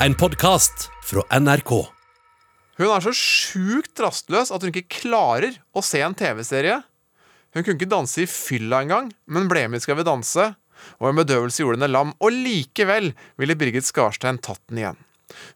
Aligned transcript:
En 0.00 0.14
podkast 0.14 0.90
fra 1.02 1.22
NRK. 1.40 1.70
Hun 2.76 2.90
er 2.92 3.00
så 3.00 3.12
sjukt 3.16 3.96
rastløs 4.04 4.50
at 4.52 4.60
hun 4.60 4.68
ikke 4.68 4.98
klarer 5.00 5.54
å 5.72 5.80
se 5.80 6.02
en 6.04 6.12
TV-serie. 6.12 6.82
Hun 7.56 7.64
kunne 7.64 7.78
ikke 7.78 7.88
danse 7.88 8.20
i 8.20 8.28
fylla 8.28 8.82
engang, 8.84 9.08
men 9.24 9.48
ble 9.48 9.62
med 9.72 9.80
i 9.80 9.86
Skal 9.86 9.96
vi 9.96 10.04
danse. 10.04 10.50
Og 11.00 11.08
en 11.08 11.16
bedøvelse 11.22 11.62
gjorde 11.62 11.78
henne 11.78 11.88
lam, 11.88 12.12
og 12.20 12.28
likevel 12.34 13.14
ville 13.40 13.56
Birgit 13.56 13.88
Skarstein 13.88 14.36
tatt 14.36 14.60
den 14.68 14.82
igjen. 14.82 15.00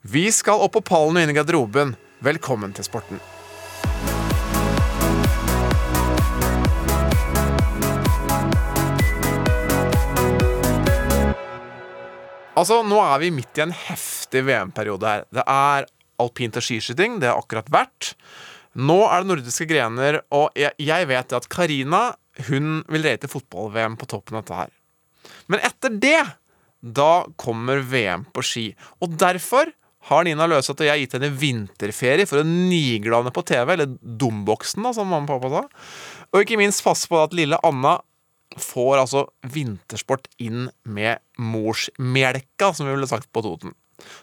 Vi 0.01 0.25
skal 0.33 0.65
opp 0.65 0.73
på 0.79 0.87
pallen 0.89 1.21
og 1.21 1.27
inn 1.27 1.35
i 1.35 1.37
garderoben. 1.37 1.93
Velkommen 2.25 2.73
til 2.73 2.89
sporten. 2.89 3.21
Altså, 12.61 12.83
Nå 12.85 13.01
er 13.01 13.23
vi 13.23 13.33
midt 13.35 13.57
i 13.59 13.65
en 13.65 13.75
heftig 13.75 14.45
VM-periode 14.49 15.09
her. 15.09 15.27
Det 15.33 15.45
er 15.47 15.89
alpint 16.21 16.59
og 16.61 16.65
skiskyting. 16.67 17.19
Det 17.23 17.31
har 17.31 17.41
akkurat 17.41 17.71
vært. 17.73 18.13
Nå 18.79 19.01
er 19.09 19.23
det 19.23 19.31
nordiske 19.33 19.67
grener, 19.71 20.21
og 20.31 20.53
jeg, 20.59 21.09
vet 21.11 21.33
at 21.35 21.49
Karina 21.51 22.11
hun 22.47 22.85
vil 22.89 23.05
rate 23.09 23.29
fotball-VM 23.29 23.97
på 24.01 24.07
toppen 24.09 24.39
av 24.39 24.45
dette 24.45 24.61
her. 24.61 24.71
Men 25.51 25.65
etter 25.67 25.97
det, 26.01 26.21
da 26.81 27.27
kommer 27.41 27.83
VM 27.85 28.29
på 28.33 28.45
ski. 28.47 28.67
Og 29.03 29.17
derfor 29.21 29.73
har 30.09 30.25
Nina 30.25 30.47
Løseth 30.49 30.81
og 30.81 30.87
jeg 30.87 31.03
gitt 31.03 31.17
henne 31.19 31.33
vinterferie 31.37 32.29
for 32.29 32.41
å 32.41 32.47
nigle 32.47 33.21
på 33.35 33.45
TV, 33.51 33.75
eller 33.75 33.91
Domboksen, 34.01 34.87
da, 34.87 34.95
som 34.97 35.11
mamma 35.11 35.37
og 35.37 35.43
pappa 35.43 35.51
sa. 35.53 35.89
Og 36.31 36.45
ikke 36.45 36.61
minst 36.61 36.85
passe 36.87 37.11
på 37.11 37.19
at 37.21 37.37
lille 37.37 37.59
Anna 37.67 37.99
får 38.59 39.03
altså 39.03 39.27
vintersport 39.47 40.27
inn 40.43 40.69
med 40.83 41.21
morsmelka, 41.39 42.73
som 42.75 42.89
vi 42.89 42.95
ville 42.95 43.11
sagt 43.11 43.31
på 43.33 43.43
Toten. 43.45 43.75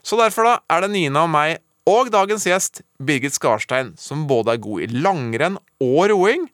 Så 0.01 0.17
derfor 0.19 0.47
da 0.47 0.55
er 0.73 0.83
det 0.83 0.91
Nina 0.95 1.23
og 1.27 1.31
meg 1.31 1.59
og 1.87 2.09
dagens 2.11 2.43
gjest, 2.47 2.81
Birgit 2.99 3.37
Skarstein, 3.37 3.93
som 3.95 4.25
både 4.27 4.55
er 4.55 4.63
god 4.63 4.83
i 4.83 4.89
langrenn 4.91 5.59
og 5.83 6.01
roing. 6.11 6.49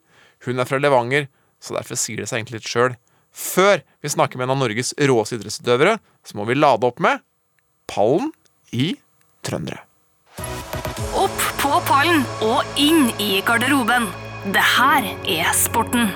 Hun 0.46 0.62
er 0.62 0.68
fra 0.68 0.78
Levanger, 0.78 1.26
så 1.58 1.74
derfor 1.74 1.98
sier 1.98 2.22
det 2.22 2.28
seg 2.30 2.42
egentlig 2.42 2.60
litt 2.60 2.70
sjøl. 2.70 2.94
Før 3.34 3.80
vi 4.04 4.12
snakker 4.12 4.38
med 4.38 4.46
en 4.46 4.54
av 4.54 4.60
Norges 4.62 4.92
råeste 4.94 5.40
idrettsutøvere, 5.40 5.96
så 6.22 6.38
må 6.38 6.46
vi 6.46 6.58
lade 6.58 6.86
opp 6.86 7.02
med 7.02 7.24
pallen 7.90 8.30
i 8.70 8.92
trøndere. 9.42 9.82
Opp 11.18 11.42
på 11.58 11.72
pallen 11.88 12.22
og 12.46 12.78
inn 12.78 13.08
i 13.18 13.40
garderoben. 13.46 14.06
Det 14.54 14.62
her 14.76 15.10
er 15.24 15.50
sporten. 15.56 16.12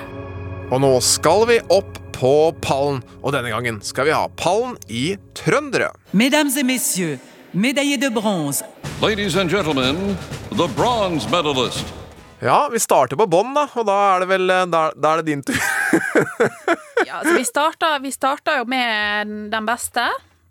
Og 0.69 0.77
nå 0.83 0.89
skal 1.01 1.47
vi 1.49 1.55
opp 1.73 1.95
på 2.13 2.31
pallen, 2.61 2.99
og 3.23 3.33
denne 3.33 3.49
gangen 3.49 3.79
skal 3.81 4.05
vi 4.05 4.13
ha 4.13 4.27
pallen 4.37 4.75
i 4.85 5.15
trøndere. 5.33 5.87
Mesdames 6.13 6.57
et 6.61 6.67
messieurs, 6.67 7.17
médaillés 7.53 7.97
de 7.97 8.11
bronze, 8.13 8.63
Ladies 9.01 9.35
and 9.35 9.49
gentlemen, 9.49 10.17
the 10.51 10.67
bronze 10.75 11.29
medalist. 11.31 11.85
Ja, 12.43 12.67
vi 12.71 12.79
starter 12.79 13.17
på 13.17 13.25
bånn, 13.25 13.55
da, 13.55 13.65
og 13.73 13.87
da 13.87 13.95
er 14.13 14.21
det 14.23 14.27
vel 14.29 14.51
eh, 14.53 14.65
Da, 14.71 14.81
da 14.95 15.13
er 15.13 15.23
det 15.23 15.31
din 15.31 15.41
tur. 15.43 15.57
Ja, 17.07 17.21
altså 17.21 17.33
vi 17.33 17.45
starta, 17.47 17.89
vi 18.03 18.11
starta 18.11 18.57
jo 18.59 18.65
med 18.69 19.31
den 19.49 19.65
beste. 19.65 20.03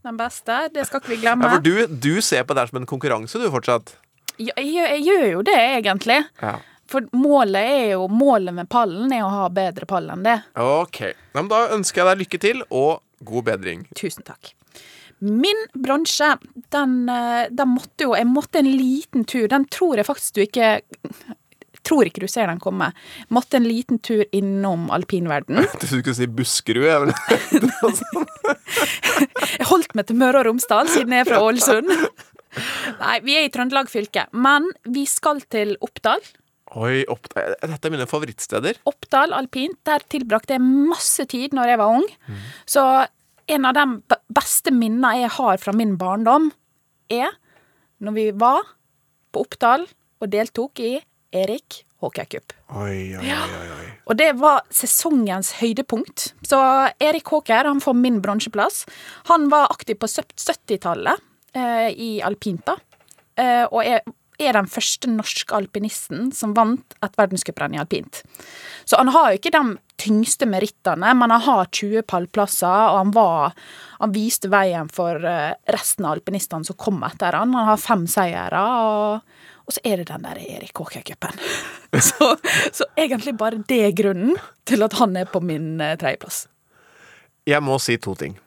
Den 0.02 0.16
beste, 0.18 0.56
det 0.74 0.86
skal 0.88 1.02
ikke 1.02 1.12
vi 1.12 1.18
glemme. 1.22 1.44
Ja, 1.46 1.54
for 1.54 1.62
du, 1.62 1.86
du 1.86 2.24
ser 2.24 2.42
på 2.48 2.56
det 2.56 2.64
her 2.64 2.72
som 2.72 2.80
en 2.80 2.88
konkurranse, 2.88 3.38
du, 3.38 3.46
fortsatt. 3.52 3.92
Ja, 4.40 4.56
jeg, 4.56 4.88
jeg 4.96 5.04
gjør 5.04 5.26
jo 5.36 5.44
det, 5.46 5.58
egentlig. 5.76 6.18
Ja. 6.42 6.56
For 6.88 7.04
målet 7.12 7.60
er 7.60 7.90
jo 7.92 8.06
Målet 8.08 8.54
med 8.56 8.68
pallen 8.72 9.12
er 9.12 9.24
å 9.26 9.32
ha 9.32 9.48
bedre 9.52 9.88
pall 9.88 10.08
enn 10.14 10.24
det. 10.24 10.38
Ok. 10.62 11.02
Ja, 11.36 11.42
da 11.50 11.64
ønsker 11.76 12.02
jeg 12.02 12.08
deg 12.10 12.22
lykke 12.24 12.40
til, 12.42 12.62
og 12.70 13.02
god 13.28 13.50
bedring. 13.50 13.84
Tusen 13.98 14.24
takk. 14.26 14.54
Min 15.18 15.64
bransje, 15.74 16.36
den, 16.70 17.08
eh, 17.10 17.48
den 17.50 17.72
måtte 17.74 18.06
jo 18.06 18.14
Jeg 18.14 18.28
måtte 18.30 18.60
en 18.60 18.70
liten 18.70 19.24
tur. 19.26 19.48
Den 19.50 19.66
tror 19.66 19.98
jeg 19.98 20.06
faktisk 20.06 20.34
du 20.38 20.44
ikke 20.44 20.78
Tror 21.88 22.04
ikke 22.04 22.20
du 22.20 22.28
ser 22.28 22.46
den 22.50 22.60
komme. 22.60 22.90
Måtte 23.32 23.56
en 23.56 23.64
liten 23.64 23.98
tur 23.98 24.24
innom 24.32 24.90
alpinverden. 24.92 25.62
Du 25.80 25.86
skulle 25.86 26.14
si 26.14 26.26
Buskerud, 26.26 26.84
jeg 26.84 27.00
vel. 27.00 27.12
Jeg 29.56 29.68
holdt 29.70 29.94
meg 29.96 30.08
til 30.08 30.18
Møre 30.20 30.42
og 30.42 30.50
Romsdal, 30.50 30.90
siden 30.92 31.14
jeg 31.14 31.24
er 31.24 31.30
fra 31.30 31.40
Ålesund. 31.46 31.88
Nei, 32.98 33.14
vi 33.24 33.38
er 33.38 33.46
i 33.46 33.52
Trøndelag 33.54 33.88
fylke. 33.88 34.26
Men 34.36 34.68
vi 34.84 35.06
skal 35.08 35.40
til 35.48 35.76
Oppdal. 35.84 36.20
Oi, 36.76 37.04
Oppdal. 37.08 37.54
dette 37.62 37.88
er 37.88 37.94
mine 37.94 38.06
favorittsteder. 38.08 38.80
Oppdal 38.88 39.32
alpint. 39.32 39.78
Der 39.88 40.04
tilbrakte 40.12 40.56
jeg 40.58 40.64
masse 40.64 41.24
tid 41.30 41.56
når 41.56 41.72
jeg 41.72 41.80
var 41.80 41.94
ung. 42.00 42.08
Så 42.68 42.84
en 43.48 43.64
av 43.64 43.76
de 43.78 44.16
beste 44.36 44.72
minnene 44.74 45.14
jeg 45.22 45.32
har 45.38 45.60
fra 45.62 45.72
min 45.72 45.96
barndom, 46.00 46.50
er 47.08 47.32
når 48.04 48.12
vi 48.18 48.26
var 48.36 48.66
på 49.32 49.46
Oppdal 49.46 49.86
og 50.20 50.28
deltok 50.32 50.82
i 50.84 50.98
Erik 51.32 51.84
Hockeycup. 52.02 52.52
Oi, 52.78 53.16
oi, 53.16 53.24
oi, 53.24 53.48
oi, 53.58 53.68
oi. 53.74 53.86
Og 54.08 54.18
det 54.20 54.28
var 54.38 54.62
sesongens 54.72 55.54
høydepunkt. 55.58 56.28
Så 56.46 56.58
Erik 57.02 57.32
Håker 57.32 57.66
han 57.68 57.80
får 57.82 57.96
min 57.98 58.20
bronseplass. 58.24 58.84
Han 59.32 59.48
var 59.52 59.72
aktiv 59.72 59.98
på 60.00 60.08
70-tallet 60.08 61.24
eh, 61.58 61.88
i 61.92 62.10
alpint, 62.24 62.62
da. 62.68 62.76
Eh, 63.38 63.64
og 63.66 63.82
er, 63.82 64.04
er 64.38 64.54
den 64.54 64.68
første 64.70 65.10
norske 65.10 65.54
alpinisten 65.54 66.30
som 66.34 66.54
vant 66.56 66.96
et 67.02 67.18
verdenscuprenn 67.18 67.74
i 67.74 67.80
alpint. 67.82 68.22
Så 68.84 68.98
han 69.00 69.10
har 69.14 69.32
jo 69.32 69.40
ikke 69.40 69.52
de 69.54 69.62
tyngste 69.98 70.46
merittene, 70.46 71.10
men 71.18 71.34
han 71.34 71.42
har 71.42 71.70
20 71.74 72.04
pallplasser, 72.08 72.90
og 72.92 72.98
han 73.02 73.14
var 73.16 73.52
Han 73.98 74.12
viste 74.14 74.46
veien 74.46 74.86
for 74.94 75.24
eh, 75.26 75.56
resten 75.74 76.04
av 76.06 76.12
alpinistene 76.14 76.62
som 76.62 76.76
kom 76.78 77.00
etter 77.02 77.34
han. 77.34 77.50
Han 77.50 77.66
har 77.66 77.80
fem 77.82 78.04
seire, 78.06 78.60
og, 78.62 79.40
og 79.66 79.74
så 79.74 79.82
er 79.82 79.98
det 79.98 80.12
den 80.12 80.22
der 80.22 80.38
Erik 80.38 80.78
Håker-cupen. 80.78 81.34
så, 82.08 82.36
så 82.70 82.86
egentlig 82.94 83.34
bare 83.34 83.58
det 83.66 83.80
er 83.88 83.96
grunnen 83.98 84.38
til 84.70 84.86
at 84.86 84.94
han 85.00 85.18
er 85.18 85.26
på 85.26 85.42
min 85.42 85.80
eh, 85.82 85.96
tredjeplass. 85.98 86.44
Jeg 87.50 87.64
må 87.66 87.80
si 87.82 87.98
to 87.98 88.14
ting. 88.14 88.38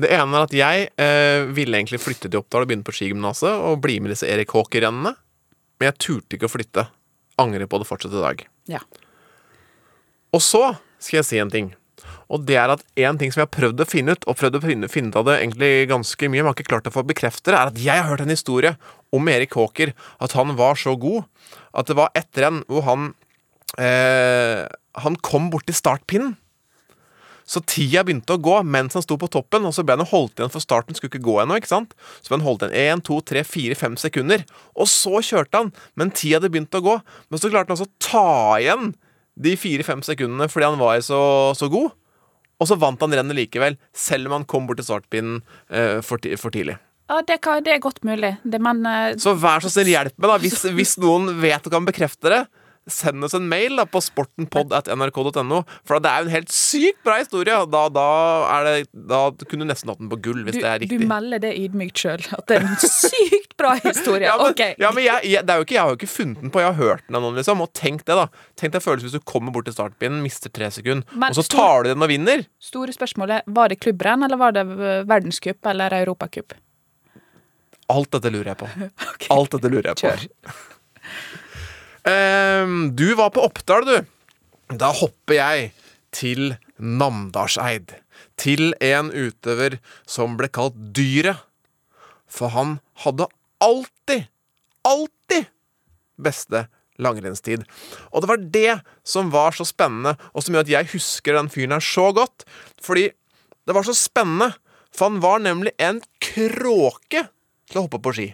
Det 0.00 0.10
ene 0.12 0.36
er 0.36 0.46
at 0.46 0.54
jeg 0.56 0.86
eh, 1.00 1.48
ville 1.54 1.78
egentlig 1.78 2.00
flytte 2.02 2.28
til 2.28 2.40
Oppdal 2.40 2.64
og 2.64 2.70
begynne 2.70 2.86
på 2.86 2.94
skigymnaset 2.96 3.50
og 3.50 3.82
bli 3.84 3.98
med 4.02 4.14
disse 4.14 4.28
Erik 4.28 4.54
Håker-rennene, 4.56 5.14
men 5.80 5.90
jeg 5.90 6.00
turte 6.02 6.36
ikke 6.36 6.48
å 6.48 6.54
flytte. 6.54 6.86
Angrer 7.40 7.70
på 7.70 7.80
det 7.80 7.88
fortsatt 7.88 8.16
i 8.16 8.24
dag. 8.24 8.42
Ja. 8.68 8.80
Og 10.34 10.42
så 10.44 10.64
skal 11.00 11.20
jeg 11.20 11.28
si 11.28 11.38
en 11.40 11.52
ting. 11.52 11.70
Og 12.30 12.44
det 12.46 12.56
er 12.60 12.72
at 12.72 12.82
en 13.02 13.18
ting 13.20 13.32
som 13.32 13.42
jeg 13.42 13.48
har 13.48 13.54
prøvd 13.54 13.82
å 13.82 13.88
finne 13.88 14.14
ut, 14.14 14.26
og 14.30 14.38
prøvd 14.38 14.58
å 14.58 14.62
finne, 14.64 14.90
finne 14.92 15.12
ut 15.12 15.18
av 15.18 15.26
det 15.28 15.38
egentlig 15.40 15.70
ganske 15.90 16.28
mye, 16.30 16.42
men 16.42 16.50
har 16.50 16.58
ikke 16.58 16.70
klart 16.70 16.90
å 16.90 16.94
få 16.94 17.04
bekrefte 17.06 17.50
det, 17.50 17.56
er 17.58 17.72
at 17.72 17.80
jeg 17.80 17.96
har 17.96 18.08
hørt 18.10 18.24
en 18.24 18.32
historie 18.32 18.74
om 19.14 19.30
Erik 19.32 19.56
Håker. 19.58 19.94
At 20.22 20.36
han 20.38 20.54
var 20.58 20.78
så 20.80 20.94
god 21.00 21.26
at 21.76 21.90
det 21.90 21.98
var 21.98 22.12
ett 22.18 22.40
renn 22.40 22.62
hvor 22.70 22.86
han 22.86 23.12
eh, 23.78 24.66
Han 25.00 25.16
kom 25.22 25.50
borti 25.52 25.74
startpinnen. 25.74 26.34
Så 27.50 27.62
tida 27.66 28.04
begynte 28.06 28.36
å 28.36 28.40
gå 28.42 28.60
mens 28.62 28.94
han 28.94 29.02
sto 29.02 29.16
på 29.18 29.28
toppen, 29.32 29.64
og 29.66 29.74
så 29.74 29.82
ble 29.82 29.96
han 29.98 30.06
holdt 30.06 30.38
igjen 30.38 30.52
for 30.54 30.62
starten. 30.62 30.94
Skulle 30.94 31.10
ikke 31.10 31.26
gå 31.26 31.36
ennå, 31.42 31.58
ikke 31.58 31.72
sant? 31.72 31.96
Så 32.22 32.30
ble 32.30 32.38
han 32.38 32.46
holdt 32.46 32.68
igjen 32.68 33.00
1, 33.00 33.04
2, 33.08 33.20
3, 33.32 33.44
4, 33.48 33.78
5 33.80 33.96
sekunder. 34.04 34.44
Og 34.78 34.90
så 34.90 35.22
kjørte 35.26 35.64
han, 35.64 35.72
men 35.98 36.14
tida 36.14 36.38
hadde 36.38 36.52
begynt 36.54 36.78
å 36.78 36.84
gå. 36.84 36.98
Men 37.28 37.42
så 37.42 37.50
klarte 37.50 37.72
han 37.72 37.78
altså 37.78 37.90
å 37.90 38.04
ta 38.06 38.60
igjen 38.62 38.92
de 39.40 39.56
4-5 39.56 40.04
sekundene 40.10 40.50
fordi 40.52 40.68
han 40.68 40.78
var 40.80 41.00
så, 41.04 41.22
så 41.58 41.70
god. 41.72 41.96
Og 42.60 42.68
så 42.68 42.76
vant 42.76 43.00
han 43.00 43.14
rennet 43.16 43.38
likevel, 43.38 43.78
selv 43.96 44.28
om 44.28 44.36
han 44.36 44.46
kom 44.48 44.66
bort 44.68 44.80
til 44.80 44.86
startpinnen 44.90 45.40
eh, 45.72 45.98
for, 46.04 46.20
for 46.38 46.52
tidlig. 46.52 46.76
Ja, 47.10 47.22
det, 47.26 47.40
kan, 47.42 47.62
det 47.66 47.72
er 47.74 47.82
godt 47.82 48.04
mulig. 48.06 48.34
Det, 48.44 48.60
men 48.62 48.84
eh, 48.86 49.16
Så 49.18 49.32
vær 49.40 49.64
så 49.64 49.72
snill, 49.72 49.90
hjelp 49.94 50.14
meg, 50.14 50.28
da. 50.30 50.36
Hvis, 50.44 50.60
hvis 50.78 50.94
noen 51.02 51.32
vet 51.40 51.66
og 51.66 51.74
kan 51.74 51.88
bekrefte 51.88 52.30
det, 52.30 52.42
send 52.88 53.24
oss 53.24 53.34
en 53.36 53.46
mail 53.48 53.76
da, 53.78 53.84
på 53.88 54.00
sportenpod.nrk.no. 54.02 55.60
For 55.86 56.02
det 56.02 56.10
er 56.10 56.22
jo 56.22 56.28
en 56.28 56.32
helt 56.32 56.52
sykt 56.54 57.02
bra 57.06 57.18
historie. 57.20 57.56
Da, 57.70 57.82
da, 57.92 58.06
er 58.56 58.66
det, 58.66 58.74
da 59.10 59.20
kunne 59.44 59.66
du 59.66 59.70
nesten 59.70 59.92
hatt 59.92 60.00
den 60.00 60.10
på 60.12 60.18
gull, 60.24 60.40
hvis 60.46 60.56
du, 60.56 60.62
det 60.62 60.70
er 60.70 60.80
riktig. 60.82 61.00
du 61.02 61.10
melder 61.10 61.42
det 61.42 61.52
ydmykt 61.60 62.04
sjøl, 62.04 62.24
at 62.36 62.46
det 62.50 62.58
er 62.58 62.68
en 62.68 62.80
sykt 62.80 63.56
bra 63.60 63.74
historie. 63.84 64.26
Ja, 64.26 64.38
men, 64.40 64.54
okay. 64.54 64.74
ja, 64.80 64.92
men 64.96 65.06
jeg, 65.06 65.28
jeg, 65.28 65.44
er 65.44 65.66
ikke, 65.66 65.76
jeg 65.76 65.82
har 65.82 65.92
jo 65.92 66.00
ikke 66.00 66.10
funnet 66.14 66.46
den 66.46 66.54
på, 66.54 66.62
jeg 66.64 66.72
har 66.72 66.80
hørt 66.80 67.04
den 67.06 67.20
av 67.20 67.26
noen, 67.26 67.38
liksom. 67.40 67.62
Og 67.66 67.70
tenk 67.76 68.06
det, 68.08 68.16
da. 68.18 68.48
Tenk 68.60 68.74
deg 68.76 68.84
følelsen 68.86 69.10
hvis 69.10 69.18
du 69.18 69.28
kommer 69.28 69.54
bort 69.54 69.68
til 69.68 69.76
startpinnen, 69.76 70.24
mister 70.24 70.52
tre 70.52 70.72
sekunder, 70.74 71.06
Men 71.14 71.34
og 71.34 71.40
så 71.40 71.46
tar 71.52 71.86
du 71.86 71.92
den 71.92 72.06
og 72.06 72.10
vinner. 72.10 72.46
Store 72.70 72.96
spørsmålet, 72.96 73.46
var 73.60 73.72
det 73.72 73.80
klubbrenn, 73.84 74.26
eller 74.26 74.40
var 74.40 74.56
det 74.56 74.66
verdenscup 75.10 75.70
eller 75.70 76.00
europacup? 76.00 76.56
Alt 77.90 78.12
dette 78.14 78.30
lurer 78.30 78.52
jeg 78.52 78.60
på. 78.60 78.68
Alt 79.36 79.56
dette 79.56 79.70
lurer 79.70 79.92
jeg 79.92 80.00
på. 80.00 80.10
Kjør. 80.10 80.58
Ehm, 82.10 82.96
du 82.96 83.14
var 83.18 83.32
på 83.34 83.44
Oppdal, 83.44 83.86
du. 83.86 83.96
Da 84.80 84.90
hopper 84.94 85.36
jeg 85.36 85.70
til 86.14 86.54
Namdalseid. 86.78 87.94
Til 88.40 88.72
en 88.80 89.10
utøver 89.12 89.78
som 90.08 90.36
ble 90.40 90.48
kalt 90.52 90.76
Dyret. 90.96 91.42
For 92.30 92.52
han 92.54 92.78
hadde 93.02 93.26
alltid, 93.60 94.28
alltid 94.86 95.48
beste 96.20 96.66
langrennstid. 97.00 97.64
Og 98.12 98.22
det 98.22 98.30
var 98.30 98.44
det 98.54 98.74
som 99.06 99.32
var 99.32 99.56
så 99.56 99.66
spennende, 99.66 100.14
og 100.34 100.44
som 100.44 100.54
gjør 100.54 100.66
at 100.66 100.74
jeg 100.74 100.92
husker 100.94 101.36
den 101.36 101.50
fyren 101.52 101.74
her 101.74 101.84
så 101.84 102.10
godt. 102.16 102.46
Fordi 102.82 103.08
det 103.66 103.76
var 103.76 103.86
så 103.86 103.96
spennende, 103.96 104.52
for 104.94 105.10
han 105.10 105.22
var 105.24 105.42
nemlig 105.42 105.74
en 105.82 106.00
kråke 106.22 107.26
til 107.70 107.80
å 107.80 107.86
hoppe 107.86 108.02
på 108.02 108.14
ski. 108.16 108.28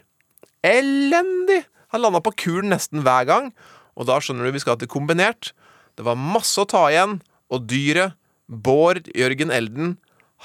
Elendig! 0.66 1.64
Han 1.94 2.02
landa 2.02 2.22
på 2.24 2.34
kulen 2.36 2.72
nesten 2.72 3.04
hver 3.06 3.28
gang. 3.28 3.50
Og 3.96 4.08
da 4.08 4.18
skjønner 4.20 4.46
du 4.46 4.56
vi 4.56 4.62
skal 4.62 4.78
til 4.80 4.90
kombinert. 4.90 5.52
Det 5.96 6.04
var 6.06 6.18
masse 6.20 6.60
å 6.60 6.68
ta 6.68 6.86
igjen, 6.92 7.20
og 7.52 7.68
dyret, 7.70 8.16
Bård 8.46 9.08
Jørgen 9.10 9.50
Elden, 9.50 9.96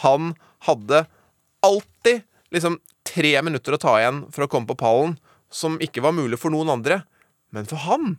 han 0.01 0.31
hadde 0.65 1.03
alltid 1.61 2.23
liksom 2.49 2.79
tre 3.05 3.33
minutter 3.45 3.75
å 3.75 3.81
ta 3.81 3.99
igjen 3.99 4.23
for 4.33 4.45
å 4.45 4.49
komme 4.49 4.69
på 4.71 4.79
pallen, 4.79 5.19
som 5.53 5.77
ikke 5.83 6.01
var 6.01 6.15
mulig 6.17 6.39
for 6.41 6.53
noen 6.53 6.71
andre. 6.73 7.03
Men 7.53 7.67
for 7.69 7.83
han 7.85 8.15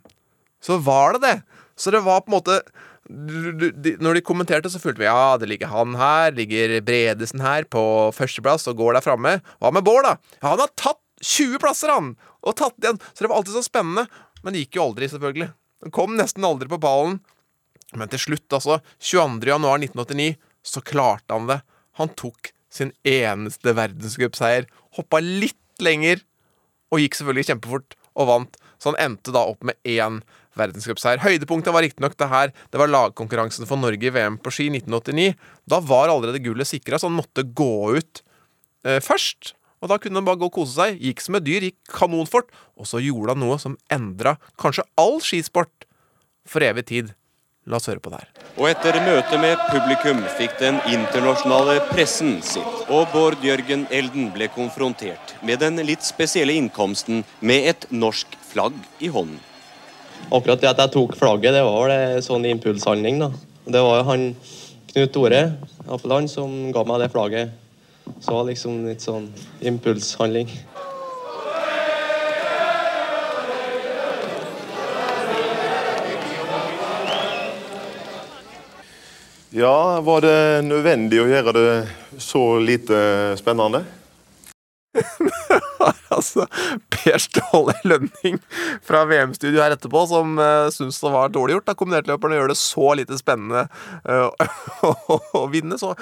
så 0.63 0.77
var 0.79 1.17
det 1.17 1.23
det. 1.25 1.37
Så 1.75 1.91
det 1.91 2.03
var 2.05 2.21
på 2.23 2.31
en 2.31 2.37
måte 2.37 2.61
Når 3.03 4.13
de 4.15 4.21
kommenterte, 4.23 4.69
så 4.71 4.79
fulgte 4.79 5.01
vi 5.01 5.09
ja, 5.09 5.35
det 5.35 5.49
ligger 5.49 5.67
han 5.73 5.97
her, 5.99 6.31
ligger 6.31 6.77
Bredesen 6.85 7.41
her 7.43 7.65
på 7.67 7.81
førsteplass 8.15 8.69
og 8.71 8.77
går 8.79 8.95
der 8.95 9.03
framme. 9.03 9.33
Hva 9.59 9.73
med 9.75 9.83
Bård, 9.83 10.07
da? 10.07 10.13
Ja, 10.39 10.53
han 10.53 10.61
har 10.61 10.71
tatt 10.79 11.01
20 11.19 11.59
plasser, 11.59 11.91
han! 11.91 12.13
Og 12.43 12.55
tatt 12.59 12.75
igjen. 12.81 12.99
Så 13.13 13.23
det 13.23 13.31
var 13.31 13.39
alltid 13.39 13.55
så 13.55 13.65
spennende. 13.65 14.07
Men 14.43 14.55
det 14.55 14.65
gikk 14.65 14.79
jo 14.79 14.87
aldri, 14.89 15.09
selvfølgelig. 15.11 15.49
Den 15.83 15.93
kom 15.95 16.17
nesten 16.19 16.45
aldri 16.47 16.69
på 16.71 16.81
ballen. 16.83 17.21
Men 17.93 18.09
til 18.11 18.21
slutt, 18.21 18.47
altså, 18.55 18.79
22. 18.99 19.47
januar 19.51 19.79
1989, 19.79 20.35
så 20.63 20.83
klarte 20.83 21.35
han 21.35 21.49
det. 21.49 21.59
Han 21.99 22.11
tok 22.17 22.51
sin 22.73 22.91
eneste 23.07 23.75
verdenscupseier. 23.77 24.67
Hoppa 24.97 25.21
litt 25.23 25.59
lenger, 25.83 26.23
og 26.93 27.01
gikk 27.01 27.17
selvfølgelig 27.17 27.49
kjempefort 27.51 27.97
og 28.13 28.29
vant. 28.29 28.57
Så 28.81 28.91
han 28.91 28.99
endte 29.01 29.33
da 29.33 29.45
opp 29.47 29.63
med 29.65 29.77
én 29.87 30.21
verdenscupseier. 30.59 31.21
Høydepunktet 31.23 31.73
var 31.73 31.85
riktignok 31.85 32.17
det 32.19 32.29
her. 32.29 32.53
Det 32.69 32.81
var 32.81 32.91
lagkonkurransen 32.91 33.67
for 33.69 33.79
Norge 33.81 34.09
i 34.09 34.13
VM 34.13 34.37
på 34.41 34.53
ski 34.53 34.69
1989. 34.73 35.33
Da 35.69 35.79
var 35.81 36.11
allerede 36.11 36.41
gullet 36.43 36.69
sikra, 36.69 36.99
så 36.99 37.09
han 37.09 37.17
måtte 37.17 37.45
gå 37.45 37.97
ut 37.97 38.23
eh, 38.85 38.99
først. 39.03 39.53
Og 39.83 39.91
da 39.91 39.99
kunne 39.99 40.21
han 40.21 40.27
bare 40.27 40.39
gå 40.39 40.47
og 40.47 40.55
kose 40.55 40.77
seg. 40.77 41.01
Gikk 41.03 41.19
som 41.23 41.35
et 41.35 41.43
dyr, 41.43 41.67
gikk 41.67 41.91
kanonfort. 41.91 42.53
Og 42.79 42.87
så 42.87 43.03
gjorde 43.03 43.35
han 43.35 43.43
noe 43.43 43.59
som 43.59 43.75
endra 43.91 44.37
kanskje 44.61 44.87
all 44.99 45.19
skisport 45.23 45.89
for 46.47 46.63
evig 46.63 46.87
tid. 46.87 47.11
La 47.67 47.77
oss 47.79 47.87
høre 47.87 48.01
på 48.03 48.11
det 48.11 48.19
her. 48.19 48.31
Og 48.59 48.67
etter 48.67 48.97
møtet 49.05 49.39
med 49.39 49.59
publikum 49.71 50.19
fikk 50.35 50.57
den 50.59 50.81
internasjonale 50.91 51.77
pressen 51.93 52.35
sitt, 52.43 52.81
og 52.91 53.07
Bård 53.13 53.39
Jørgen 53.43 53.85
Elden 53.87 54.33
ble 54.35 54.49
konfrontert 54.51 55.31
med 55.47 55.61
den 55.63 55.79
litt 55.87 56.03
spesielle 56.03 56.57
innkomsten 56.59 57.23
med 57.39 57.69
et 57.71 57.87
norsk 57.95 58.35
flagg 58.49 58.75
i 58.99 59.07
hånden. 59.13 59.39
Akkurat 60.27 60.59
det 60.59 60.73
at 60.73 60.83
jeg 60.83 60.93
tok 60.97 61.15
flagget, 61.19 61.55
det 61.55 61.63
var 61.63 61.87
vel 61.87 61.95
en 61.95 62.25
sånn 62.25 62.51
impulshandling. 62.51 63.23
da. 63.23 63.31
Det 63.63 63.79
var 63.83 64.01
jo 64.01 64.07
han 64.11 64.29
Knut 64.91 65.11
Tore 65.15 65.41
Appeland 65.87 66.29
som 66.31 66.51
ga 66.75 66.83
meg 66.87 66.99
det 66.99 67.11
flagget. 67.15 67.62
Så 68.19 68.33
var 68.33 68.47
liksom 68.47 68.85
litt 68.87 69.03
sånn 69.03 69.29
impulshandling. 69.63 70.51
Ja, 79.55 80.01
var 80.01 80.23
det 80.25 80.63
nødvendig 80.65 81.19
å 81.21 81.27
gjøre 81.29 81.51
det 81.53 81.73
så 82.17 82.41
lite 82.57 82.97
spennende? 83.37 83.83
altså, 86.15 86.47
Per 87.03 87.19
Ståle 87.23 87.75
Lønning 87.83 88.39
fra 88.85 89.03
VM-studio 89.09 89.61
her 89.63 89.75
etterpå, 89.75 90.05
som 90.09 90.37
uh, 90.39 90.69
syns 90.73 90.99
det 91.03 91.11
var 91.13 91.33
dårlig 91.33 91.57
gjort 91.57 91.73
av 91.73 91.77
kombinertløperne 91.79 92.37
å 92.37 92.41
gjøre 92.41 92.53
det 92.53 92.59
så 92.59 92.89
lite 92.99 93.17
spennende 93.19 93.65
uh, 94.07 94.29
å 95.39 95.45
vinne. 95.51 95.77
Så, 95.81 95.93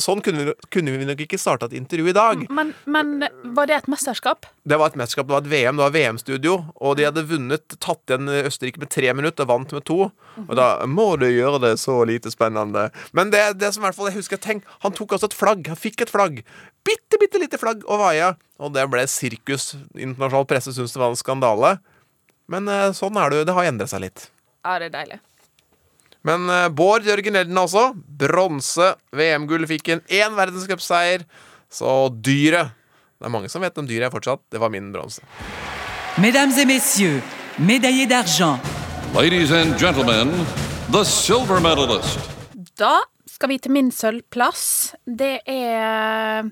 sånn 0.00 0.22
kunne 0.24 0.48
vi, 0.48 0.56
kunne 0.72 0.96
vi 0.96 1.08
nok 1.08 1.24
ikke 1.26 1.40
starta 1.40 1.68
et 1.68 1.76
intervju 1.78 2.12
i 2.12 2.16
dag. 2.16 2.46
Men, 2.52 2.72
men 2.88 3.28
var 3.56 3.68
det 3.68 3.78
et 3.82 3.90
mesterskap? 3.92 4.48
Det 4.68 4.78
var 4.80 4.92
et 4.92 4.98
mesterskap, 5.00 5.28
det 5.28 5.36
var 5.36 5.44
et 5.44 5.52
VM, 5.52 5.78
det 5.78 5.86
var 5.86 5.96
VM-studio, 5.96 6.56
og 6.76 6.98
de 6.98 7.08
hadde 7.08 7.26
vunnet, 7.28 7.78
tatt 7.80 8.02
igjen 8.08 8.28
Østerrike 8.48 8.82
med 8.82 8.92
tre 8.92 9.12
minutter, 9.16 9.48
vant 9.48 9.72
med 9.76 9.84
to. 9.88 10.10
Og 10.46 10.54
da 10.58 10.70
må 10.88 11.10
du 11.20 11.26
gjøre 11.28 11.62
det 11.66 11.76
så 11.82 12.00
lite 12.08 12.32
spennende. 12.32 12.88
Men 13.16 13.32
det, 13.34 13.44
det 13.60 13.72
som 13.74 13.84
i 13.84 13.88
hvert 13.88 13.98
fall 13.98 14.10
jeg 14.10 14.20
husker 14.20 14.40
tenk, 14.40 14.66
han 14.84 14.94
tok 14.96 15.16
altså 15.16 15.30
et 15.30 15.38
flagg, 15.38 15.68
han 15.70 15.78
fikk 15.78 16.04
et 16.04 16.12
flagg. 16.12 16.42
Bitte, 16.86 17.18
bitte 17.20 17.40
lite 17.40 17.60
flagg 17.60 17.82
og 17.86 18.00
vaia. 18.00 18.34
Og 18.58 18.72
det 18.74 18.88
ble 18.90 19.04
sirkus. 19.06 19.70
Internasjonal 20.38 20.46
presse 20.46 20.74
syntes 20.74 20.92
det 20.92 21.00
var 21.00 21.10
en 21.10 21.18
skandale. 21.18 21.78
Men 22.48 22.68
eh, 22.68 22.92
sånn 22.96 23.16
er 23.18 23.30
det 23.30 23.40
jo. 23.40 23.48
Det 23.48 23.56
har 23.56 23.68
endret 23.68 23.90
seg 23.90 24.04
litt. 24.04 24.30
Ja, 24.64 24.78
det 24.78 24.90
er 24.90 24.94
deilig. 24.94 25.18
Men 26.26 26.48
eh, 26.50 26.68
Bård 26.68 27.06
Jørgen 27.06 27.36
Elden 27.36 27.58
altså. 27.58 27.92
Bronse. 27.94 28.94
VM-gull 29.12 29.66
fikk 29.68 29.88
en 29.94 30.02
én 30.08 30.36
verdenscupseier. 30.36 31.26
Så 31.68 32.08
dyret 32.14 32.74
Det 33.18 33.26
er 33.26 33.32
mange 33.34 33.50
som 33.50 33.60
vet 33.60 33.76
om 33.78 33.86
dyret 33.86 34.08
er 34.08 34.14
fortsatt. 34.14 34.44
Det 34.50 34.60
var 34.62 34.70
min 34.70 34.92
bronse. 34.92 35.22
Mesdames 36.18 36.56
et 36.58 36.66
messieurs, 36.66 37.22
médaillé 37.58 38.06
d'argent, 38.06 38.58
Ladies 39.14 39.50
and 39.52 39.78
gentlemen, 39.78 40.28
the 40.92 41.04
silver 41.04 41.60
medalist. 41.60 42.18
Da 42.76 43.00
skal 43.26 43.48
vi 43.48 43.58
til 43.58 43.72
min 43.72 43.90
sølvplass. 43.90 44.94
Det 45.06 45.40
er 45.46 46.46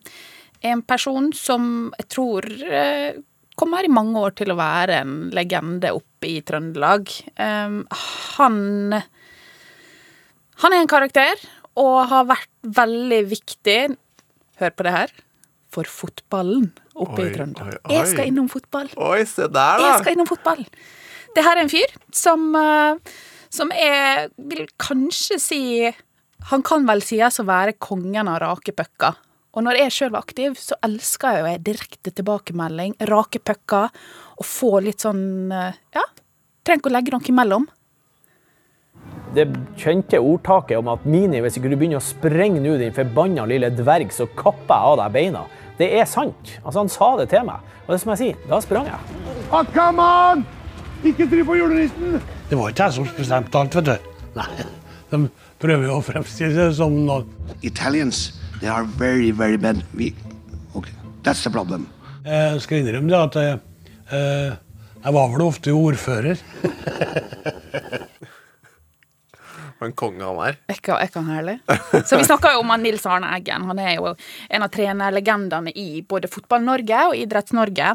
en 0.63 0.83
person 0.83 1.33
som 1.37 1.93
jeg 1.99 2.09
tror 2.11 2.47
eh, 2.49 3.19
kommer 3.57 3.87
i 3.87 3.93
mange 3.93 4.21
år 4.21 4.35
til 4.39 4.53
å 4.53 4.59
være 4.59 5.01
en 5.03 5.15
legende 5.35 5.93
oppe 5.97 6.29
i 6.29 6.41
Trøndelag. 6.47 7.13
Um, 7.41 7.83
han 8.37 8.59
Han 10.63 10.73
er 10.73 10.83
en 10.83 10.91
karakter 10.91 11.41
og 11.77 12.09
har 12.09 12.29
vært 12.29 12.53
veldig 12.77 13.23
viktig 13.29 13.81
Hør 14.57 14.73
på 14.73 14.87
det 14.87 14.93
her. 14.95 15.11
For 15.69 15.85
fotballen 15.85 16.71
oppe 16.97 17.21
Oi, 17.21 17.27
i 17.29 17.33
Trøndelag. 17.35 17.75
oi, 17.75 17.81
oi. 17.91 17.97
Jeg 17.99 18.07
skal 18.15 18.31
innom 18.31 18.47
fotball. 18.49 18.89
Oi, 18.97 19.19
se 19.29 19.45
der, 19.45 19.51
da. 19.53 19.91
Jeg 19.91 19.99
skal 20.01 20.17
innom 20.17 20.29
fotball. 20.31 20.63
Det 21.37 21.45
her 21.45 21.59
er 21.59 21.67
en 21.67 21.69
fyr 21.69 21.93
som, 22.17 22.47
eh, 22.57 22.97
som 23.53 23.73
er 23.77 24.31
Vil 24.39 24.65
kanskje 24.81 25.37
si 25.43 25.61
Han 26.49 26.63
kan 26.65 26.87
vel 26.89 27.03
sies 27.05 27.37
å 27.43 27.45
være 27.45 27.77
kongen 27.77 28.29
av 28.31 28.41
rake 28.41 28.73
pucker. 28.73 29.19
Og 29.57 29.65
når 29.65 29.79
jeg 29.81 29.95
sjøl 29.95 30.13
var 30.13 30.27
aktiv, 30.27 30.59
så 30.61 30.77
elska 30.85 31.33
jeg 31.33 31.41
jo 31.41 31.49
jeg 31.49 31.63
direkte 31.65 32.13
tilbakemelding, 32.13 32.93
rake 33.09 33.41
pucker, 33.41 33.89
og 34.37 34.45
få 34.45 34.83
litt 34.85 35.05
sånn 35.05 35.53
eh, 35.55 35.79
Ja, 35.97 36.05
trenger 36.67 36.83
ikke 36.83 36.93
å 36.93 36.97
legge 36.99 37.15
noe 37.15 37.31
imellom. 37.33 37.65
Det 39.37 39.47
kjente 39.81 40.21
ordtaket 40.21 40.77
om 40.81 40.91
at 40.93 41.05
Mini, 41.09 41.41
hvis 41.45 41.57
ikke 41.57 41.71
du 41.73 41.77
begynner 41.77 42.01
å 42.01 42.05
sprenge 42.05 42.61
nå, 42.61 42.77
din 42.81 42.95
forbanna 42.97 43.47
lille 43.49 43.73
dverg, 43.73 44.13
så 44.13 44.29
kapper 44.37 44.75
jeg 44.75 44.93
av 44.93 44.99
deg 45.01 45.17
beina. 45.17 45.47
Det 45.81 45.89
er 46.01 46.09
sant. 46.09 46.53
Altså, 46.63 46.79
han 46.83 46.93
sa 46.93 47.11
det 47.21 47.29
til 47.33 47.45
meg. 47.49 47.65
Og 47.87 47.95
det 47.95 48.01
som 48.03 48.13
jeg 48.13 48.23
sier, 48.23 48.39
da 48.49 48.61
sprang 48.65 48.89
jeg. 48.89 49.19
Ah, 49.53 49.65
come 49.73 50.05
on! 50.05 50.47
Ikke 51.05 51.29
tryk 51.29 51.45
på 51.49 51.59
julenissen! 51.59 52.17
Det 52.49 52.59
var 52.59 52.73
ikke 52.73 52.89
jeg 52.89 52.97
som 52.97 53.09
bestemte 53.17 53.61
alt, 53.61 53.77
vet 53.77 53.89
du. 53.89 54.09
Nei, 54.37 54.49
de 55.13 55.21
prøver 55.63 55.89
jo 55.89 55.99
å 56.01 56.05
fremstille 56.05 56.57
det 56.57 56.73
som 56.77 56.97
noe 57.07 57.25
Italians, 57.65 58.29
they 58.61 58.69
are 58.69 58.85
very, 58.85 59.31
very 59.31 59.57
bad. 59.57 59.83
We, 59.95 60.15
okay, 60.75 60.93
that's 61.23 61.43
the 61.43 61.51
problem. 61.51 61.89
Jeg 62.25 62.61
skal 62.61 62.83
innrømme 62.83 63.11
det 63.11 63.19
at 63.19 63.37
jeg, 63.43 63.59
eh, 64.13 64.57
jeg 65.05 65.15
var 65.15 65.29
vel 65.35 65.45
ofte 65.47 65.71
ordfører. 65.71 66.41
For 69.77 69.89
en 69.91 69.95
konge 69.97 70.25
han 70.25 70.39
er. 70.41 70.57
Ikke, 70.73 70.97
ikke 71.05 71.21
han 71.21 71.29
herlig? 71.29 71.55
Så 72.09 72.17
vi 72.17 72.25
snakka 72.25 72.55
jo 72.55 72.63
om 72.63 72.71
han 72.73 72.83
Nils 72.85 73.05
Arne 73.09 73.29
Eggen. 73.37 73.67
Han 73.69 73.81
er 73.83 73.99
jo 73.99 74.13
en 74.49 74.65
av 74.65 74.71
trenerlegendene 74.73 75.73
i 75.77 76.01
både 76.09 76.31
Fotball-Norge 76.33 77.03
og 77.11 77.17
Idretts-Norge. 77.21 77.91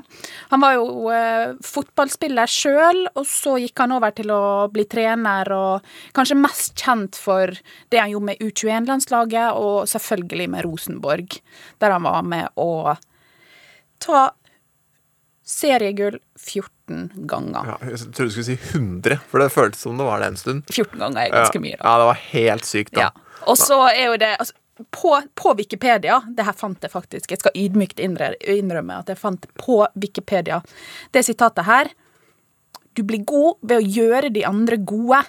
Han 0.51 0.61
var 0.61 0.75
jo 0.77 1.09
eh, 1.13 1.55
fotballspiller 1.65 2.51
sjøl, 2.51 3.03
og 3.15 3.25
så 3.29 3.55
gikk 3.63 3.81
han 3.81 3.95
over 3.97 4.13
til 4.17 4.29
å 4.35 4.43
bli 4.73 4.85
trener, 4.91 5.49
og 5.55 5.87
kanskje 6.17 6.37
mest 6.37 6.75
kjent 6.77 7.17
for 7.17 7.55
det 7.89 8.01
han 8.01 8.13
gjorde 8.13 8.29
med 8.29 8.43
U21-landslaget, 8.45 9.57
og 9.57 9.89
selvfølgelig 9.89 10.51
med 10.53 10.67
Rosenborg, 10.67 11.39
der 11.81 11.97
han 11.97 12.05
var 12.05 12.21
med 12.29 12.61
å 12.61 12.93
ta 14.01 14.27
seriegull 15.51 16.21
14 16.37 16.80
ganger. 17.29 17.73
Ja, 17.73 17.91
jeg 17.91 17.99
trodde 18.11 18.29
du 18.29 18.35
skulle 18.35 18.49
si 18.51 18.57
100, 18.57 19.19
for 19.31 19.43
det 19.43 19.51
føltes 19.53 19.83
som 19.85 19.99
det 19.99 20.07
var 20.07 20.23
det 20.23 20.31
en 20.31 20.39
stund. 20.39 20.63
14 20.71 20.97
ganger 20.99 21.21
er 21.23 21.35
ganske 21.35 21.61
mye, 21.63 21.77
da. 21.77 21.83
Ja, 21.85 21.93
det 22.01 22.09
var 22.11 22.23
helt 22.31 22.67
sykt, 22.69 22.93
da. 22.97 23.09
Ja. 23.09 23.37
Og 23.49 23.57
så 23.57 23.77
er 23.89 24.03
jo 24.05 24.17
det 24.21 24.35
altså, 24.37 24.55
på, 24.93 25.13
på 25.35 25.53
Wikipedia 25.57 26.21
Det 26.29 26.45
her 26.45 26.57
fant 26.57 26.83
jeg 26.83 26.93
faktisk. 26.93 27.31
Jeg 27.31 27.41
skal 27.41 27.57
ydmykt 27.57 28.01
innrømme 28.01 29.01
at 29.01 29.11
jeg 29.11 29.19
fant 29.19 29.45
på 29.59 29.81
Wikipedia 29.95 30.61
det 31.13 31.25
sitatet 31.27 31.67
her. 31.67 31.91
Du 32.97 33.03
blir 33.07 33.23
god 33.27 33.61
ved 33.61 33.77
å 33.79 33.91
gjøre 33.99 34.33
de 34.33 34.45
andre 34.47 34.77
gode. 34.77 35.21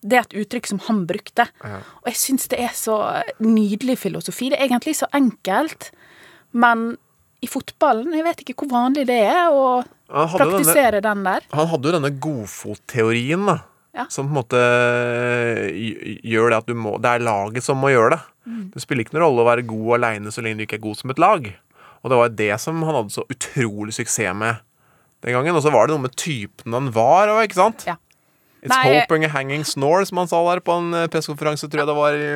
Det 0.00 0.16
er 0.16 0.24
et 0.24 0.38
uttrykk 0.42 0.70
som 0.70 0.80
han 0.86 1.04
brukte. 1.08 1.46
Ja. 1.62 1.82
Og 2.02 2.10
jeg 2.10 2.20
syns 2.22 2.48
det 2.50 2.62
er 2.64 2.72
så 2.76 2.96
nydelig 3.42 3.98
filosofi. 4.00 4.50
Det 4.50 4.58
er 4.58 4.68
egentlig 4.70 4.96
så 4.98 5.08
enkelt, 5.16 5.90
men 6.56 6.94
i 7.40 7.48
fotballen 7.48 8.12
Jeg 8.16 8.26
vet 8.26 8.42
ikke 8.44 8.54
hvor 8.62 8.70
vanlig 8.72 9.06
det 9.08 9.20
er 9.30 9.48
å 9.54 9.80
praktisere 10.10 11.00
denne, 11.00 11.08
den 11.08 11.26
der. 11.28 11.46
Han 11.56 11.70
hadde 11.70 11.88
jo 11.88 11.96
denne 11.96 12.12
godfotteorien, 12.22 13.46
da. 13.48 13.58
Ja. 13.96 14.04
Som 14.12 14.28
på 14.28 14.30
en 14.30 14.38
måte 14.38 14.58
gjør 16.22 16.52
det 16.52 16.58
at 16.60 16.68
du 16.68 16.76
må 16.78 16.92
Det 17.02 17.10
er 17.10 17.24
laget 17.26 17.66
som 17.66 17.80
må 17.82 17.90
gjøre 17.90 18.14
det. 18.14 18.20
Mm. 18.46 18.60
Det 18.74 18.82
spiller 18.84 19.02
ikke 19.02 19.16
noen 19.16 19.24
rolle 19.24 19.42
å 19.42 19.48
være 19.48 19.66
god 19.66 19.96
aleine 19.98 20.30
så 20.34 20.44
lenge 20.44 20.62
du 20.62 20.66
ikke 20.68 20.78
er 20.78 20.84
god 20.84 21.00
som 21.00 21.14
et 21.14 21.22
lag. 21.22 21.48
Og 22.00 22.12
det 22.12 22.20
var 22.20 22.36
det 22.38 22.52
som 22.62 22.84
han 22.86 23.00
hadde 23.00 23.14
så 23.16 23.26
utrolig 23.28 23.96
suksess 23.96 24.36
med 24.38 24.62
den 25.24 25.36
gangen. 25.36 25.56
Og 25.58 25.64
så 25.64 25.72
var 25.74 25.88
det 25.88 25.96
noe 25.96 26.06
med 26.06 26.14
typen 26.18 26.76
han 26.76 26.92
var 26.94 27.32
òg, 27.34 27.42
ikke 27.48 27.60
sant? 27.60 27.84
Ja. 27.88 27.98
It's 28.60 28.68
Nei, 28.68 29.00
hoping 29.00 29.24
a 29.24 29.28
hanging 29.32 29.64
snore, 29.64 30.04
som 30.04 30.18
han 30.20 30.28
sa 30.28 30.38
der 30.50 30.60
på 30.60 30.74
en 30.76 30.92
eh, 30.92 31.06
pressekonferanse, 31.08 31.68
tror 31.72 31.80
jeg 31.80 31.88
det 31.88 31.96
var 31.96 32.16
i, 32.16 32.26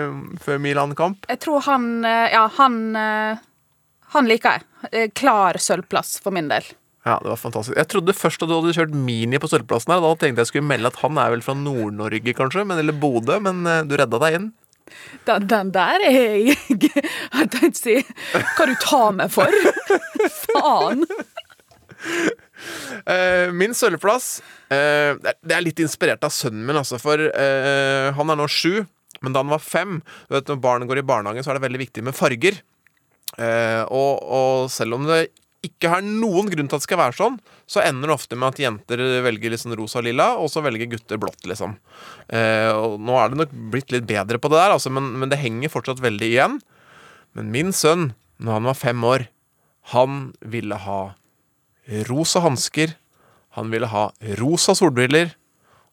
før 0.40 0.62
Milan-kamp. 0.64 1.26
Jeg 1.28 1.40
tror 1.44 1.60
han 1.66 1.88
eh, 2.08 2.30
Ja, 2.32 2.46
han 2.56 2.78
eh, 2.96 3.42
Han 4.14 4.28
liker 4.30 4.56
jeg. 4.58 4.66
Eh, 4.92 5.08
Klar 5.16 5.58
sølvplass 5.60 6.16
for 6.22 6.34
min 6.34 6.48
del. 6.52 6.66
Ja, 7.04 7.18
det 7.20 7.28
var 7.28 7.36
fantastisk. 7.36 7.76
Jeg 7.76 7.88
trodde 7.92 8.14
først 8.16 8.40
at 8.42 8.48
du 8.48 8.54
hadde 8.56 8.72
kjørt 8.78 8.94
Mini 8.96 9.36
på 9.42 9.48
sølvplassen 9.50 9.92
her. 9.92 10.00
Da 10.00 10.14
tenkte 10.22 10.40
jeg 10.44 10.48
skulle 10.54 10.68
melde 10.70 10.88
at 10.88 11.00
han 11.02 11.18
er 11.20 11.34
vel 11.34 11.42
fra 11.44 11.52
Nord-Norge, 11.58 12.32
kanskje, 12.38 12.64
men, 12.64 12.80
eller 12.80 12.96
Bodø, 12.96 13.36
men 13.44 13.60
eh, 13.68 13.82
du 13.84 13.92
redda 14.00 14.20
deg 14.22 14.38
inn. 14.38 14.52
Den, 15.28 15.46
den 15.48 15.70
der 15.72 16.02
er 16.04 16.12
jeg 16.12 16.56
Jeg 16.68 17.46
tenkte 17.54 17.70
å 17.70 17.78
si 17.78 17.94
Hva 18.36 18.66
du 18.68 18.74
tar 18.82 19.14
meg 19.16 19.30
for? 19.32 19.48
Faen. 20.44 21.06
Eh, 23.08 23.48
min 23.52 23.72
sølvplass 23.76 24.42
det 24.68 25.54
er- 25.54 25.64
litt 25.64 25.80
inspirert 25.80 26.24
av 26.26 26.32
sønnen 26.34 26.64
min, 26.68 26.76
altså. 26.80 26.98
For 27.00 27.20
han 28.16 28.30
er 28.32 28.36
nå 28.40 28.46
sju, 28.50 28.84
men 29.24 29.32
da 29.34 29.40
han 29.44 29.52
var 29.52 29.62
fem 29.62 30.00
du 30.28 30.34
vet, 30.36 30.48
Når 30.50 30.60
barn 30.60 30.86
går 30.88 31.00
i 31.00 31.06
barnehagen, 31.06 31.44
så 31.44 31.52
er 31.52 31.58
det 31.60 31.64
veldig 31.68 31.80
viktig 31.84 32.04
med 32.04 32.16
farger. 32.16 32.60
Eh, 33.38 33.82
og, 33.88 34.22
og 34.22 34.70
selv 34.72 34.98
om 34.98 35.08
det 35.08 35.26
ikke 35.64 35.90
har 35.94 36.04
noen 36.04 36.50
grunn 36.52 36.68
til 36.68 36.76
at 36.76 36.82
det 36.82 36.86
skal 36.86 37.00
være 37.00 37.16
sånn, 37.16 37.36
så 37.70 37.80
ender 37.80 38.10
det 38.10 38.16
ofte 38.18 38.36
med 38.36 38.52
at 38.52 38.60
jenter 38.60 39.00
velger 39.24 39.54
liksom 39.54 39.72
rosa 39.78 40.00
og 40.02 40.06
lilla, 40.08 40.26
og 40.36 40.50
så 40.52 40.60
velger 40.64 40.90
gutter 40.92 41.20
blått, 41.20 41.40
liksom. 41.48 41.76
Eh, 42.28 42.70
og 42.72 42.98
nå 43.00 43.16
er 43.16 43.32
det 43.32 43.40
nok 43.40 43.54
blitt 43.72 43.94
litt 43.94 44.08
bedre 44.08 44.40
på 44.40 44.50
det 44.52 44.60
der, 44.60 44.74
altså, 44.76 44.92
men, 44.92 45.14
men 45.20 45.32
det 45.32 45.40
henger 45.40 45.72
fortsatt 45.72 46.04
veldig 46.04 46.28
igjen. 46.28 46.58
Men 47.34 47.48
min 47.54 47.72
sønn, 47.74 48.10
når 48.36 48.58
han 48.58 48.68
var 48.70 48.80
fem 48.80 49.08
år, 49.08 49.26
han 49.94 50.20
ville 50.40 50.76
ha 50.84 51.00
rosa 52.08 52.44
hansker, 52.44 52.94
han 53.56 53.72
ville 53.72 53.88
ha 53.92 54.08
rosa 54.40 54.76
solbriller, 54.76 55.32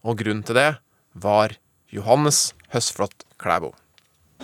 og 0.01 0.19
grunnen 0.19 0.43
til 0.47 0.57
det 0.57 0.71
var 1.13 1.55
Johannes 1.93 2.51
Høsflot 2.73 3.27
Klæbo. 3.41 3.73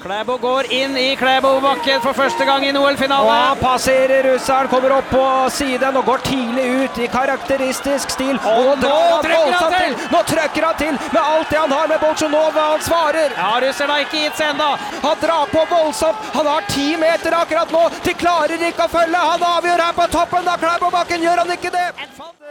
Klæbo 0.02 0.38
går 0.38 0.68
inn 0.72 0.98
i 0.98 1.16
Klæbobakken 1.18 2.02
for 2.02 2.14
første 2.14 2.46
gang 2.46 2.66
i 2.66 2.70
OL-finale. 2.78 3.38
Og 3.52 3.62
passerer 3.62 4.28
russeren, 4.28 4.70
kommer 4.70 4.94
opp 4.98 5.08
på 5.10 5.24
siden 5.56 5.98
og 5.98 6.06
går 6.06 6.22
tidlig 6.28 6.66
ut 6.84 7.00
i 7.02 7.08
karakteristisk 7.10 8.14
stil. 8.14 8.38
Og, 8.46 8.70
nå 8.84 8.94
trykker 9.26 9.56
han 9.58 9.74
til! 9.74 9.96
Nå 10.14 10.22
trykker 10.30 10.68
han 10.68 10.78
til 10.78 10.94
med 11.16 11.22
alt 11.24 11.50
det 11.50 11.60
han 11.64 11.74
har 11.74 11.90
med 11.90 12.00
Bolsjunova. 12.04 12.68
han 12.76 12.86
svarer. 12.90 13.34
Ja, 13.38 13.50
russeren 13.66 13.96
har 13.96 14.06
ikke 14.06 14.22
gitt 14.22 14.38
seg 14.38 14.54
ennå. 14.54 14.70
Han 15.08 15.18
drar 15.24 15.50
på 15.56 15.66
voldsomt. 15.74 16.30
Han 16.38 16.52
har 16.54 16.70
ti 16.70 16.88
meter 17.02 17.40
akkurat 17.42 17.74
nå. 17.74 17.84
De 18.06 18.14
klarer 18.14 18.68
ikke 18.70 18.86
å 18.86 18.94
følge. 19.00 19.26
Han 19.34 19.50
avgjør 19.50 19.86
her 19.88 19.98
på 19.98 20.08
toppen 20.14 20.54
av 20.54 20.62
Klæbobakken, 20.62 21.26
gjør 21.26 21.44
han 21.44 21.58
ikke 21.58 21.74
det? 21.74 21.88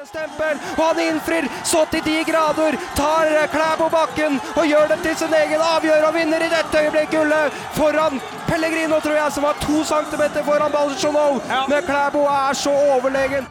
Stempel, 0.06 0.58
og 0.76 0.82
han 0.84 0.98
innfrir 1.02 1.48
så 1.66 1.80
til 1.90 2.02
de 2.04 2.20
grader. 2.28 2.76
Tar 2.94 3.32
Klæbobakken 3.50 4.36
og 4.54 4.66
gjør 4.68 4.92
det 4.92 5.00
til 5.02 5.16
sin 5.22 5.34
egen 5.34 5.64
avgjør 5.72 6.06
og 6.10 6.14
vinner 6.14 6.44
i 6.46 6.50
dette 6.52 6.82
øyeblikk 6.84 7.10
gullet 7.10 7.35
foran 7.76 8.20
Pellegrino, 8.48 9.00
tror 9.04 9.16
jeg, 9.18 9.32
som 9.36 9.46
var 9.48 9.58
to 9.62 9.82
centimeter 9.88 10.44
foran 10.46 10.72
Balsjunov. 10.74 11.42
Men 11.70 11.84
Klæbo 11.88 12.24
er 12.30 12.54
så 12.58 12.72
overlegen. 12.96 13.46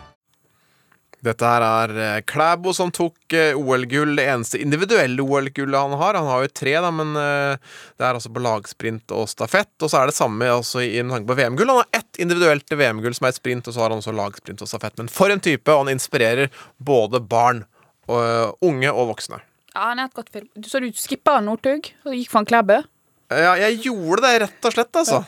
Dette 1.26 1.42
her 1.50 1.64
er 1.66 1.92
eh, 1.98 2.20
Klæbo 2.30 2.70
som 2.78 2.92
tok 2.94 3.34
eh, 3.34 3.56
OL-gull, 3.58 4.12
det 4.20 4.28
eneste 4.30 4.60
individuelle 4.62 5.24
OL-gullet 5.24 5.80
han 5.82 5.96
har. 5.98 6.14
Han 6.20 6.28
har 6.30 6.44
jo 6.44 6.52
tre, 6.54 6.76
da, 6.86 6.92
men 6.94 7.16
eh, 7.18 7.56
det 7.98 8.06
er 8.06 8.12
altså 8.20 8.30
på 8.36 8.44
lagsprint 8.46 9.10
og 9.16 9.26
stafett. 9.32 9.72
Og 9.82 9.90
så 9.90 10.04
er 10.04 10.12
det 10.12 10.18
samme 10.20 10.52
også 10.54 10.84
i 10.86 11.00
tanke 11.02 11.26
på 11.32 11.38
VM-gull. 11.40 11.72
Han 11.74 11.82
har 11.82 11.90
ett 12.04 12.20
individuelt 12.22 12.70
VM-gull 12.78 13.18
som 13.18 13.26
er 13.26 13.34
et 13.34 13.40
sprint, 13.40 13.66
og 13.72 13.74
så 13.74 13.82
har 13.82 13.96
han 13.96 14.04
også 14.04 14.14
lagsprint 14.14 14.62
og 14.62 14.70
stafett. 14.70 15.00
Men 15.02 15.10
for 15.10 15.34
en 15.34 15.42
type! 15.42 15.66
Og 15.74 15.88
han 15.88 15.96
inspirerer 15.96 16.54
både 16.78 17.24
barn, 17.26 17.64
og, 18.06 18.54
unge 18.62 18.92
og 18.94 19.10
voksne. 19.16 19.42
Ja, 19.74 19.88
han 19.90 20.04
er 20.04 20.12
et 20.12 20.20
godt 20.20 20.30
film. 20.36 20.46
Du- 20.54 20.70
Så 20.70 20.78
du 20.84 20.92
skippa 20.94 21.40
Northug 21.42 21.90
og 22.06 22.14
gikk 22.14 22.30
for 22.36 22.44
en 22.46 22.52
Klæbø? 22.54 22.84
Ja, 23.32 23.56
jeg 23.58 23.80
gjorde 23.88 24.22
det 24.22 24.34
rett 24.44 24.68
og 24.68 24.74
slett, 24.76 24.94
altså. 25.02 25.24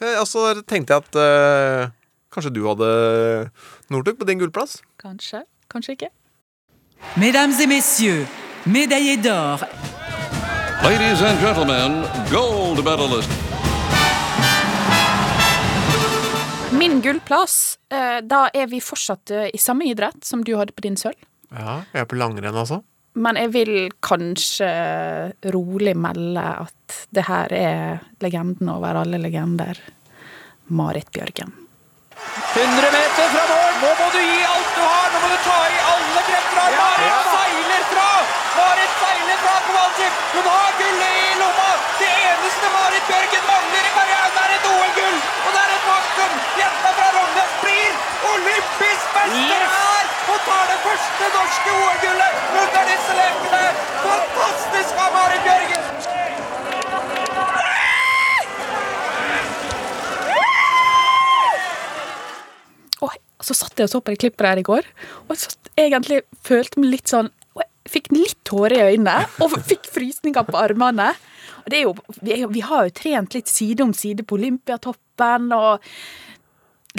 Eh, 0.00 0.16
Og 0.20 0.26
så 0.28 0.46
tenkte 0.64 0.96
jeg 0.96 1.04
at 1.04 1.18
uh, 1.20 1.90
kanskje 2.32 2.52
du 2.54 2.62
hadde 2.68 2.88
Northug 3.92 4.16
på 4.20 4.28
din 4.28 4.40
gullplass? 4.40 4.78
Kanskje. 5.00 5.42
Kanskje 5.72 5.96
ikke. 5.96 6.08
Mesdames 7.20 7.60
et 7.60 7.68
messieurs, 7.68 8.26
médaillés 8.64 9.20
d'or, 9.20 9.66
Ladies 10.82 11.20
and 11.22 11.40
gentlemen, 11.40 12.04
gold 12.30 12.84
medalist. 12.84 13.30
Min 16.78 17.00
gullplass, 17.02 17.78
eh, 17.90 18.20
da 18.22 18.46
er 18.54 18.68
vi 18.70 18.80
fortsatt 18.84 19.32
i 19.52 19.58
samme 19.58 19.88
idrett 19.88 20.24
som 20.24 20.44
du 20.44 20.52
hadde 20.56 20.72
på 20.76 20.84
din 20.84 20.96
sølv. 21.00 21.16
Ja, 21.50 21.80
jeg 21.92 22.04
er 22.04 22.08
på 22.08 22.18
langrenn, 22.20 22.54
altså. 22.54 22.82
Men 23.16 23.38
jeg 23.40 23.52
vil 23.54 23.74
kanskje 24.04 24.68
rolig 25.54 25.94
melde 25.96 26.42
at 26.66 26.96
det 27.16 27.24
her 27.24 27.52
er 27.56 28.02
legenden 28.20 28.68
over 28.68 29.00
alle 29.00 29.20
legender. 29.22 29.78
Marit 30.76 31.08
Bjørgen. 31.14 31.54
100 32.56 32.90
meter 32.92 33.30
fra 33.32 33.44
mål. 33.52 33.72
Nå 33.80 33.92
må 34.00 34.08
du 34.12 34.20
gi 34.20 34.42
alt 34.50 34.76
du 34.76 34.82
har. 34.82 35.08
Nå 35.14 35.22
må 35.22 35.30
du 35.32 35.38
ta 35.46 35.56
i 35.70 35.78
alle 35.92 36.26
krefter. 36.28 36.76
Marit 36.82 37.32
seiler 37.32 37.88
fra! 37.94 38.10
Marit 38.58 39.00
seiler 39.00 39.40
fra 39.44 39.56
Kowalczyk. 39.68 40.20
Hun 40.34 40.50
har 40.52 40.76
gullet 40.82 41.16
i 41.22 41.32
lomma. 41.40 41.70
Det 42.02 42.12
eneste 42.12 42.74
Marit 42.76 43.10
Bjørgen 43.12 43.48
mangler 43.48 43.90
i 43.90 43.96
karrieren, 43.96 44.38
er 44.44 44.54
et 44.58 44.70
OL-gull. 44.74 45.18
Og 45.46 45.50
det 45.56 45.64
er 45.64 45.74
et 45.78 45.88
faktum. 45.88 46.38
Jenta 46.60 46.94
fra 47.00 47.10
Rognes 47.16 47.58
blir 47.64 48.00
olympisk 48.34 49.18
mester 49.18 49.85
tar 50.46 50.64
det 50.72 50.78
første 50.86 51.30
norske 51.36 51.74
OL-gullet 51.80 52.42
under 52.62 52.88
disse 52.92 53.18
lekene. 53.20 53.62
Fantastisk 54.06 55.02
av 55.06 55.14
Marit 55.18 55.46
Bjørgen. 55.48 55.84
Så 63.46 63.54
satt 63.54 63.76
jeg 63.78 63.86
og 63.86 63.92
så 63.92 63.98
på 64.02 64.10
det 64.14 64.18
klippet 64.22 64.42
der 64.46 64.58
i 64.58 64.64
går, 64.66 64.86
og 65.28 65.36
satt, 65.38 65.68
egentlig 65.78 66.22
følte 66.46 66.80
meg 66.82 66.94
litt 66.96 67.12
sånn 67.12 67.28
og 67.56 67.62
Jeg 67.86 67.92
fikk 67.92 68.08
litt 68.16 68.38
tårer 68.48 68.72
i 68.74 68.86
øynene, 68.96 69.28
og 69.44 69.52
fikk 69.68 69.84
frysninger 69.94 70.42
på 70.48 70.56
armene. 70.58 71.12
Og 71.62 71.68
det 71.70 71.78
er, 71.78 71.84
jo- 72.40 72.48
vi 72.50 72.60
har 72.66 72.88
jo 72.88 72.90
trent 72.96 73.32
litt 73.36 73.46
side 73.48 73.80
om 73.84 73.92
side 73.94 74.24
på 74.26 74.34
Olympiatoppen, 74.40 75.52
og 75.54 75.84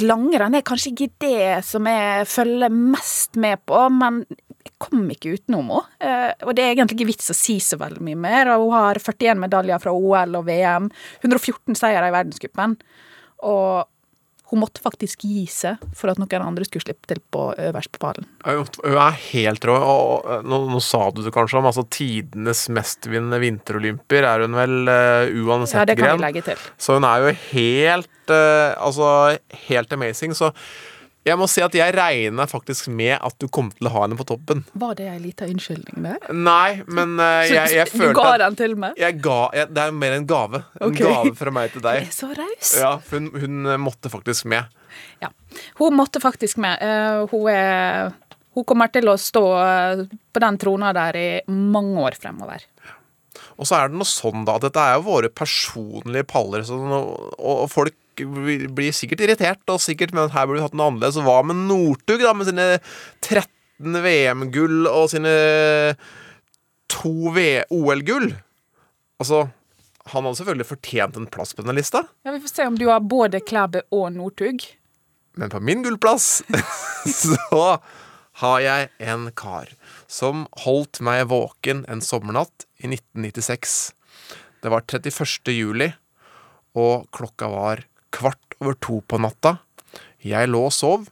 langrenn 0.05 0.55
er 0.57 0.65
kanskje 0.67 0.91
ikke 0.93 1.09
det 1.23 1.65
som 1.65 1.87
jeg 1.89 2.27
følger 2.29 2.73
mest 2.73 3.35
med 3.39 3.61
på, 3.65 3.79
men 3.93 4.21
jeg 4.27 4.73
kom 4.83 5.05
ikke 5.13 5.35
utenom 5.37 5.71
henne. 5.71 5.83
Eh, 5.99 6.45
Og 6.45 6.55
det 6.55 6.63
er 6.63 6.73
egentlig 6.75 6.99
ikke 6.99 7.11
vits 7.13 7.31
å 7.31 7.37
si 7.37 7.57
så 7.63 7.79
veldig 7.79 8.03
mye 8.03 8.19
mer. 8.27 8.51
og 8.55 8.67
Hun 8.67 8.77
har 8.77 8.99
41 8.99 9.39
medaljer 9.39 9.79
fra 9.79 9.93
OL 9.93 10.35
og 10.35 10.45
VM, 10.45 10.89
114 11.23 11.75
seire 11.75 12.07
i 12.07 12.15
verdenscupen. 12.15 12.77
Og 13.43 13.87
hun 14.47 14.61
måtte 14.61 14.79
faktisk 14.83 15.25
gi 15.27 15.43
seg 15.51 15.81
for 15.97 16.11
at 16.11 16.19
noen 16.21 16.43
andre 16.45 16.67
skulle 16.67 16.85
slippe 16.85 17.09
til 17.09 17.19
på 17.33 17.49
øverst 17.59 17.91
på 17.91 17.99
pallen. 17.99 18.27
Hun 18.47 18.95
er 18.95 19.17
helt 19.27 19.67
rå. 19.67 19.75
Og 19.75 20.07
og, 20.07 20.45
nå, 20.47 20.59
nå 20.71 20.81
sa 20.83 21.07
du 21.13 21.21
det 21.25 21.33
kanskje 21.35 21.59
om 21.59 21.69
altså 21.69 21.85
tidenes 21.93 22.65
mestvinnende 22.73 23.39
vinterolympier 23.43 24.27
er 24.27 24.45
hun 24.45 24.57
vel 24.57 24.77
uh, 24.89 25.31
uansett 25.43 25.81
Ja, 25.81 25.87
det 25.89 25.97
kan 25.99 26.17
vi 26.17 26.25
legge 26.25 26.45
til. 26.49 26.67
Så 26.79 26.97
hun 26.97 27.07
er 27.07 27.25
jo 27.25 27.33
helt 27.51 28.33
uh, 28.33 28.75
Altså 28.77 29.09
helt 29.67 29.93
amazing. 29.93 30.35
Så 30.37 30.53
jeg 31.27 31.39
må 31.39 31.48
si 31.51 31.63
at 31.63 31.75
jeg 31.75 31.93
regner 31.96 32.48
faktisk 32.50 32.88
med 32.93 33.17
at 33.17 33.36
du 33.41 33.48
kom 33.51 33.69
til 33.75 33.89
å 33.89 33.93
ha 33.96 34.05
henne 34.05 34.17
på 34.19 34.25
toppen. 34.27 34.63
Var 34.79 34.96
det 35.00 35.10
ei 35.12 35.17
lita 35.22 35.48
unnskyldning 35.50 36.05
der? 36.05 36.29
Nei, 36.31 36.79
men 36.88 37.17
uh, 37.19 37.43
jeg, 37.43 37.74
jeg, 37.75 37.89
jeg 37.91 38.13
du 38.13 38.15
ga 38.17 38.38
den 38.46 38.57
til 38.60 38.77
meg? 38.79 38.96
jeg 39.00 39.19
ga, 39.24 39.39
jeg, 39.57 39.72
Det 39.75 39.84
er 39.84 39.98
mer 40.03 40.15
en 40.17 40.27
gave. 40.29 40.63
En 40.79 40.96
gave 40.96 41.34
fra 41.38 41.53
meg 41.53 41.74
til 41.74 41.84
Du 41.84 41.89
deg. 41.89 42.05
er 42.07 42.15
så 42.15 42.31
raus. 42.31 42.72
Ja, 42.79 42.93
hun, 43.12 43.29
hun 43.36 43.74
måtte 43.84 44.12
faktisk 44.13 44.48
med. 44.50 44.72
Ja. 45.22 45.31
Hun 45.81 45.98
måtte 45.98 46.24
faktisk 46.24 46.62
med. 46.63 46.79
Uh, 46.81 47.27
hun, 47.34 47.51
er, 47.51 48.15
hun 48.55 48.67
kommer 48.67 48.91
til 48.93 49.12
å 49.12 49.17
stå 49.19 49.46
eh, 49.62 50.07
på 50.07 50.41
den 50.41 50.57
trona 50.62 50.96
der 50.96 51.19
i 51.19 51.29
mange 51.51 52.07
år 52.07 52.17
fremover. 52.17 52.63
Og 53.57 53.67
så 53.67 53.77
er 53.77 53.89
det 53.89 54.00
noe 54.00 54.07
sånn 54.07 54.46
da 54.48 54.57
at 54.57 54.67
dette 54.67 54.81
er 54.81 54.98
jo 54.98 55.07
våre 55.10 55.29
personlige 55.34 56.25
paller, 56.29 56.65
så 56.65 56.77
nå, 56.77 57.00
og, 57.38 57.53
og 57.65 57.72
folk 57.74 57.98
blir 58.25 58.67
blir 58.74 58.95
sikkert 58.95 59.21
irritert, 59.25 59.63
og 59.69 59.81
sikkert 59.83 60.13
men 60.15 60.31
her 60.33 60.47
burde 60.47 60.62
vi 60.62 60.65
hatt 60.65 60.77
noe 60.77 60.91
annerledes. 60.91 61.19
Hva 61.21 61.41
med 61.45 61.67
Northug, 61.69 62.24
da, 62.24 62.33
med 62.33 62.50
sine 62.50 62.67
13 63.21 64.01
VM-gull 64.03 64.89
og 64.89 65.12
sine 65.13 65.36
to 66.91 67.13
OL-gull? 67.69 68.31
Altså, 69.21 69.47
han 70.13 70.24
hadde 70.24 70.39
selvfølgelig 70.39 70.69
fortjent 70.69 71.17
en 71.19 71.29
plass 71.29 71.53
på 71.53 71.63
denne 71.65 71.77
lista, 71.77 72.03
Ja, 72.25 72.31
Vi 72.31 72.41
får 72.43 72.53
se 72.53 72.67
om 72.67 72.77
du 72.77 72.88
har 72.88 73.00
både 73.01 73.41
Klæbe 73.41 73.83
og 73.91 74.12
Northug. 74.13 74.63
men 75.38 75.50
på 75.50 75.59
min 75.59 75.83
gullplass 75.83 76.41
så 77.05 77.79
har 78.41 78.59
jeg 78.62 78.89
en 79.00 79.31
kar 79.36 79.69
som 80.07 80.47
holdt 80.63 81.01
meg 81.01 81.27
våken 81.29 81.86
en 81.88 82.01
sommernatt 82.01 82.65
i 82.77 82.88
1996. 82.88 83.93
Det 84.62 84.69
var 84.69 84.81
31. 84.86 85.53
juli, 85.53 85.91
og 86.77 87.07
klokka 87.12 87.50
var 87.50 87.86
kvart 88.15 88.57
over 88.61 88.77
to 88.83 89.01
på 89.07 89.19
natta. 89.21 89.57
Jeg 90.23 90.49
lå 90.49 90.65
og 90.67 90.73
sov. 90.75 91.07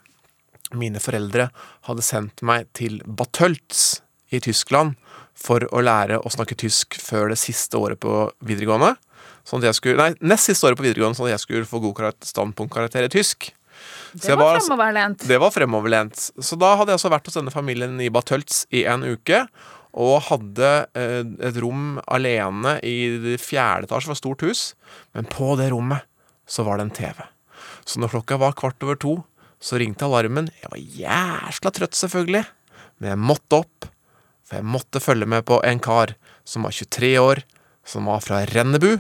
Mine 0.76 1.00
foreldre 1.00 1.50
hadde 1.88 2.06
sendt 2.06 2.42
meg 2.46 2.68
til 2.76 3.00
Batölz 3.06 4.02
i 4.34 4.42
Tyskland 4.44 4.96
for 5.36 5.66
å 5.76 5.84
lære 5.84 6.18
å 6.24 6.32
snakke 6.32 6.58
tysk 6.58 6.98
før 7.00 7.30
det 7.34 7.40
siste 7.40 7.78
året 7.78 8.00
på 8.02 8.26
videregående. 8.46 8.96
Sånn 9.46 9.62
at 9.62 9.70
jeg 9.70 9.78
skulle, 9.78 10.02
nei, 10.02 10.16
nest 10.26 10.50
siste 10.50 10.66
året 10.66 10.80
på 10.80 10.88
videregående, 10.88 11.20
sånn 11.20 11.30
at 11.30 11.36
jeg 11.36 11.46
skulle 11.46 11.70
få 11.70 11.84
god 11.84 12.02
standpunktkarakter 12.26 13.06
i 13.06 13.14
tysk. 13.14 13.52
Det 14.16 14.30
jeg 14.32 14.40
var 14.40 14.56
altså- 14.56 14.72
fremoverlent. 14.72 15.28
Det 15.28 15.40
var 15.40 15.52
fremoverlent. 15.52 16.32
Så 16.40 16.58
da 16.58 16.76
hadde 16.76 16.90
jeg 16.90 17.00
altså 17.00 17.12
vært 17.12 17.26
hos 17.26 17.36
denne 17.36 17.52
familien 17.52 18.00
i 18.02 18.10
Batölz 18.10 18.66
i 18.72 18.86
en 18.86 19.04
uke. 19.04 19.48
Og 19.94 20.24
hadde 20.24 20.88
eh, 20.96 21.24
et 21.40 21.56
rom 21.64 22.02
alene 22.08 22.80
i 22.84 23.18
det 23.18 23.40
fjerde 23.40 23.88
etasje, 23.88 24.08
var 24.08 24.18
et 24.18 24.24
stort 24.24 24.42
hus. 24.42 24.74
Men 25.14 25.26
på 25.26 25.56
det 25.56 25.70
rommet 25.72 26.04
så 26.48 26.66
var 26.66 26.78
det 26.78 26.88
en 26.88 26.96
TV. 26.98 27.24
Så 27.86 28.02
når 28.02 28.16
klokka 28.16 28.38
var 28.42 28.56
kvart 28.58 28.84
over 28.86 28.98
to, 29.02 29.16
så 29.62 29.80
ringte 29.82 30.06
alarmen. 30.06 30.50
Jeg 30.62 30.72
var 30.72 30.82
jæsla 31.00 31.72
trøtt, 31.74 31.98
selvfølgelig. 31.98 32.44
Men 33.00 33.12
jeg 33.14 33.22
måtte 33.22 33.62
opp, 33.64 33.88
for 34.46 34.60
jeg 34.60 34.70
måtte 34.76 35.02
følge 35.04 35.28
med 35.30 35.46
på 35.48 35.60
en 35.66 35.82
kar 35.84 36.16
som 36.46 36.68
var 36.68 36.76
23 36.76 37.14
år, 37.22 37.42
som 37.86 38.10
var 38.10 38.22
fra 38.26 38.44
Rennebu. 38.50 39.00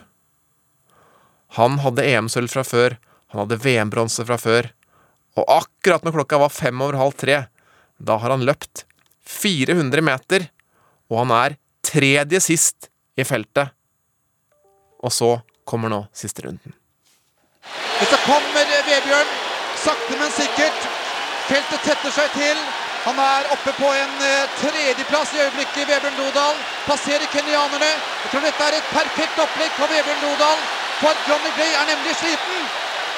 Han 1.59 1.79
hadde 1.83 2.05
EM-sølv 2.05 2.51
fra 2.51 2.65
før, 2.67 2.97
han 3.31 3.43
hadde 3.43 3.61
VM-bronse 3.61 4.25
fra 4.27 4.37
før. 4.41 4.71
Og 5.39 5.45
akkurat 5.51 6.05
når 6.05 6.17
klokka 6.17 6.39
var 6.41 6.53
fem 6.53 6.81
over 6.81 6.97
halv 6.99 7.15
tre, 7.19 7.45
da 7.97 8.17
har 8.19 8.33
han 8.33 8.45
løpt 8.47 8.85
400 9.25 10.03
meter, 10.05 10.49
og 11.11 11.21
han 11.23 11.33
er 11.35 11.57
tredje 11.85 12.41
sist 12.43 12.89
i 13.15 13.25
feltet. 13.27 13.71
Og 15.05 15.13
så 15.13 15.37
kommer 15.67 15.91
nå 15.91 16.05
siste 16.15 16.45
runden. 16.45 16.73
Så 18.09 18.17
kommer 18.25 18.65
Vebjørn, 18.89 19.29
sakte, 19.85 20.17
men 20.19 20.31
sikkert. 20.31 20.89
Feltet 21.49 21.81
tetter 21.87 22.11
seg 22.11 22.33
til. 22.35 22.57
Han 23.05 23.19
er 23.21 23.51
oppe 23.53 23.71
på 23.77 23.89
en 23.93 24.13
eh, 24.25 24.53
tredjeplass 24.59 25.33
i 25.35 25.41
øyeblikket, 25.43 25.87
Vebjørn 25.89 26.17
Lodal. 26.19 26.55
Passerer 26.87 27.27
kenyanerne. 27.33 27.91
Jeg 28.23 28.31
tror 28.31 28.45
dette 28.47 28.67
er 28.67 28.77
et 28.79 28.91
perfekt 28.93 29.41
opplegg 29.45 29.73
for 29.79 29.93
Vebjørn 29.93 30.23
Lodal. 30.25 30.63
For 31.01 31.13
Johnny 31.27 31.51
Gray 31.57 31.73
er 31.81 31.89
nemlig 31.91 32.15
sliten. 32.21 32.61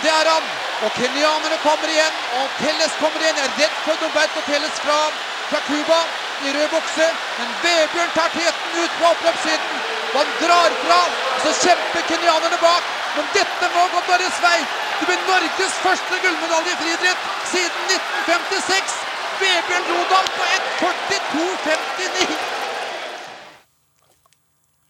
Det 0.04 0.12
er 0.14 0.32
han. 0.34 0.50
Og 0.86 0.92
kenyanerne 1.00 1.60
kommer 1.68 1.90
igjen, 1.94 2.18
og 2.40 2.58
Telles 2.62 2.98
kommer 3.02 3.24
igjen. 3.24 3.40
Jeg 3.42 3.48
er 3.50 3.60
redd 3.62 3.78
for 3.86 4.04
Norberto 4.04 4.44
Telles 4.50 4.82
fra 4.86 5.62
Cuba 5.70 6.02
i 6.46 6.58
rød 6.58 6.68
bukse. 6.76 7.08
Men 7.38 7.56
Vebjørn 7.64 8.12
tar 8.18 8.36
teten 8.36 8.82
ut 8.84 9.00
på 9.00 9.14
oppløpssiden. 9.14 9.97
Og 10.14 10.20
han 10.22 10.32
drar 10.42 10.72
fra. 10.84 11.00
Så 11.44 11.50
kjemper 11.64 12.06
kenyanerne 12.10 12.60
bak. 12.62 12.84
Men 13.18 13.26
dette 13.34 13.66
må 13.74 13.84
gå 13.94 14.00
Norges 14.08 14.40
vei. 14.44 14.60
Det 15.00 15.06
blir 15.10 15.22
Norges 15.28 15.76
første 15.84 16.20
gullmedalje 16.24 16.74
i 16.74 16.80
friidrett 16.82 17.22
siden 17.52 17.82
1956. 17.96 18.96
Vebjørn 19.38 19.86
Rodal 19.92 20.28
på 20.34 20.44
1.42,59. 20.58 22.38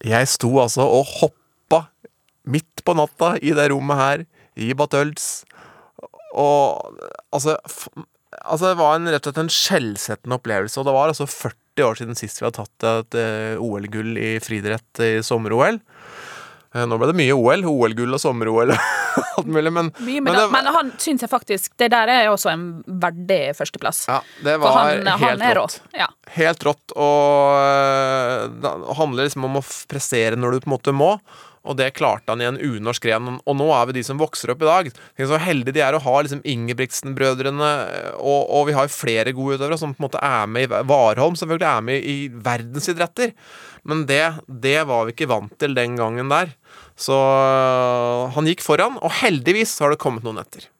Jeg 0.07 0.29
sto 0.31 0.51
altså 0.61 0.85
og 0.87 1.09
hoppa 1.17 1.81
midt 2.47 2.83
på 2.85 2.95
natta 2.95 3.33
i 3.43 3.51
det 3.57 3.67
rommet 3.73 3.99
her, 3.99 4.23
i 4.55 4.71
Batölz. 4.77 5.43
Og 6.37 6.93
altså, 7.33 7.57
altså 8.31 8.69
Det 8.69 8.77
var 8.79 8.95
en, 8.95 9.09
rett 9.11 9.25
og 9.25 9.33
slett 9.33 9.43
en 9.43 9.53
skjellsettende 9.53 10.37
opplevelse. 10.39 10.79
Og 10.79 10.87
det 10.87 10.95
var 10.95 11.11
altså 11.11 11.27
40 11.27 11.66
år 11.85 11.99
siden 11.99 12.17
sist 12.17 12.41
vi 12.41 12.47
har 12.47 12.55
tatt 12.55 12.87
et 12.89 13.17
eh, 13.19 13.61
OL-gull 13.61 14.17
i 14.17 14.37
friidrett 14.43 15.03
i 15.05 15.11
sommer-OL. 15.25 15.79
Eh, 16.75 16.85
Nå 16.87 16.97
ble 16.99 17.09
det 17.11 17.17
mye 17.17 17.35
OL. 17.35 17.65
OL-gull 17.69 18.17
og 18.17 18.21
sommer-OL 18.21 18.73
og 18.75 18.77
alt 19.37 19.49
mulig, 19.49 19.71
men, 19.73 19.91
Mye 19.99 20.21
men 20.21 20.29
men, 20.29 20.39
det, 20.39 20.45
men 20.53 20.69
han 20.75 20.91
syns 21.01 21.23
jeg 21.25 21.31
faktisk 21.31 21.73
Det 21.79 21.87
der 21.89 22.09
er 22.13 22.27
også 22.29 22.51
en 22.51 22.65
verdig 23.01 23.55
førsteplass. 23.57 24.03
ja, 24.11 24.19
det 24.45 24.57
var 24.61 24.77
han, 24.77 25.07
helt 25.07 25.43
han 25.43 25.57
rått. 25.57 25.79
Ja. 25.97 26.09
Helt 26.37 26.63
rått, 26.67 26.93
og 26.93 27.57
eh, 27.61 28.47
det 28.61 28.73
handler 28.99 29.29
liksom 29.29 29.47
om 29.49 29.59
å 29.61 29.65
prestere 29.89 30.39
når 30.39 30.57
du 30.57 30.65
på 30.65 30.69
en 30.71 30.75
måte 30.77 30.95
må. 30.95 31.15
Og 31.67 31.77
det 31.79 31.91
klarte 31.97 32.31
han 32.31 32.41
i 32.41 32.47
en 32.47 32.59
unorsk 32.59 33.03
gren. 33.05 33.37
Og 33.43 33.57
nå 33.59 33.67
er 33.75 33.89
vi 33.89 33.97
de 33.99 34.05
som 34.07 34.19
vokser 34.19 34.53
opp 34.53 34.63
i 34.63 34.69
dag. 34.69 34.91
Tenk 34.91 35.29
så 35.29 35.41
heldige 35.41 35.77
de 35.77 35.83
er 35.85 35.97
å 35.97 36.03
ha 36.03 36.15
liksom 36.23 36.43
Ingebrigtsen-brødrene, 36.47 37.71
og, 38.17 38.41
og 38.47 38.69
vi 38.69 38.77
har 38.77 38.91
flere 38.93 39.35
gode 39.35 39.57
utøvere 39.57 39.79
som 39.79 39.95
på 39.95 40.01
en 40.01 40.07
måte 40.07 40.23
er 40.23 40.47
med 40.51 40.67
i 40.67 40.83
Warholm 40.87 41.35
selvfølgelig 41.39 41.69
er 41.69 41.87
med 41.89 42.07
i 42.07 42.17
verdensidretter. 42.31 43.35
Men 43.87 44.05
det, 44.09 44.23
det 44.47 44.79
var 44.89 45.07
vi 45.07 45.15
ikke 45.15 45.29
vant 45.31 45.53
til 45.59 45.75
den 45.77 45.99
gangen 45.99 46.31
der. 46.31 46.55
Så 46.97 47.17
han 48.33 48.49
gikk 48.49 48.65
foran, 48.65 48.97
og 49.01 49.19
heldigvis 49.21 49.77
har 49.83 49.93
det 49.93 50.01
kommet 50.01 50.25
noen 50.25 50.41
etter. 50.43 50.71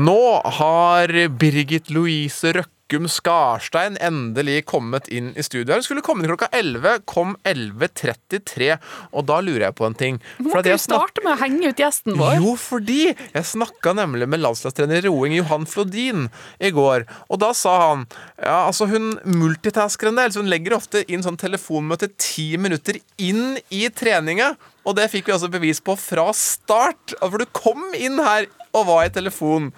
Nå 0.00 0.40
har 0.44 1.10
Birgit 1.28 1.90
Louise 1.92 2.52
Røkkum 2.54 3.04
Skarstein 3.10 3.98
endelig 4.00 4.62
kommet 4.70 5.10
inn 5.12 5.32
i 5.36 5.42
studio. 5.44 5.74
Hun 5.76 5.84
skulle 5.84 6.04
komme 6.04 6.22
inn 6.24 6.30
klokka 6.30 6.46
11, 6.56 7.02
kom 7.10 7.34
11.33, 7.44 8.70
og 9.12 9.26
da 9.28 9.40
lurer 9.44 9.66
jeg 9.66 9.76
på 9.76 9.88
en 9.88 9.96
ting. 9.98 10.20
Må 10.38 10.54
ikke 10.54 10.78
du 10.78 10.80
starte 10.80 11.24
med 11.26 11.34
å 11.34 11.40
henge 11.42 11.72
ut 11.74 11.82
gjesten 11.82 12.16
vår? 12.16 12.38
jo, 12.38 12.54
fordi 12.56 13.10
jeg 13.10 13.48
snakka 13.50 13.92
nemlig 13.98 14.30
med 14.30 14.40
landslagstrener 14.40 15.02
i 15.02 15.10
roing 15.10 15.36
Johan 15.36 15.68
Flodin 15.68 16.30
i 16.56 16.72
går. 16.72 17.04
Og 17.28 17.42
da 17.42 17.50
sa 17.56 17.76
han 17.90 18.06
ja, 18.38 18.62
altså 18.70 18.88
hun 18.88 19.18
multitasker 19.26 20.08
en 20.08 20.22
del, 20.22 20.32
så 20.32 20.40
hun 20.40 20.52
legger 20.52 20.78
ofte 20.78 21.04
inn 21.12 21.26
sånn 21.26 21.38
telefonmøte 21.40 22.08
ti 22.16 22.54
minutter 22.56 23.02
inn 23.20 23.58
i 23.68 23.84
treninga. 23.92 24.54
Og 24.88 24.96
det 24.96 25.10
fikk 25.12 25.28
vi 25.28 25.36
altså 25.36 25.52
bevis 25.52 25.82
på 25.84 25.92
fra 26.00 26.30
start. 26.32 27.18
For 27.20 27.36
du 27.42 27.50
kom 27.52 27.90
inn 27.98 28.16
her 28.24 28.48
og 28.76 28.86
var 28.88 29.04
i 29.08 29.12
telefon. 29.14 29.70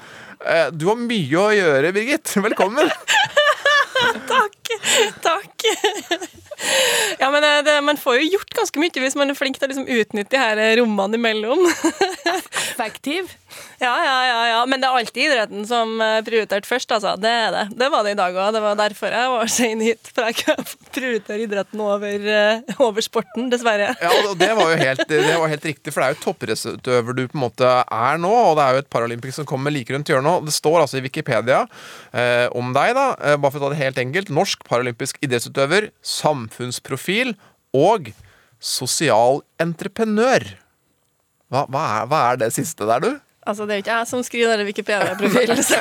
Eh, 0.44 0.68
Du 0.74 0.86
har 0.90 0.98
mye 1.00 1.38
å 1.40 1.48
gjøre, 1.54 1.92
Birgit. 1.96 2.34
Velkommen. 2.48 2.90
Takk. 4.32 4.72
Takk. 5.22 5.66
Ja, 7.20 7.28
men 7.30 7.44
eh, 7.44 7.60
det, 7.66 7.76
Man 7.86 7.98
får 8.00 8.20
jo 8.20 8.32
gjort 8.36 8.54
ganske 8.56 8.80
mye 8.82 9.02
hvis 9.04 9.16
man 9.18 9.30
er 9.32 9.38
flink 9.38 9.58
til 9.58 9.68
å 9.68 9.72
liksom 9.72 9.88
utnytte 9.90 10.34
de 10.34 10.40
her 10.42 10.60
eh, 10.62 10.74
rommene 10.80 11.18
imellom. 11.18 11.62
Effektiv. 12.72 13.30
Ja, 13.82 13.92
ja, 14.04 14.16
ja, 14.28 14.40
ja. 14.52 14.60
Men 14.70 14.82
det 14.82 14.88
er 14.88 14.98
alltid 15.00 15.26
idretten 15.26 15.66
som 15.68 15.96
er 16.04 16.24
prioritert 16.26 16.68
først, 16.68 16.92
altså. 16.94 17.14
Det 17.20 17.30
er 17.30 17.54
det. 17.54 17.64
Det 17.80 17.88
var 17.92 18.06
det 18.06 18.14
i 18.14 18.18
dag 18.20 18.36
òg. 18.36 18.52
Det 18.54 18.62
var 18.64 18.78
derfor 18.78 19.16
jeg 19.16 19.32
var 19.34 19.52
sein 19.52 19.82
hit. 19.84 20.12
For 20.14 20.28
jeg 20.28 20.38
kan 20.42 20.62
prioritere 20.94 21.46
idretten 21.46 21.82
over, 21.82 22.28
eh, 22.36 22.76
over 22.82 23.04
sporten, 23.04 23.50
dessverre. 23.52 23.92
Ja, 24.02 24.12
og 24.28 24.36
det 24.40 24.50
var 24.58 24.72
jo 24.72 24.80
helt, 24.80 25.04
var 25.08 25.52
helt 25.52 25.68
riktig, 25.72 25.92
for 25.92 26.02
det 26.02 26.08
er 26.08 26.16
jo 26.16 26.22
toppidrettsutøver 26.26 27.18
du 27.18 27.24
på 27.26 27.38
en 27.38 27.44
måte 27.46 27.70
er 27.82 28.20
nå, 28.22 28.32
og 28.32 28.56
det 28.58 28.64
er 28.64 28.76
jo 28.76 28.82
et 28.84 28.90
Paralympics 28.92 29.40
som 29.40 29.48
kommer 29.48 29.74
like 29.74 29.92
rundt 29.94 30.10
hjørnet. 30.10 30.46
Det 30.46 30.54
står 30.54 30.82
altså 30.82 31.00
i 31.00 31.04
Wikipedia 31.06 31.62
eh, 32.12 32.46
om 32.56 32.74
deg, 32.76 32.94
da, 32.98 33.06
eh, 33.20 33.38
bare 33.40 33.54
for 33.54 33.60
å 33.60 33.66
ta 33.66 33.74
det 33.74 33.82
helt 33.82 34.00
enkelt. 34.02 34.32
Norsk 34.32 34.64
paralympisk 34.68 35.20
idrettsutøver, 35.24 35.90
samfunnsprofil 36.04 37.34
og 37.76 38.12
sosial 38.62 39.42
entreprenør. 39.62 40.46
Hva, 41.52 41.66
hva, 41.68 41.82
er, 41.82 42.08
hva 42.08 42.20
er 42.30 42.40
det 42.40 42.52
siste 42.54 42.86
der, 42.88 43.02
du? 43.02 43.12
Altså, 43.42 43.66
Det 43.66 43.74
er 43.74 43.80
jo 43.80 43.82
ikke 43.82 43.96
jeg 43.98 44.08
som 44.08 44.22
skriver 44.22 44.56
den 44.56 44.68
Wikipedia-profilen, 44.68 45.62
så 45.66 45.78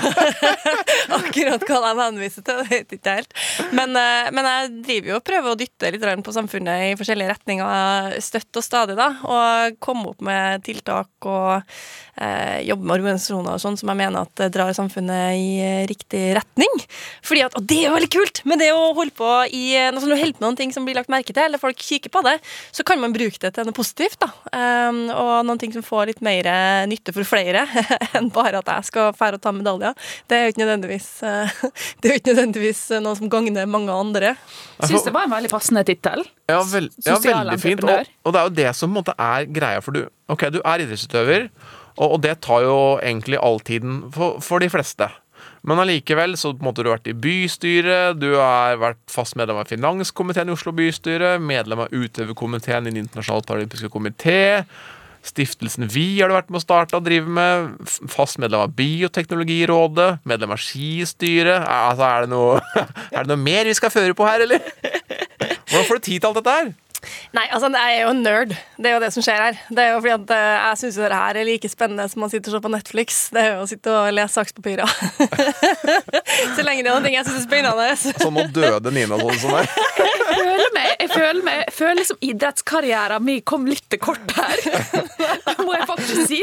akkurat 1.19 1.65
hva 1.67 1.79
de 1.83 1.91
henviser 2.01 2.45
til, 2.45 2.61
det 2.61 2.69
vet 2.71 2.95
ikke 2.97 3.15
helt. 3.19 3.35
Men, 3.77 3.93
eh, 3.99 4.29
men 4.33 4.47
jeg 4.49 4.71
driver 4.87 5.11
jo 5.11 5.17
og 5.19 5.25
prøver 5.27 5.51
å 5.51 5.59
dytte 5.59 5.91
litt 5.93 6.25
på 6.25 6.33
samfunnet 6.33 6.87
i 6.89 6.95
forskjellige 6.97 7.35
retninger 7.35 8.17
støtt 8.23 8.57
og 8.57 8.65
stadig, 8.65 8.95
da. 8.97 9.11
Og 9.29 9.77
komme 9.83 10.09
opp 10.09 10.23
med 10.25 10.65
tiltak 10.65 11.29
og 11.29 11.61
eh, 12.17 12.61
jobbe 12.65 12.87
med 12.87 12.95
organisasjoner 12.97 13.53
og 13.53 13.61
sånn 13.61 13.77
som 13.79 13.91
jeg 13.93 13.99
mener 14.01 14.25
at 14.25 14.43
drar 14.53 14.73
samfunnet 14.77 15.37
i 15.37 15.51
eh, 15.61 15.83
riktig 15.89 16.23
retning. 16.37 16.81
Fordi 17.21 17.45
at, 17.45 17.59
Og 17.59 17.69
det 17.69 17.83
er 17.83 17.91
jo 17.91 17.95
veldig 17.99 18.11
kult! 18.17 18.43
Men 18.49 18.61
det 18.61 18.71
å 18.73 18.89
holde 18.97 19.13
på 19.15 19.29
i 19.53 19.77
Når 19.93 20.01
du 20.01 20.15
holder 20.15 20.33
på 20.33 20.41
med 20.41 20.47
noen 20.47 20.59
ting 20.59 20.73
som 20.73 20.87
blir 20.87 20.97
lagt 20.97 21.13
merke 21.13 21.33
til, 21.33 21.45
eller 21.45 21.61
folk 21.61 21.77
kikker 21.77 22.09
på 22.13 22.25
det, 22.25 22.39
så 22.73 22.85
kan 22.87 23.01
man 23.01 23.13
bruke 23.13 23.37
det 23.41 23.53
til 23.53 23.69
noe 23.69 23.77
positivt, 23.77 24.17
da. 24.23 24.31
Um, 24.51 25.03
og 25.13 25.45
noen 25.45 25.61
ting 25.61 25.73
som 25.75 25.85
får 25.85 26.09
litt 26.09 26.25
mer 26.25 26.47
nytte 26.89 27.13
for 27.13 27.27
flere 27.27 27.50
enn 28.17 28.29
bare 28.33 28.61
at 28.61 28.71
jeg 28.71 28.87
skal 28.89 29.15
fære 29.17 29.39
og 29.39 29.43
ta 29.43 29.53
medaljer. 29.55 29.97
Det 30.29 30.37
er 30.37 30.45
jo 30.45 30.53
ikke 30.53 30.63
nødvendigvis, 30.63 31.09
eh, 31.27 31.55
det 31.99 32.09
er 32.09 32.15
jo 32.15 32.21
ikke 32.21 32.33
nødvendigvis 32.33 32.83
noe 33.03 33.19
som 33.19 33.31
gagner 33.31 33.69
mange 33.69 33.95
andre. 33.95 34.35
Syns 34.79 35.07
det 35.07 35.15
var 35.15 35.27
en 35.27 35.35
veldig 35.35 35.51
passende 35.51 35.85
tittel. 35.87 36.25
Ja, 36.51 36.61
vel, 36.67 36.91
ja 37.05 37.17
veldig 37.23 37.59
fint. 37.61 37.85
Og, 37.87 38.13
og 38.25 38.35
det 38.35 38.41
er 38.41 38.49
jo 38.49 38.55
det 38.61 38.69
som 38.77 38.89
på 38.89 38.93
en 38.93 38.99
måte 39.01 39.17
er 39.17 39.49
greia. 39.51 39.83
For 39.83 39.95
du, 39.95 40.05
ok, 40.31 40.47
du 40.55 40.61
er 40.63 40.85
idrettsutøver, 40.85 41.49
og, 41.97 42.07
og 42.07 42.21
det 42.23 42.37
tar 42.45 42.63
jo 42.65 42.77
egentlig 43.01 43.39
all 43.41 43.59
tiden 43.65 44.05
for, 44.15 44.39
for 44.43 44.63
de 44.63 44.71
fleste. 44.71 45.09
Men 45.61 45.79
allikevel 45.83 46.33
så 46.37 46.53
på 46.55 46.63
en 46.63 46.69
måte 46.71 46.81
du 46.81 46.89
har 46.89 46.97
vært 46.97 47.11
i 47.11 47.17
bystyret, 47.17 48.17
du 48.17 48.31
har 48.33 48.79
vært 48.81 49.01
fast 49.11 49.37
medlem 49.37 49.59
av 49.61 49.69
finanskomiteen 49.69 50.49
i 50.49 50.55
Oslo 50.55 50.73
bystyre, 50.73 51.35
medlem 51.37 51.83
av 51.85 51.93
utøverkomiteen 51.93 52.87
i 52.87 52.93
Den 52.93 53.03
internasjonale 53.03 53.45
paralympiske 53.45 53.91
komité. 53.93 54.41
Stiftelsen 55.21 55.85
Vi 55.93 56.19
har 56.19 56.31
du 56.31 56.35
vært 56.35 56.49
med 56.49 56.57
å 56.57 56.63
starte 56.63 56.97
og 56.97 57.05
drive 57.05 57.29
med. 57.29 57.89
Fast 58.09 58.39
medlem 58.41 58.65
av 58.65 58.75
Bioteknologirådet. 58.77 60.09
Medlem 60.27 60.55
av 60.55 60.61
Skistyret. 60.61 61.61
Altså, 61.61 62.07
er 62.07 62.25
det 62.25 62.31
noe, 62.33 62.61
er 63.15 63.21
det 63.21 63.29
noe 63.29 63.41
mer 63.41 63.69
vi 63.69 63.77
skal 63.77 63.93
føre 63.93 64.17
på 64.17 64.25
her, 64.27 64.47
eller? 64.47 64.65
Hvordan 65.69 65.87
får 65.87 66.01
du 66.01 66.07
tid 66.09 66.17
til 66.17 66.31
alt 66.31 66.41
dette 66.41 66.55
her? 66.57 66.71
Nei, 67.33 67.47
altså 67.49 67.69
jeg 67.73 67.97
er 67.97 68.03
jo 68.05 68.11
en 68.13 68.21
nerd. 68.25 68.51
Det 68.77 68.89
er 68.91 68.95
jo 68.97 69.01
det 69.03 69.11
som 69.15 69.23
skjer 69.25 69.39
her. 69.41 69.59
Det 69.69 69.83
er 69.83 69.93
jo 69.95 70.01
fordi 70.03 70.13
at 70.15 70.33
eh, 70.35 70.57
Jeg 70.61 70.79
syns 70.81 70.99
det 71.01 71.11
her 71.15 71.39
er 71.41 71.47
like 71.47 71.69
spennende 71.71 72.05
som 72.11 72.25
å 72.25 72.29
sitte 72.31 72.51
og 72.51 72.55
se 72.57 72.61
på 72.65 72.71
Netflix. 72.73 73.19
Det 73.33 73.41
er 73.41 73.49
jo 73.55 73.63
å 73.65 73.69
sitte 73.69 73.93
og 73.95 74.11
lese 74.15 74.37
sakspapirer. 74.37 74.85
Så 76.55 76.65
lenge 76.65 76.83
det 76.85 76.91
er 76.91 77.01
noe 77.03 77.13
jeg 77.13 77.25
syns 77.27 77.39
er 77.41 77.45
spennende. 77.47 77.89
Som 78.25 78.37
å 78.41 78.45
døde 78.53 78.93
Nina 78.93 79.17
sånn 79.21 79.39
som 79.41 79.55
deg. 79.55 79.71
Jeg 80.31 80.37
føler, 80.37 80.69
meg, 80.75 80.89
jeg 81.01 81.09
føler, 81.11 81.41
meg, 81.45 81.57
jeg 81.65 81.73
føler 81.75 81.97
liksom 81.99 82.19
idrettskarrieren 82.23 83.25
min 83.25 83.41
kom 83.47 83.65
litt 83.67 83.83
til 83.91 83.99
kort 84.01 84.31
her. 84.37 84.61
Det 84.61 85.55
må 85.65 85.73
jeg 85.75 85.87
faktisk 85.89 86.29
si. 86.29 86.39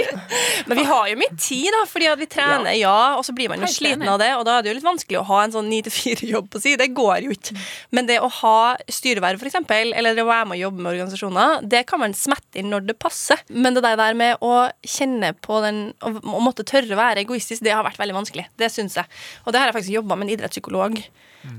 Men 0.68 0.81
vi 0.81 0.85
har 0.88 1.09
jo 1.11 1.16
mye 1.21 1.37
tid, 1.40 1.68
da, 1.75 1.83
fordi 1.88 2.09
at 2.11 2.21
vi 2.21 2.29
trener, 2.31 2.71
ja, 2.77 2.97
og 3.18 3.25
så 3.27 3.35
blir 3.37 3.51
man 3.53 3.62
jo 3.62 3.68
Helt 3.68 3.77
sliten 3.79 4.03
enig. 4.05 4.11
av 4.12 4.21
det. 4.23 4.31
Og 4.38 4.44
da 4.49 4.59
er 4.59 4.66
det 4.66 4.73
jo 4.73 4.77
litt 4.79 4.87
vanskelig 4.87 5.21
å 5.23 5.25
ha 5.31 5.40
en 5.47 5.55
sånn 5.57 5.71
9-4-jobb 5.73 6.51
på 6.53 6.62
si. 6.62 6.75
Det 6.81 6.90
går 6.97 7.29
jo 7.29 7.35
ikke. 7.37 7.57
Men 7.97 8.09
det 8.11 8.18
å 8.25 8.31
ha 8.40 8.59
styreverv, 8.92 9.40
for 9.40 9.51
eksempel, 9.51 9.94
eller 9.97 10.16
det 10.18 10.25
å 10.27 10.29
være 10.31 10.48
med 10.49 10.59
å 10.59 10.67
jobbe 10.67 10.83
med 10.83 10.93
organisasjoner, 10.95 11.63
det 11.63 11.85
kan 11.89 12.03
man 12.03 12.17
smette 12.17 12.61
inn 12.61 12.71
når 12.73 12.89
det 12.89 12.99
passer. 13.01 13.41
Men 13.49 13.77
det 13.77 13.85
der 13.85 14.19
med 14.19 14.43
å 14.45 14.69
kjenne 14.83 15.35
på 15.45 15.61
den 15.65 15.79
Å 16.03 16.41
måtte 16.43 16.67
tørre 16.67 16.95
å 16.95 16.99
være 16.99 17.23
egoistisk, 17.23 17.63
det 17.65 17.75
har 17.75 17.87
vært 17.87 18.01
veldig 18.01 18.17
vanskelig. 18.17 18.49
Det 18.59 18.69
syns 18.73 18.97
jeg. 18.99 19.09
Og 19.45 19.53
det 19.53 19.61
har 19.61 19.71
jeg 19.71 19.79
faktisk 19.79 19.97
jobba 19.99 20.17
med 20.17 20.29
en 20.29 20.35
idrettspsykolog 20.37 21.01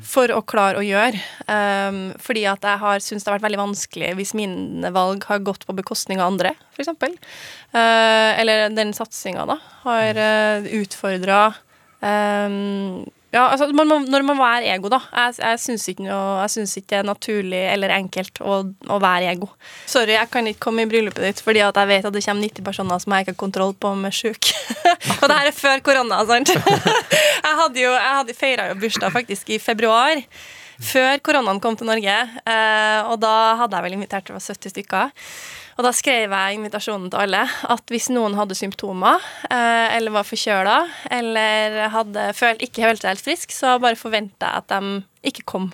for 0.06 0.32
å 0.34 0.42
klare 0.48 0.80
å 0.80 0.86
gjøre. 0.86 1.20
Um, 1.48 2.00
fordi 2.22 2.44
at 2.50 2.66
jeg 2.66 2.82
har 2.82 3.04
syntes 3.04 3.26
det 3.26 3.32
har 3.32 3.38
vært 3.38 3.48
veldig 3.48 3.62
vanskelig 3.62 4.12
hvis 4.20 4.36
mine 4.38 4.92
valg 4.96 5.24
har 5.30 5.44
gått 5.46 5.66
på 5.68 5.76
bekostning 5.78 6.22
av 6.22 6.34
andre, 6.34 6.54
f.eks. 6.76 6.92
Uh, 7.74 8.32
eller 8.40 8.68
den 8.76 8.94
satsinga, 8.98 9.48
da, 9.50 9.60
har 9.86 10.20
uh, 10.20 10.70
utfordra 10.82 11.40
um, 12.02 13.08
ja, 13.30 13.44
altså 13.46 13.68
man 13.78 13.88
må, 13.88 13.98
Når 14.10 14.24
man 14.26 14.40
være 14.40 14.72
ego, 14.74 14.90
da. 14.90 15.00
Jeg, 15.14 15.36
jeg 15.38 15.62
syns 15.62 15.88
ikke, 15.92 16.20
synes 16.50 16.76
ikke 16.80 16.90
det 16.90 17.00
er 17.00 17.10
naturlig 17.10 17.62
eller 17.74 17.94
enkelt 18.00 18.42
å, 18.42 18.62
å 18.90 19.00
være 19.02 19.30
ego. 19.34 19.52
Sorry, 19.90 20.16
jeg 20.16 20.32
kan 20.34 20.50
ikke 20.50 20.64
komme 20.66 20.86
i 20.86 20.90
bryllupet 20.90 21.28
ditt 21.28 21.44
fordi 21.46 21.62
at 21.66 21.78
jeg 21.78 21.92
vet 21.92 22.10
at 22.10 22.16
det 22.16 22.24
kommer 22.26 22.48
90 22.48 22.66
personer 22.66 23.04
som 23.04 23.14
jeg 23.14 23.28
ikke 23.28 23.36
har 23.36 23.42
kontroll 23.44 23.76
på 23.78 23.94
om 23.94 24.08
er 24.10 24.16
sjuke. 24.16 24.56
og 25.22 25.28
det 25.30 25.36
her 25.36 25.52
er 25.52 25.60
før 25.60 25.86
korona, 25.86 26.24
sant? 26.30 26.54
jeg 27.46 27.60
hadde 27.62 27.86
jo, 27.86 27.94
jeg 27.94 28.16
hadde 28.22 28.38
feira 28.38 28.72
jo 28.72 28.80
bursdag 28.82 29.14
faktisk 29.14 29.54
i 29.54 29.62
februar. 29.62 30.26
Før 30.80 31.20
koronaen 31.20 31.60
kom 31.62 31.76
til 31.76 31.90
Norge, 31.90 32.16
eh, 32.48 33.00
og 33.12 33.18
da 33.20 33.34
hadde 33.60 33.76
jeg 33.76 33.86
vel 33.86 33.98
invitert 33.98 34.30
det 34.30 34.38
var 34.38 34.46
70 34.46 34.74
stykker. 34.74 35.12
Og 35.80 35.86
da 35.86 35.94
skrev 35.96 36.34
jeg 36.36 36.58
invitasjonen 36.58 37.08
til 37.08 37.22
alle 37.24 37.46
at 37.72 37.92
hvis 37.94 38.10
noen 38.12 38.34
hadde 38.36 38.58
symptomer, 38.58 39.24
eh, 39.48 39.96
eller 39.96 40.12
var 40.12 40.28
forkjøla, 40.28 40.74
eller 41.16 41.78
hadde 41.94 42.26
følt, 42.36 42.66
ikke 42.66 42.84
følte 42.84 43.06
seg 43.06 43.14
helt 43.14 43.24
frisk, 43.24 43.56
så 43.56 43.78
bare 43.80 43.96
forventa 43.96 44.50
jeg 44.50 44.66
at 44.66 44.74
de 44.74 45.00
ikke 45.26 45.44
kom. 45.48 45.66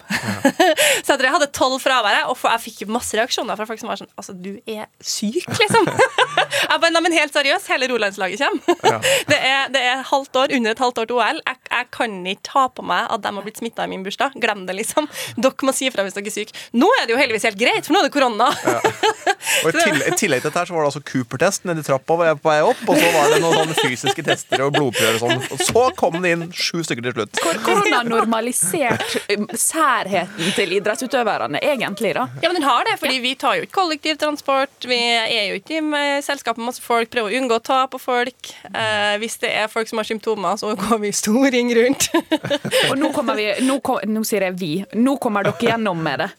så 1.06 1.14
jeg 1.14 1.20
tror 1.20 1.28
jeg 1.28 1.34
hadde 1.36 1.48
tolv 1.54 1.78
fravær, 1.84 2.24
og 2.32 2.40
jeg 2.42 2.62
fikk 2.64 2.86
masse 2.90 3.14
reaksjoner 3.18 3.58
fra 3.60 3.68
folk 3.70 3.82
som 3.82 3.92
var 3.92 4.00
sånn 4.02 4.10
Altså, 4.18 4.34
du 4.34 4.56
er 4.66 4.88
syk, 5.06 5.46
liksom. 5.60 5.86
jeg 6.72 6.82
bare, 6.82 7.02
men 7.04 7.14
helt 7.14 7.36
seriøst, 7.36 7.70
hele 7.70 7.90
Rolandslaget 7.92 8.42
kommer. 8.42 9.02
det, 9.32 9.38
er, 9.38 9.68
det 9.74 9.82
er 9.86 10.02
halvt 10.10 10.40
år, 10.42 10.56
under 10.58 10.74
et 10.74 10.82
halvt 10.82 11.02
år 11.04 11.10
til 11.12 11.20
OL. 11.20 11.42
Jeg, 11.46 11.62
jeg 11.70 11.90
kan 11.94 12.16
ikke 12.32 12.46
ta 12.50 12.64
på 12.74 12.86
meg 12.90 13.10
at 13.14 13.22
de 13.26 13.34
har 13.38 13.46
blitt 13.46 13.62
smitta 13.62 13.86
i 13.86 13.92
min 13.92 14.06
bursdag. 14.06 14.38
Glem 14.42 14.66
det, 14.70 14.78
liksom. 14.80 15.10
Dere 15.38 15.68
må 15.70 15.76
si 15.76 15.90
ifra 15.92 16.06
hvis 16.08 16.18
dere 16.18 16.32
er 16.32 16.36
syke. 16.36 16.56
Nå 16.74 16.90
er 17.02 17.06
det 17.06 17.14
jo 17.16 17.20
heldigvis 17.22 17.46
helt 17.50 17.60
greit, 17.60 17.86
for 17.86 17.96
nå 17.98 18.02
er 18.02 18.10
det 18.10 18.16
korona. 18.16 18.50
Og 18.56 19.70
i 19.70 19.76
tillegg, 19.76 20.08
I 20.10 20.18
tillegg 20.18 20.42
til 20.42 20.50
dette 20.50 20.62
her 20.64 20.70
så 20.70 20.76
var 20.76 20.86
det 20.86 20.90
altså 20.90 21.04
Cooper-test 21.06 21.68
nedi 21.70 21.84
trappa 21.86 22.18
på 22.18 22.50
vei 22.50 22.58
opp, 22.66 22.82
og 22.90 22.98
så 22.98 23.12
var 23.14 23.30
det 23.36 23.40
noen 23.44 23.60
sånne 23.62 23.78
fysiske 23.78 24.26
tester 24.26 24.66
og 24.66 24.74
blodprøver 24.76 25.20
og 25.20 25.24
sånn. 25.24 25.46
Og 25.54 25.64
så 25.70 25.86
kom 26.00 26.18
det 26.24 26.34
inn 26.36 26.46
sju 26.56 26.82
stykker 26.86 27.06
til 27.10 27.16
slutt. 27.20 27.42
Kor- 27.44 27.62
Korona 27.66 28.02
normalisert 28.08 29.16
særheten 29.60 30.54
til 30.56 30.76
idrettsutøverne, 30.78 31.60
egentlig, 31.64 32.14
da. 32.18 32.28
Ja, 32.44 32.50
men 32.50 32.60
den 32.60 32.68
har 32.68 32.86
det, 32.88 32.98
fordi 33.02 33.20
vi 33.24 33.34
tar 33.40 33.58
jo 33.60 33.66
ikke 33.66 33.78
kollektivtransport. 33.80 34.88
Vi 34.90 35.00
er 35.00 35.52
jo 35.52 35.60
ikke 35.60 35.80
i 35.80 35.84
med 35.86 36.24
selskap 36.26 36.60
med 36.60 36.72
masse 36.72 36.84
folk, 36.84 37.12
prøver 37.14 37.34
å 37.34 37.42
unngå 37.42 37.60
å 37.60 37.66
ta 37.66 37.82
på 37.92 38.00
folk. 38.02 38.54
Eh, 38.72 39.16
hvis 39.22 39.38
det 39.44 39.52
er 39.52 39.72
folk 39.72 39.92
som 39.92 40.02
har 40.02 40.10
symptomer, 40.10 40.58
så 40.62 40.74
går 40.80 41.02
vi 41.04 41.14
stor 41.16 41.50
ring 41.54 41.74
rundt. 41.78 42.10
Og 42.90 42.98
nå 43.00 43.12
kommer 43.16 43.38
vi 43.40 43.52
Nå, 43.66 43.78
kom, 43.86 44.02
nå 44.10 44.24
sier 44.28 44.48
jeg 44.48 44.58
vi. 44.60 44.74
Nå 44.98 45.16
kommer 45.22 45.46
dere 45.46 45.72
gjennom 45.72 46.02
med 46.04 46.24
det. 46.24 46.32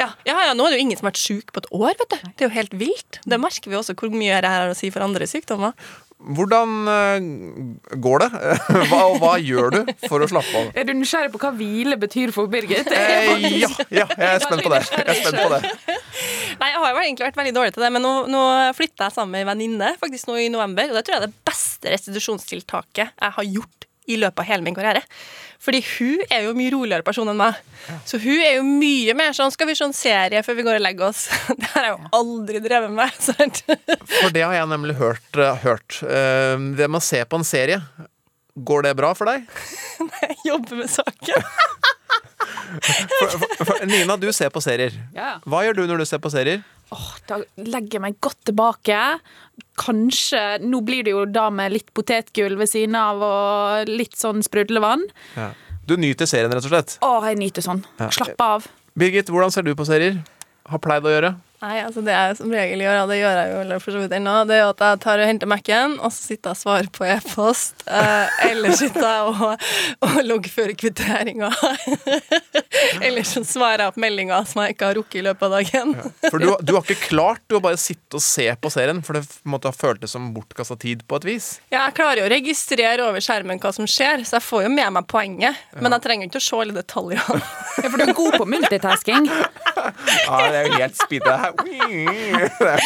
Ja, 0.00 0.08
ja, 0.26 0.34
ja, 0.48 0.54
nå 0.58 0.64
er 0.66 0.74
det 0.74 0.80
jo 0.80 0.84
ingen 0.88 0.98
som 0.98 1.06
har 1.06 1.12
vært 1.12 1.22
syk 1.22 1.52
på 1.54 1.62
et 1.62 1.68
år, 1.70 1.92
vet 2.00 2.10
du. 2.10 2.16
Det 2.26 2.42
er 2.42 2.48
jo 2.48 2.54
helt 2.56 2.74
vilt. 2.80 3.20
Det 3.30 3.38
merker 3.38 3.70
vi 3.70 3.78
også 3.78 3.94
hvor 3.98 4.10
mye 4.10 4.40
det 4.42 4.50
her 4.50 4.64
har 4.66 4.72
å 4.72 4.78
si 4.78 4.90
for 4.94 5.04
andre 5.06 5.28
sykdommer. 5.30 5.76
Hvordan 6.24 6.88
eh, 6.88 7.96
går 8.00 8.24
det? 8.24 8.28
Hva, 8.90 9.00
og 9.10 9.18
hva 9.20 9.34
gjør 9.42 9.74
du 9.74 9.80
for 10.08 10.24
å 10.24 10.28
slappe 10.30 10.60
av? 10.60 10.70
Er 10.72 10.86
du 10.88 10.94
nysgjerrig 10.96 11.32
på 11.34 11.40
hva 11.42 11.50
hvile 11.56 11.98
betyr 12.00 12.32
for 12.34 12.48
Birgit? 12.50 12.88
Eh, 12.88 13.46
ja, 13.60 13.68
ja, 13.92 14.06
jeg 14.08 14.30
er 14.30 14.42
spent 14.44 14.64
på 14.64 14.72
det. 14.72 14.80
Jeg 14.88 15.04
er 15.04 15.20
spent 15.20 15.40
på 15.42 15.50
det. 15.52 15.60
Nei, 16.60 16.70
jeg 16.70 16.80
har 16.80 16.90
jo 16.94 17.02
egentlig 17.02 17.28
vært 17.28 17.40
veldig 17.42 17.54
dårlig 17.56 17.74
til 17.76 17.84
det, 17.84 17.90
men 17.96 18.04
nå, 18.04 18.12
nå 18.32 18.42
flytta 18.78 19.08
jeg 19.08 19.16
sammen 19.18 19.34
med 19.34 19.44
en 19.44 19.52
venninne 19.52 19.94
faktisk 20.00 20.30
nå 20.30 20.38
i 20.40 20.50
november, 20.52 20.92
og 20.92 20.98
det 20.98 21.04
tror 21.06 21.16
jeg 21.16 21.22
er 21.22 21.26
det 21.28 21.48
beste 21.50 21.92
restitusjonstiltaket 21.92 23.10
jeg 23.10 23.36
har 23.38 23.50
gjort 23.50 23.88
i 24.06 24.18
løpet 24.20 24.44
av 24.44 24.48
hele 24.48 24.64
min 24.64 24.76
karriere. 24.76 25.02
Fordi 25.64 25.80
hun 25.94 26.20
er 26.28 26.44
jo 26.44 26.52
mye 26.56 26.72
roligere 26.74 27.04
person 27.06 27.28
enn 27.32 27.38
meg. 27.40 27.56
Så 28.04 28.18
hun 28.20 28.40
er 28.44 28.58
jo 28.58 28.64
mye 28.68 29.14
mer 29.16 29.32
sånn 29.36 29.52
Skal 29.52 29.68
vi 29.68 29.74
se 29.76 29.84
en 29.86 29.94
serie 29.96 30.40
før 30.44 30.56
vi 30.58 30.64
går 30.66 30.76
og 30.78 30.84
legger 30.84 31.08
oss? 31.10 31.22
Det 31.60 31.70
har 31.72 31.86
jeg 31.88 31.94
jo 31.94 32.10
aldri 32.20 32.60
drevet 32.64 32.92
med. 32.92 33.16
Sant? 33.28 33.62
For 34.20 34.32
det 34.34 34.44
har 34.44 34.52
jeg 34.58 34.68
nemlig 34.74 34.98
hørt. 35.00 35.24
eh, 35.40 35.56
hørt. 35.64 36.00
Eh, 36.04 36.56
Det 36.80 36.88
med 36.90 37.00
å 37.00 37.04
se 37.04 37.22
på 37.24 37.40
en 37.40 37.48
serie, 37.48 37.80
går 38.54 38.86
det 38.90 38.94
bra 39.00 39.14
for 39.16 39.28
deg? 39.32 39.48
Nei, 40.10 40.28
Jeg 40.28 40.38
jobber 40.52 40.82
med 40.84 40.92
saken. 40.92 41.48
For, 42.84 43.30
for, 43.38 43.64
for, 43.68 43.84
Nina, 43.86 44.16
du 44.20 44.28
ser 44.34 44.50
på 44.52 44.60
serier. 44.64 44.94
Ja. 45.14 45.36
Hva 45.48 45.60
gjør 45.64 45.76
du 45.80 45.82
når 45.90 46.02
du 46.02 46.06
ser 46.08 46.20
på 46.22 46.30
serier? 46.32 46.60
Da 47.28 47.40
legger 47.60 47.98
jeg 47.98 48.04
meg 48.04 48.18
godt 48.24 48.40
tilbake. 48.50 48.98
Kanskje 49.80 50.42
Nå 50.64 50.80
blir 50.86 51.06
det 51.06 51.14
jo 51.14 51.24
da 51.28 51.48
med 51.54 51.74
litt 51.74 51.90
potetgull 51.96 52.56
ved 52.60 52.70
siden 52.70 52.96
av 52.98 53.22
og 53.24 53.90
litt 53.90 54.16
sånn 54.18 54.44
sprudlevann. 54.46 55.06
Du 55.84 55.96
nyter 56.00 56.28
serien, 56.28 56.52
rett 56.52 56.64
og 56.64 56.72
slett. 56.72 56.96
Å, 57.04 57.18
jeg 57.28 57.40
nyter 57.40 57.64
sånn. 57.64 57.82
Ja. 58.00 58.08
Slapp 58.14 58.40
av. 58.40 58.68
Birgit, 58.96 59.28
hvordan 59.32 59.52
ser 59.52 59.66
du 59.66 59.74
på 59.76 59.84
serier? 59.88 60.22
Har 60.70 60.80
pleid 60.80 61.04
å 61.04 61.12
gjøre? 61.12 61.34
Nei, 61.62 61.78
altså 61.80 62.02
Det 62.04 62.12
jeg 62.12 62.36
som 62.36 62.50
regel 62.52 62.82
gjør, 62.84 62.98
og 63.04 63.10
det 63.12 63.16
gjør 63.20 63.38
jeg 63.38 63.52
jo 63.70 63.78
for 63.80 63.94
så 63.94 64.00
vidt 64.02 64.14
ennå, 64.18 64.32
det 64.48 64.56
er 64.56 64.62
jo 64.64 64.70
at 64.72 64.82
jeg 64.84 65.00
tar 65.04 65.22
og 65.22 65.28
henter 65.30 65.48
Mac-en, 65.48 65.94
og 66.00 66.12
så 66.12 66.26
sitter 66.28 66.50
jeg 66.50 66.58
og 66.58 66.60
svarer 66.60 66.90
på 66.92 67.06
e-post. 67.08 67.84
Eh, 67.88 68.34
eller 68.50 68.74
sitter 68.76 69.06
jeg 69.06 69.30
og, 69.30 69.64
og 70.04 70.18
loggfører 70.26 70.74
kvitteringa. 70.76 71.48
eller 73.06 73.24
så 73.28 73.44
svarer 73.48 73.84
jeg 73.84 73.92
opp 73.94 74.00
meldinger 74.02 74.44
som 74.50 74.64
jeg 74.64 74.74
ikke 74.74 74.90
har 74.90 74.98
rukket 74.98 75.20
i 75.20 75.24
løpet 75.24 75.46
av 75.48 75.54
dagen. 75.56 75.94
For 76.26 76.42
du, 76.42 76.50
du 76.60 76.74
har 76.76 76.82
ikke 76.84 77.08
klart 77.08 77.44
du 77.48 77.56
har 77.56 77.64
bare 77.64 77.80
sitte 77.80 78.18
og 78.18 78.24
se 78.24 78.48
på 78.60 78.72
serien, 78.74 79.00
for 79.06 79.18
det 79.18 79.24
måtte 79.48 79.70
ha 79.70 79.76
føltes 79.76 80.12
som 80.16 80.28
bortkasta 80.36 80.76
tid 80.84 81.06
på 81.08 81.20
et 81.22 81.28
vis. 81.30 81.48
Ja, 81.70 81.86
jeg 81.86 81.96
klarer 81.96 82.24
jo 82.24 82.28
å 82.28 82.32
registrere 82.34 83.08
over 83.08 83.24
skjermen 83.24 83.62
hva 83.62 83.72
som 83.76 83.88
skjer, 83.88 84.26
så 84.28 84.38
jeg 84.38 84.46
får 84.50 84.66
jo 84.66 84.74
med 84.74 84.96
meg 84.98 85.08
poenget. 85.10 85.64
Men 85.78 85.96
jeg 85.96 86.04
trenger 86.04 86.28
ikke 86.28 86.42
å 86.42 86.46
se 86.50 86.60
alle 86.60 86.76
detaljene. 86.76 87.40
Ja, 87.80 87.88
for 87.88 87.98
du 87.98 88.04
er 88.04 88.16
god 88.16 88.40
på 88.42 88.50
multitasking. 88.56 89.30
Ja, 90.24 90.36
det 90.48 90.56
er 90.56 90.68
jo 90.70 90.76
helt 90.78 90.96
speed. 90.96 91.26
Her. 91.44 92.80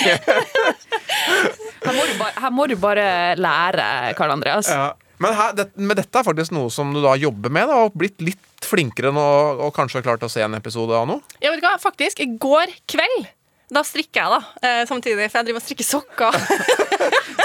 Her 1.88 1.94
må 1.94 2.05
du 2.05 2.14
bare, 2.18 2.33
her 2.42 2.51
må 2.53 2.66
du 2.66 2.75
bare 2.81 3.05
lære, 3.38 3.85
Karl 4.18 4.35
Andreas. 4.35 4.68
Ja. 4.73 4.90
Men, 5.23 5.35
her, 5.35 5.55
det, 5.57 5.66
men 5.79 5.97
dette 5.99 6.21
er 6.21 6.27
faktisk 6.27 6.53
noe 6.55 6.71
som 6.71 6.92
du 6.94 7.01
da 7.03 7.14
jobber 7.18 7.51
med, 7.55 7.71
da, 7.71 7.81
og 7.87 7.97
blitt 7.99 8.21
litt 8.23 8.66
flinkere 8.66 9.11
nå, 9.14 9.25
og 9.64 9.73
kanskje 9.75 10.03
klart 10.05 10.23
å 10.27 10.31
se 10.31 10.42
en 10.44 10.55
episode 10.59 10.94
av 10.94 11.09
noe? 11.11 11.23
Ja, 11.42 11.51
vet 11.51 11.62
du 11.62 11.66
hva, 11.66 11.75
faktisk, 11.83 12.23
i 12.23 12.29
går 12.38 12.71
kveld 12.90 13.27
da 13.68 13.83
strikker 13.85 14.22
jeg, 14.22 14.33
da, 14.33 14.68
eh, 14.68 14.83
samtidig, 14.88 15.26
for 15.28 15.40
jeg 15.40 15.48
driver 15.48 15.61
og 15.61 15.66
strikker 15.66 15.88
sokker. 15.88 16.33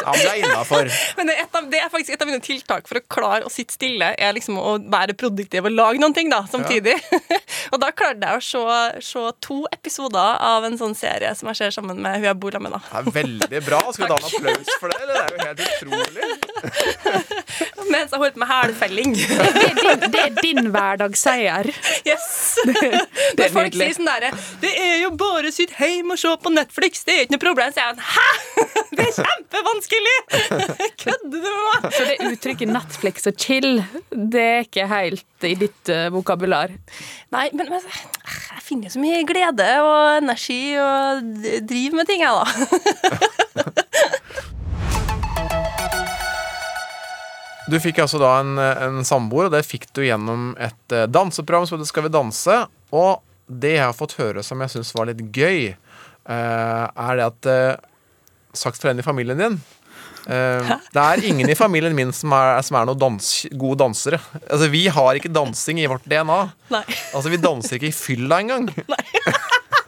Ja, 0.03 0.11
men 0.11 0.19
det 0.19 0.31
er 0.33 0.39
innafor. 0.41 0.87
Men 1.17 1.29
det 1.29 1.33
er, 1.37 1.45
av, 1.55 1.67
det 1.71 1.79
er 1.79 1.89
faktisk 1.93 2.15
et 2.15 2.23
av 2.23 2.27
mine 2.27 2.41
tiltak 2.43 2.89
for 2.89 2.99
å 2.99 3.01
klare 3.13 3.45
å 3.47 3.51
sitte 3.53 3.75
stille, 3.77 4.09
er 4.19 4.33
liksom 4.35 4.57
å 4.59 4.73
være 4.91 5.13
produktiv 5.15 5.63
og 5.69 5.71
lage 5.71 6.01
noen 6.01 6.15
ting 6.17 6.31
da, 6.31 6.41
samtidig. 6.49 6.95
og 7.71 7.77
da 7.79 7.91
klarte 7.95 8.27
jeg 8.33 8.41
å 8.41 8.43
se, 8.43 8.63
se 9.05 9.23
to 9.45 9.61
episoder 9.71 10.41
av 10.43 10.65
en 10.67 10.75
sånn 10.81 10.97
serie 10.97 11.31
som 11.39 11.47
jeg 11.51 11.61
ser 11.61 11.75
sammen 11.77 12.01
med 12.03 12.17
hun 12.17 12.27
jeg 12.27 12.39
bor 12.41 12.57
sammen 12.57 12.73
med. 12.73 12.81
da. 12.81 12.81
Det 12.89 13.13
er 13.13 13.15
veldig 13.19 13.61
bra. 13.69 13.79
Skal 13.95 14.11
du 14.11 14.15
ha 14.15 14.19
en 14.19 14.27
applaus 14.27 14.73
for 14.81 14.91
det? 14.91 14.99
Eller? 15.05 15.15
Det 15.15 15.23
er 15.23 15.31
jo 15.37 15.39
helt 15.45 15.61
utrolig. 15.69 16.25
Mens 17.93 18.17
jeg 18.17 18.23
holdt 18.25 18.41
med 18.43 18.51
hælfelling. 18.51 19.15
Det 19.21 19.39
er 19.69 19.79
din, 19.79 20.03
det 20.09 20.25
er 20.25 20.35
din 20.41 20.71
hverdagsseier. 20.73 21.71
Yes! 22.09 22.27
det 22.65 22.75
er 22.81 22.99
Når 23.37 23.55
folk 23.55 23.77
sier 23.77 23.95
sånn 23.95 24.09
derre 24.09 24.29
Det 24.59 24.71
er 24.81 24.97
jo 25.03 25.13
bare 25.19 25.51
sitt 25.53 25.63
sitte 25.63 25.79
og 26.13 26.21
se 26.21 26.31
på 26.43 26.51
Netflix, 26.53 27.03
det 27.07 27.13
er 27.15 27.25
ikke 27.25 27.35
noe 27.35 27.43
problem. 27.43 27.73
Så 27.73 27.81
jeg 27.81 27.95
sånn 27.95 28.07
Hæ?! 28.13 28.29
Det 28.93 29.07
er 29.07 29.15
kjempevanskelig! 29.17 30.17
Kødder 31.03 31.31
du 31.33 31.37
med 31.41 31.63
meg? 31.65 31.87
Så 31.95 32.03
det 32.05 32.17
uttrykket 32.27 32.69
Netflix 32.69 33.25
og 33.29 33.39
chill, 33.41 33.81
det 34.11 34.43
er 34.43 34.67
ikke 34.67 34.85
helt 34.91 35.47
i 35.49 35.55
ditt 35.57 35.89
uh, 35.89 36.11
vokabular. 36.13 36.75
Nei, 37.33 37.47
men, 37.57 37.73
men 37.73 37.81
jeg 37.81 38.61
finner 38.61 38.85
jo 38.87 38.93
så 38.93 39.01
mye 39.01 39.23
glede 39.25 39.69
og 39.81 40.19
energi 40.19 40.61
og 40.77 41.25
driver 41.65 41.97
med 42.03 42.11
ting, 42.11 42.21
jeg, 42.21 42.33
da. 42.37 42.45
Du 47.73 47.77
fikk 47.79 48.01
altså 48.03 48.19
da 48.19 48.35
en, 48.41 48.57
en 48.59 49.05
samboer, 49.07 49.47
og 49.47 49.53
det 49.55 49.63
fikk 49.65 49.87
du 49.95 50.03
gjennom 50.03 50.51
et 50.61 50.93
eh, 50.93 51.07
danseprogram 51.07 51.65
som 51.65 51.77
heter 51.77 51.89
Skal 51.89 52.05
vi 52.05 52.11
danse. 52.13 52.57
Og 52.93 53.23
det 53.61 53.75
jeg 53.77 53.85
har 53.85 53.95
fått 53.97 54.17
høre 54.19 54.43
som 54.45 54.61
jeg 54.63 54.73
syns 54.73 54.93
var 54.95 55.09
litt 55.09 55.23
gøy, 55.35 55.73
eh, 55.73 56.83
er 57.07 57.19
det 57.19 57.31
at 57.31 57.51
eh, 57.51 57.89
Sagt 58.53 58.77
fra 58.77 58.91
en 58.91 59.01
i 59.01 59.05
familien 59.05 59.39
din 59.39 59.55
Uh, 60.23 60.77
Det 60.93 61.01
er 61.01 61.25
ingen 61.27 61.49
i 61.51 61.55
familien 61.57 61.95
min 61.95 62.13
som 62.15 62.31
er, 62.31 62.61
som 62.63 62.77
er 62.79 62.85
noen 62.87 62.99
dans, 62.99 63.25
gode 63.59 63.81
dansere. 63.81 64.21
Altså, 64.47 64.69
Vi 64.71 64.85
har 64.87 65.19
ikke 65.19 65.31
dansing 65.33 65.81
i 65.81 65.87
vårt 65.91 66.05
DNA. 66.07 66.37
Nei. 66.71 66.83
Altså, 67.11 67.31
Vi 67.33 67.41
danser 67.43 67.75
ikke 67.75 67.89
i 67.89 67.97
fylla 67.97 68.39
engang. 68.39 68.69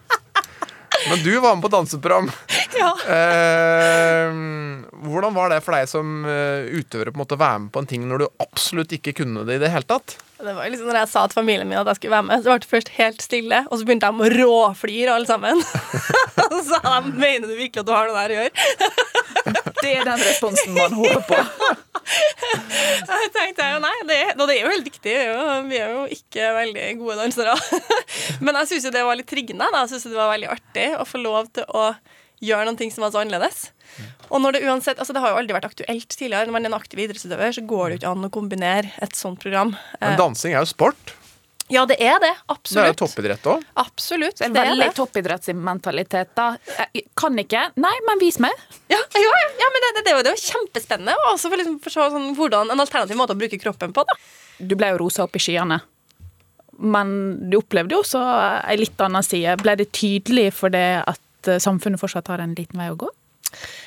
Men 1.10 1.24
du 1.24 1.32
var 1.40 1.56
med 1.56 1.64
på 1.64 1.72
danseprogram. 1.72 2.28
Ja. 2.76 2.92
Uh, 3.08 4.84
hvordan 5.08 5.38
var 5.38 5.54
det 5.54 5.62
for 5.64 5.78
deg 5.78 5.88
som 5.88 6.26
utøver 6.28 7.14
å 7.16 7.40
være 7.40 7.62
med 7.64 7.72
på 7.72 7.84
en 7.84 7.88
ting 7.88 8.04
når 8.10 8.26
du 8.26 8.44
absolutt 8.44 8.92
ikke 8.98 9.16
kunne 9.22 9.46
det 9.48 9.60
i 9.60 9.64
det 9.64 9.72
hele 9.72 9.88
tatt? 9.88 10.18
Det 10.36 10.52
var 10.52 10.68
liksom 10.68 10.90
når 10.90 10.98
jeg 11.00 11.10
sa 11.14 11.22
til 11.30 11.38
familien 11.38 11.70
min 11.70 11.80
at 11.80 11.88
jeg 11.88 12.00
skulle 12.00 12.16
være 12.18 12.28
med, 12.28 12.42
så 12.44 12.52
ble 12.52 12.64
det 12.64 12.70
først 12.72 12.90
helt 12.98 13.22
stille, 13.24 13.62
og 13.70 13.80
så 13.80 13.88
begynte 13.88 14.10
de 14.12 14.26
å 14.26 14.32
råflire 14.34 15.14
alle 15.16 15.30
sammen. 15.30 15.62
Og 16.46 16.52
så 16.60 16.78
sa 16.78 17.00
de 17.02 17.14
'Mener 17.16 17.48
du 17.48 17.56
virkelig 17.56 17.82
at 17.82 17.88
du 17.88 17.94
har 17.96 18.10
noe 18.10 18.20
der 18.20 18.34
å 18.34 18.40
gjøre?' 18.42 18.52
Det 19.82 19.92
er 19.92 20.08
den 20.08 20.20
responsen 20.20 20.74
man 20.76 20.94
håper 20.98 21.24
på. 21.30 21.40
Jeg 23.10 23.32
tenkte 23.34 23.70
jo 23.70 23.80
nei, 23.82 23.94
det, 24.10 24.20
og 24.36 24.48
det 24.50 24.56
er 24.56 24.62
jo 24.66 24.74
helt 24.74 24.90
riktig. 24.90 25.14
Vi 25.70 25.80
er 25.80 25.94
jo, 25.94 26.04
ikke 26.18 26.52
veldig 26.58 26.86
gode 27.00 27.18
dansere. 27.22 27.56
Men 28.46 28.60
jeg 28.60 28.70
syns 28.70 28.86
jo 28.88 28.94
det 28.94 29.04
var 29.06 29.18
litt 29.18 29.30
triggende. 29.30 29.70
Da. 29.74 29.84
Jeg 29.86 29.94
synes 29.94 30.08
det 30.14 30.20
var 30.20 30.34
veldig 30.34 30.52
artig 30.54 30.88
å 31.00 31.08
få 31.10 31.22
lov 31.22 31.50
til 31.56 31.66
å 31.70 31.88
gjøre 32.46 32.70
noe 32.70 32.90
som 32.94 33.06
var 33.06 33.14
så 33.14 33.22
annerledes. 33.24 33.70
Og 34.30 34.42
når 34.42 34.58
det 34.58 34.64
uansett, 34.66 34.98
altså 35.00 35.14
det 35.14 35.22
har 35.24 35.34
jo 35.34 35.42
aldri 35.42 35.56
vært 35.58 35.68
aktuelt 35.70 36.10
tidligere. 36.16 36.48
Når 36.50 36.56
man 36.56 36.66
er 36.66 36.72
en 36.74 36.80
aktiv 36.80 37.00
idrettsutøver, 37.06 37.54
så 37.58 37.64
går 37.68 37.86
det 37.90 37.96
jo 37.98 38.00
ikke 38.04 38.12
an 38.16 38.28
å 38.28 38.32
kombinere 38.34 38.92
et 39.06 39.16
sånt 39.16 39.40
program. 39.44 39.76
Men 40.02 40.14
Eh, 40.14 40.18
dansing 40.20 40.54
er 40.56 40.64
jo 40.66 40.72
sport. 40.74 41.14
Ja, 41.74 41.82
det 41.90 41.96
er 41.98 42.20
det. 42.22 42.30
Absolutt. 42.46 42.78
Det 42.78 42.82
er 42.86 42.92
jo 42.94 42.98
toppidrett 43.08 43.48
òg. 43.50 43.64
Absolutt. 43.82 44.38
Det 44.38 44.46
er 44.46 44.52
det 44.54 44.62
er 44.62 44.68
veldig 44.70 44.90
toppidrettsmentalitet, 45.00 46.36
da. 46.38 46.58
Jeg 46.94 47.06
Kan 47.18 47.40
ikke? 47.42 47.64
Nei, 47.82 47.94
men 48.06 48.20
vis 48.22 48.38
meg. 48.44 48.52
Ja, 48.92 49.00
ja, 49.18 49.32
ja, 49.32 49.48
ja 49.64 49.70
men 49.74 49.82
det, 49.86 49.90
det, 49.98 50.04
det, 50.06 50.12
er 50.12 50.18
jo- 50.20 50.24
det 50.28 50.32
er 50.34 50.38
jo 50.38 50.46
kjempespennende. 50.54 51.16
Og 51.24 51.32
også 51.34 51.50
for 51.50 51.58
liksom, 51.58 51.80
for 51.82 51.90
så, 51.96 52.06
sånn, 52.14 52.30
hvordan, 52.38 52.70
en 52.70 52.80
alternativ 52.86 53.18
måte 53.18 53.34
å 53.34 53.40
bruke 53.40 53.58
kroppen 53.62 53.94
på. 53.98 54.06
da. 54.06 54.18
Du 54.62 54.76
ble 54.78 54.92
jo 54.94 55.02
rosa 55.02 55.26
opp 55.26 55.36
i 55.36 55.42
skyene. 55.42 55.82
Men 56.78 57.16
du 57.50 57.58
opplevde 57.62 57.96
jo 57.96 58.02
også 58.04 58.22
ei 58.68 58.76
litt 58.78 59.00
annen 59.02 59.24
side. 59.26 59.58
Ble 59.64 59.78
det 59.80 59.90
tydelig 59.96 60.50
for 60.54 60.70
det 60.74 60.88
at 61.08 61.50
eh, 61.50 61.58
samfunnet 61.64 62.02
fortsatt 62.02 62.28
har 62.34 62.44
en 62.44 62.54
liten 62.58 62.78
vei 62.82 62.90
å 62.92 62.98
gå? 63.00 63.10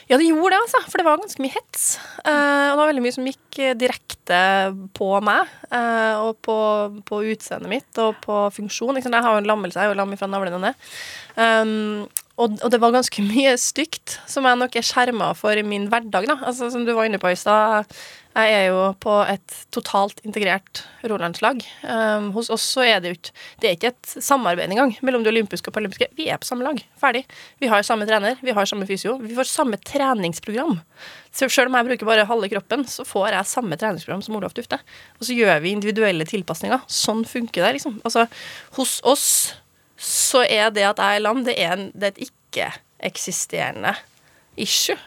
Ja, 0.09 0.17
det 0.17 0.25
gjorde 0.25 0.55
det, 0.55 0.61
altså. 0.65 0.81
For 0.89 1.01
det 1.01 1.05
var 1.05 1.19
ganske 1.21 1.43
mye 1.45 1.53
hets. 1.53 1.83
Eh, 2.25 2.69
og 2.71 2.73
det 2.73 2.81
var 2.81 2.91
veldig 2.91 3.03
mye 3.05 3.17
som 3.17 3.27
gikk 3.29 3.59
eh, 3.61 3.75
direkte 3.77 4.39
på 4.97 5.09
meg. 5.25 5.51
eh, 5.69 6.15
og 6.25 6.39
på, 6.45 6.57
på 7.09 7.21
utseendet 7.35 7.69
mitt 7.69 8.01
og 8.01 8.17
på 8.25 8.39
funksjon. 8.57 8.97
Liksom. 8.97 9.13
Jeg 9.13 9.27
har 9.27 9.37
jo 9.37 9.43
en 9.43 9.51
lammelse, 9.51 9.77
jeg 9.77 9.91
er 9.91 9.93
jo 9.93 9.99
lam 10.01 10.17
fra 10.17 10.31
navlene 10.33 10.63
ned. 10.65 10.89
Um, 11.37 12.09
og, 12.39 12.55
og 12.63 12.71
det 12.71 12.81
var 12.83 12.95
ganske 12.95 13.25
mye 13.33 13.57
stygt 13.61 14.19
som 14.31 14.47
jeg 14.49 14.61
nok 14.61 14.79
er 14.79 14.87
skjerma 14.87 15.33
for 15.39 15.59
i 15.59 15.67
min 15.67 15.89
hverdag. 15.91 16.31
da. 16.31 16.39
Altså, 16.47 16.71
Som 16.73 16.87
du 16.87 16.95
var 16.97 17.09
inne 17.09 17.21
på 17.21 17.33
i 17.33 17.39
stad, 17.39 17.89
jeg 18.39 18.55
er 18.55 18.67
jo 18.71 18.83
på 19.03 19.15
et 19.27 19.55
totalt 19.75 20.21
integrert 20.23 20.85
rolandslag. 21.11 21.65
Um, 21.83 22.29
hos 22.37 22.51
oss 22.55 22.63
så 22.77 22.85
er 22.87 23.01
det 23.03 23.11
jo 23.11 23.17
Det 23.59 23.67
er 23.67 23.75
ikke 23.75 23.91
et 23.91 24.13
samarbeid 24.23 24.71
engang 24.71 24.95
mellom 25.03 25.25
de 25.25 25.33
olympiske 25.33 25.71
og 25.71 25.75
paralympiske. 25.75 26.11
Vi 26.15 26.29
er 26.31 26.39
på 26.39 26.47
samme 26.47 26.67
lag. 26.67 26.79
Ferdig. 27.01 27.25
Vi 27.59 27.71
har 27.71 27.83
samme 27.83 28.07
trener, 28.07 28.39
vi 28.43 28.55
har 28.55 28.69
samme 28.69 28.87
fysio. 28.87 29.17
Vi 29.19 29.35
får 29.35 29.51
samme 29.51 29.81
treningsprogram. 29.83 30.79
Selv 31.35 31.67
om 31.67 31.79
jeg 31.79 31.91
bruker 31.91 32.07
bare 32.07 32.29
halve 32.29 32.51
kroppen, 32.53 32.87
så 32.87 33.07
får 33.07 33.33
jeg 33.35 33.51
samme 33.51 33.79
treningsprogram 33.81 34.23
som 34.23 34.39
Olaf 34.39 34.55
Dufte. 34.55 34.79
Og 35.19 35.27
så 35.27 35.35
gjør 35.35 35.59
vi 35.65 35.75
individuelle 35.75 36.27
tilpasninger. 36.29 36.87
Sånn 36.87 37.25
funker 37.27 37.67
det, 37.67 37.79
liksom. 37.79 37.99
Altså, 38.07 38.29
hos 38.79 39.01
oss 39.03 39.27
så 39.99 40.45
er 40.47 40.71
det 40.71 40.87
at 40.87 41.01
jeg 41.03 41.19
er 41.19 41.25
lam, 41.25 41.43
det 41.47 41.59
er, 41.59 41.75
en, 41.75 41.89
det 41.93 42.07
er 42.07 42.15
et 42.15 42.29
ikke-eksisterende 42.29 43.97
issue. 44.59 44.99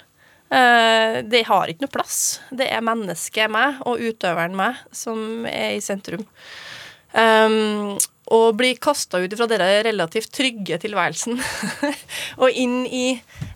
Uh, 0.52 1.24
det 1.32 1.46
har 1.48 1.72
ikke 1.72 1.86
noe 1.86 1.94
plass. 1.94 2.42
Det 2.52 2.68
er 2.68 2.84
mennesket 2.84 3.52
meg 3.52 3.80
og 3.88 4.04
utøveren 4.04 4.58
meg 4.58 4.82
som 4.96 5.48
er 5.48 5.78
i 5.78 5.84
sentrum. 5.84 6.26
Um, 7.16 7.96
og 8.32 8.56
bli 8.60 8.74
kasta 8.80 9.20
ut 9.20 9.34
fra 9.36 9.48
denne 9.52 9.68
relativt 9.84 10.30
trygge 10.32 10.78
tilværelsen 10.80 11.36
og 12.42 12.56
inn 12.56 12.86
i 12.88 13.06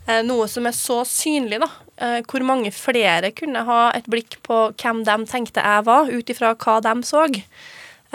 uh, 0.08 0.20
noe 0.24 0.48
som 0.52 0.68
er 0.68 0.76
så 0.76 1.02
synlig, 1.08 1.60
da. 1.60 1.70
Uh, 2.00 2.18
hvor 2.28 2.44
mange 2.48 2.72
flere 2.76 3.32
kunne 3.36 3.64
ha 3.68 3.86
et 3.96 4.08
blikk 4.08 4.40
på 4.44 4.66
hvem 4.80 5.04
de 5.04 5.20
tenkte 5.28 5.64
jeg 5.64 5.86
var, 5.88 6.08
ut 6.08 6.32
ifra 6.32 6.56
hva 6.56 6.80
de 6.84 6.96
så. 7.04 7.28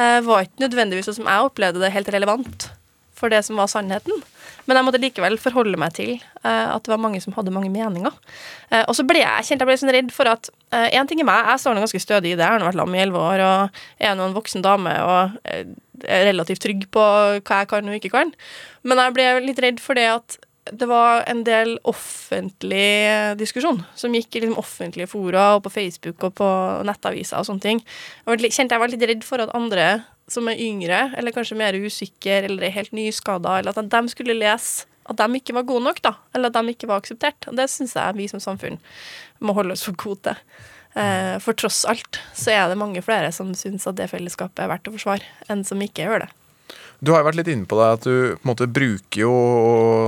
Var 0.02 0.46
ikke 0.48 0.64
nødvendigvis 0.64 1.12
sånn 1.12 1.20
som 1.20 1.28
jeg 1.30 1.50
opplevde 1.52 1.82
det, 1.84 1.94
helt 1.94 2.10
relevant 2.16 2.72
for 3.22 3.34
det 3.34 3.44
som 3.46 3.60
var 3.62 3.70
sannheten. 3.72 4.24
Men 4.66 4.78
jeg 4.78 4.88
måtte 4.88 5.02
likevel 5.02 5.38
forholde 5.42 5.80
meg 5.80 5.94
til 5.98 6.16
uh, 6.44 6.74
at 6.76 6.84
det 6.86 6.94
var 6.94 7.02
mange 7.02 7.22
som 7.24 7.36
hadde 7.38 7.54
mange 7.54 7.72
meninger. 7.74 8.14
Uh, 8.72 8.84
og 8.84 8.96
så 8.98 9.06
ble 9.08 9.22
jeg 9.24 9.48
kjent 9.48 9.64
jeg 9.64 9.70
ble 9.70 9.78
sånn 9.80 9.94
redd 9.94 10.12
for 10.16 10.32
at 10.32 10.52
Én 10.72 11.04
ting 11.04 11.20
er 11.20 11.28
meg, 11.28 11.50
jeg 11.50 11.60
står 11.60 11.74
nå 11.76 11.82
ganske 11.84 12.00
stødig 12.00 12.30
i 12.32 12.36
det. 12.40 12.46
Jeg 12.46 12.54
har 12.54 12.62
nå 12.62 12.68
vært 12.70 12.78
lam 12.80 12.94
i 12.96 13.02
elleve 13.04 13.20
år 13.20 13.42
og 13.44 13.80
er 14.00 14.14
nå 14.16 14.30
en 14.30 14.36
voksen 14.38 14.64
dame 14.64 14.94
og 15.04 15.34
eh, 15.52 15.66
er 16.08 16.24
relativt 16.30 16.64
trygg 16.64 16.86
på 16.96 17.02
hva 17.04 17.58
jeg 17.60 17.68
kan 17.74 17.90
og 17.92 17.98
ikke 17.98 18.14
kan. 18.14 18.32
Men 18.88 19.02
jeg 19.04 19.16
ble 19.18 19.26
litt 19.44 19.60
redd 19.60 19.82
for 19.84 20.00
det 20.00 20.08
at 20.14 20.38
det 20.72 20.88
var 20.88 21.26
en 21.30 21.42
del 21.44 21.74
offentlig 21.90 23.36
diskusjon 23.40 23.82
som 23.98 24.14
gikk 24.14 24.38
i 24.38 24.44
liksom 24.44 24.62
offentlige 24.62 25.10
fora 25.10 25.56
og 25.58 25.66
på 25.66 25.74
Facebook 25.74 26.24
og 26.28 26.36
på 26.38 26.50
nettaviser 26.88 27.42
og 27.42 27.48
sånne 27.50 27.66
ting. 27.66 27.84
Jeg 28.30 28.54
kjente 28.54 28.78
jeg 28.78 28.84
var 28.84 28.94
litt 28.94 29.08
redd 29.10 29.26
for 29.28 29.44
at 29.44 29.54
andre 29.58 29.88
som 30.32 30.48
er 30.48 30.62
yngre, 30.64 31.04
eller 31.20 31.36
kanskje 31.36 31.60
mer 31.60 31.76
usikre 31.76 32.42
eller 32.48 32.68
er 32.68 32.76
helt 32.78 32.96
nyskada, 32.96 33.60
eller 33.60 33.76
at 33.76 33.92
de 33.92 34.02
skulle 34.14 34.38
lese 34.38 34.88
at 35.10 35.18
de 35.18 35.40
ikke 35.40 35.56
var 35.58 35.66
gode 35.68 35.84
nok, 35.88 36.02
da, 36.06 36.14
eller 36.36 36.52
at 36.52 36.58
de 36.60 36.74
ikke 36.74 36.90
var 36.90 37.02
akseptert. 37.02 37.48
Og 37.50 37.58
det 37.58 37.68
syns 37.74 37.96
jeg 37.98 38.18
vi 38.18 38.28
som 38.32 38.42
samfunn 38.44 38.78
må 39.44 39.56
holde 39.58 39.76
oss 39.76 39.84
for 39.88 39.98
gode 40.00 40.30
til. 40.30 40.60
Eh, 41.02 41.38
for 41.40 41.56
tross 41.58 41.84
alt 41.88 42.20
så 42.38 42.54
er 42.54 42.70
det 42.70 42.80
mange 42.80 43.02
flere 43.04 43.32
som 43.36 43.54
syns 43.58 43.88
at 43.88 43.98
det 44.00 44.10
fellesskapet 44.12 44.64
er 44.64 44.72
verdt 44.72 44.92
å 44.92 44.96
forsvare, 44.96 45.28
enn 45.52 45.66
som 45.68 45.82
ikke 45.84 46.06
gjør 46.06 46.26
det. 46.26 46.32
Du 47.02 47.10
har 47.10 47.24
jo 47.24 47.26
vært 47.32 47.40
litt 47.40 47.48
inne 47.50 47.66
på 47.66 47.78
det 47.80 47.86
at 47.96 48.04
du 48.06 48.14
på 48.36 48.44
en 48.44 48.50
måte 48.52 48.68
bruker 48.70 49.24
jo 49.24 49.32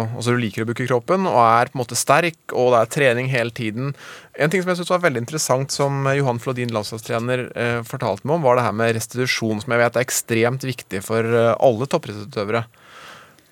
Altså 0.03 0.35
du 0.35 0.37
liker 0.37 0.61
å 0.61 0.67
bruke 0.69 0.85
kroppen 0.85 1.25
og 1.25 1.39
er 1.41 1.71
på 1.71 1.77
en 1.77 1.81
måte 1.81 1.97
sterk, 1.97 2.37
og 2.53 2.69
det 2.75 2.81
er 2.83 2.91
trening 2.93 3.31
hele 3.31 3.53
tiden. 3.55 3.95
En 4.37 4.53
ting 4.53 4.61
som 4.61 4.69
jeg 4.69 4.81
synes 4.81 4.91
var 4.93 5.01
veldig 5.07 5.23
interessant, 5.23 5.73
som 5.73 6.05
Johan 6.13 6.41
Flodin, 6.43 6.73
landslagstrener, 6.75 7.47
eh, 7.57 7.79
fortalte 7.87 8.27
meg 8.29 8.37
om, 8.37 8.45
var 8.45 8.59
det 8.59 8.65
her 8.67 8.75
med 8.77 8.93
restitusjon, 8.97 9.63
som 9.63 9.73
jeg 9.73 9.81
vet 9.81 9.97
er 9.97 10.05
ekstremt 10.05 10.67
viktig 10.69 11.01
for 11.05 11.25
eh, 11.25 11.55
alle 11.65 11.89
toppidrettsutøvere. 11.89 12.63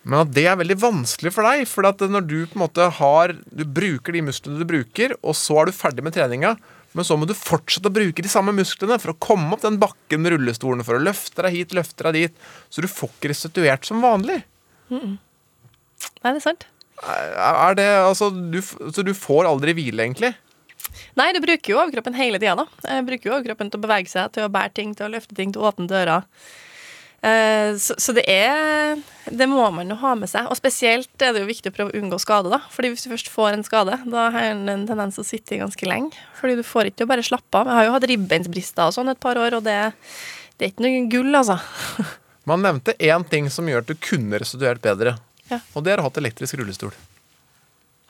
Men 0.05 0.23
at 0.23 0.33
det 0.33 0.45
er 0.49 0.59
veldig 0.61 0.77
vanskelig 0.81 1.33
for 1.33 1.45
deg. 1.45 1.65
For 1.69 1.85
når 1.85 2.25
du 2.25 2.37
på 2.45 2.57
en 2.57 2.63
måte 2.63 2.87
har 2.97 3.35
Du 3.53 3.65
bruker 3.65 4.15
de 4.15 4.23
musklene 4.25 4.61
du 4.61 4.69
bruker, 4.69 5.13
og 5.21 5.37
så 5.37 5.61
er 5.61 5.69
du 5.69 5.77
ferdig 5.77 6.05
med 6.05 6.13
treninga, 6.17 6.55
men 6.97 7.07
så 7.07 7.15
må 7.15 7.27
du 7.27 7.33
fortsette 7.37 7.87
å 7.87 7.93
bruke 7.95 8.23
de 8.23 8.31
samme 8.31 8.53
musklene 8.55 8.97
for 8.99 9.13
å 9.13 9.19
komme 9.23 9.55
opp 9.55 9.63
den 9.63 9.79
bakken 9.81 10.23
med 10.23 10.35
rullestolen, 10.35 10.83
for 10.87 10.97
å 10.97 11.03
løfte 11.03 11.45
deg 11.45 11.55
hit, 11.55 11.75
løfte 11.77 12.07
deg 12.09 12.17
dit. 12.17 12.45
Så 12.69 12.83
du 12.83 12.89
får 12.91 13.13
ikke 13.15 13.31
restituert 13.31 13.87
som 13.87 14.03
vanlig. 14.03 14.41
Mm. 14.91 15.15
Nei, 15.17 16.31
det 16.31 16.37
er 16.37 16.43
sant. 16.43 16.67
Er 17.01 17.35
er 17.49 17.77
det 17.79 17.89
altså 17.97 18.29
du, 18.29 18.59
Så 18.61 19.05
du 19.05 19.13
får 19.17 19.47
aldri 19.49 19.73
hvile, 19.77 20.03
egentlig? 20.03 20.33
Nei, 21.17 21.31
du 21.33 21.39
bruker 21.43 21.73
jo 21.73 21.79
overkroppen 21.79 22.17
hele 22.17 22.39
tida, 22.41 22.57
da. 22.59 22.67
Jeg 22.83 23.07
bruker 23.07 23.29
jo 23.29 23.37
overkroppen 23.37 23.71
til 23.71 23.79
å 23.79 23.85
bevege 23.85 24.11
seg, 24.11 24.33
til 24.35 24.45
å 24.47 24.51
bære 24.51 24.75
ting, 24.75 24.93
til 24.97 25.07
å 25.07 25.13
løfte 25.15 25.37
ting, 25.37 25.53
til 25.53 25.63
å 25.63 25.69
åpne 25.71 25.87
dører. 25.89 26.27
Eh, 27.21 27.75
Så, 27.77 27.93
så 28.01 28.13
det 28.17 28.23
er 28.25 28.97
Det 29.29 29.45
må 29.49 29.61
man 29.71 29.89
jo 29.89 29.95
ha 30.01 30.15
med 30.17 30.29
seg. 30.31 30.47
Og 30.49 30.57
spesielt 30.57 31.21
er 31.21 31.33
det 31.35 31.43
jo 31.43 31.49
viktig 31.49 31.69
å 31.71 31.75
prøve 31.75 31.93
å 31.93 31.99
unngå 32.01 32.17
skade, 32.19 32.49
da. 32.49 32.57
Fordi 32.73 32.89
hvis 32.93 33.05
du 33.05 33.11
først 33.13 33.29
får 33.29 33.53
en 33.53 33.63
skade, 33.67 33.99
da 34.09 34.23
har 34.33 34.47
den 34.49 34.67
en 34.73 34.87
tendens 34.89 35.15
til 35.19 35.23
å 35.23 35.27
sitte 35.29 35.55
i 35.55 35.59
ganske 35.61 35.85
lenge. 35.87 36.17
Fordi 36.39 36.57
du 36.57 36.63
får 36.65 36.89
ikke 36.89 37.01
til 37.03 37.07
å 37.07 37.11
bare 37.13 37.25
slappe 37.27 37.61
av. 37.61 37.69
Jeg 37.69 37.77
har 37.77 37.85
jo 37.87 37.93
hatt 37.95 38.07
ribbeinsbrister 38.09 38.89
og 38.89 38.95
sånn 38.97 39.13
et 39.13 39.21
par 39.21 39.37
år, 39.37 39.59
og 39.59 39.63
det, 39.69 39.77
det 40.57 40.65
er 40.65 40.73
ikke 40.73 40.87
noe 40.87 41.05
gull, 41.13 41.31
altså. 41.37 41.59
Man 42.49 42.65
nevnte 42.65 42.97
én 42.97 43.23
ting 43.29 43.47
som 43.53 43.69
gjør 43.69 43.85
at 43.85 43.93
du 43.93 43.95
kunne 44.01 44.41
restituert 44.41 44.81
bedre. 44.81 45.15
Ja. 45.51 45.61
Og 45.77 45.85
det 45.85 45.93
er 45.93 46.01
å 46.01 46.07
ha 46.07 46.09
hatt 46.09 46.17
elektrisk 46.17 46.57
rullestol. 46.57 46.91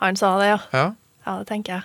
Han 0.02 0.16
sa 0.18 0.38
det, 0.40 0.54
ja. 0.54 0.60
Ja. 0.72 0.88
Ja, 1.28 1.38
det 1.44 1.52
tenker 1.52 1.82
jeg. 1.82 1.84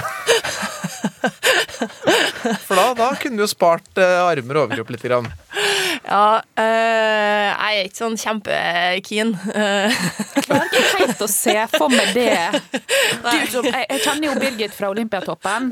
For 2.66 2.78
da, 2.78 2.92
da 2.98 3.08
kunne 3.20 3.40
du 3.40 3.44
jo 3.44 3.50
spart 3.50 3.98
eh, 4.00 4.18
armer 4.22 4.60
og 4.60 4.68
overkropp 4.68 4.92
litt. 4.94 5.02
Grann. 5.02 5.26
Ja, 6.02 6.42
eh, 6.58 7.48
jeg 7.52 7.78
er 7.78 7.88
ikke 7.88 7.98
sånn 7.98 8.18
kjempekeen. 8.18 9.32
Uh, 9.54 10.02
Ikke 10.42 10.82
helt 10.98 11.22
å 11.22 11.28
se 11.30 11.54
for 11.74 11.92
meg 11.92 12.14
det. 12.16 12.36
Du, 13.52 13.58
jeg, 13.64 13.84
jeg 13.88 14.00
kjenner 14.02 14.26
jo 14.30 14.32
Birgit 14.40 14.72
fra 14.74 14.88
Olympiatoppen, 14.90 15.68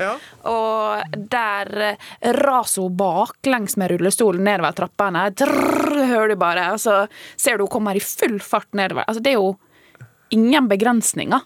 og 0.49 1.15
der 1.31 1.71
eh, 1.83 2.09
raser 2.37 2.85
hun 2.85 2.95
baklengs 2.99 3.75
med 3.81 3.91
rullestolen 3.93 4.45
nedover 4.45 4.75
trappene. 4.77 5.25
Drrr, 5.35 6.03
hører 6.11 6.33
du 6.33 6.37
bare, 6.39 6.67
og 6.75 6.81
så 6.81 7.01
ser 7.39 7.57
du 7.57 7.65
hun 7.65 7.73
kommer 7.73 7.97
i 7.97 8.03
full 8.03 8.37
fart 8.43 8.69
nedover. 8.77 9.07
Altså, 9.07 9.23
det 9.23 9.33
er 9.33 9.39
jo 9.39 9.55
ingen 10.35 10.69
begrensninger. 10.71 11.43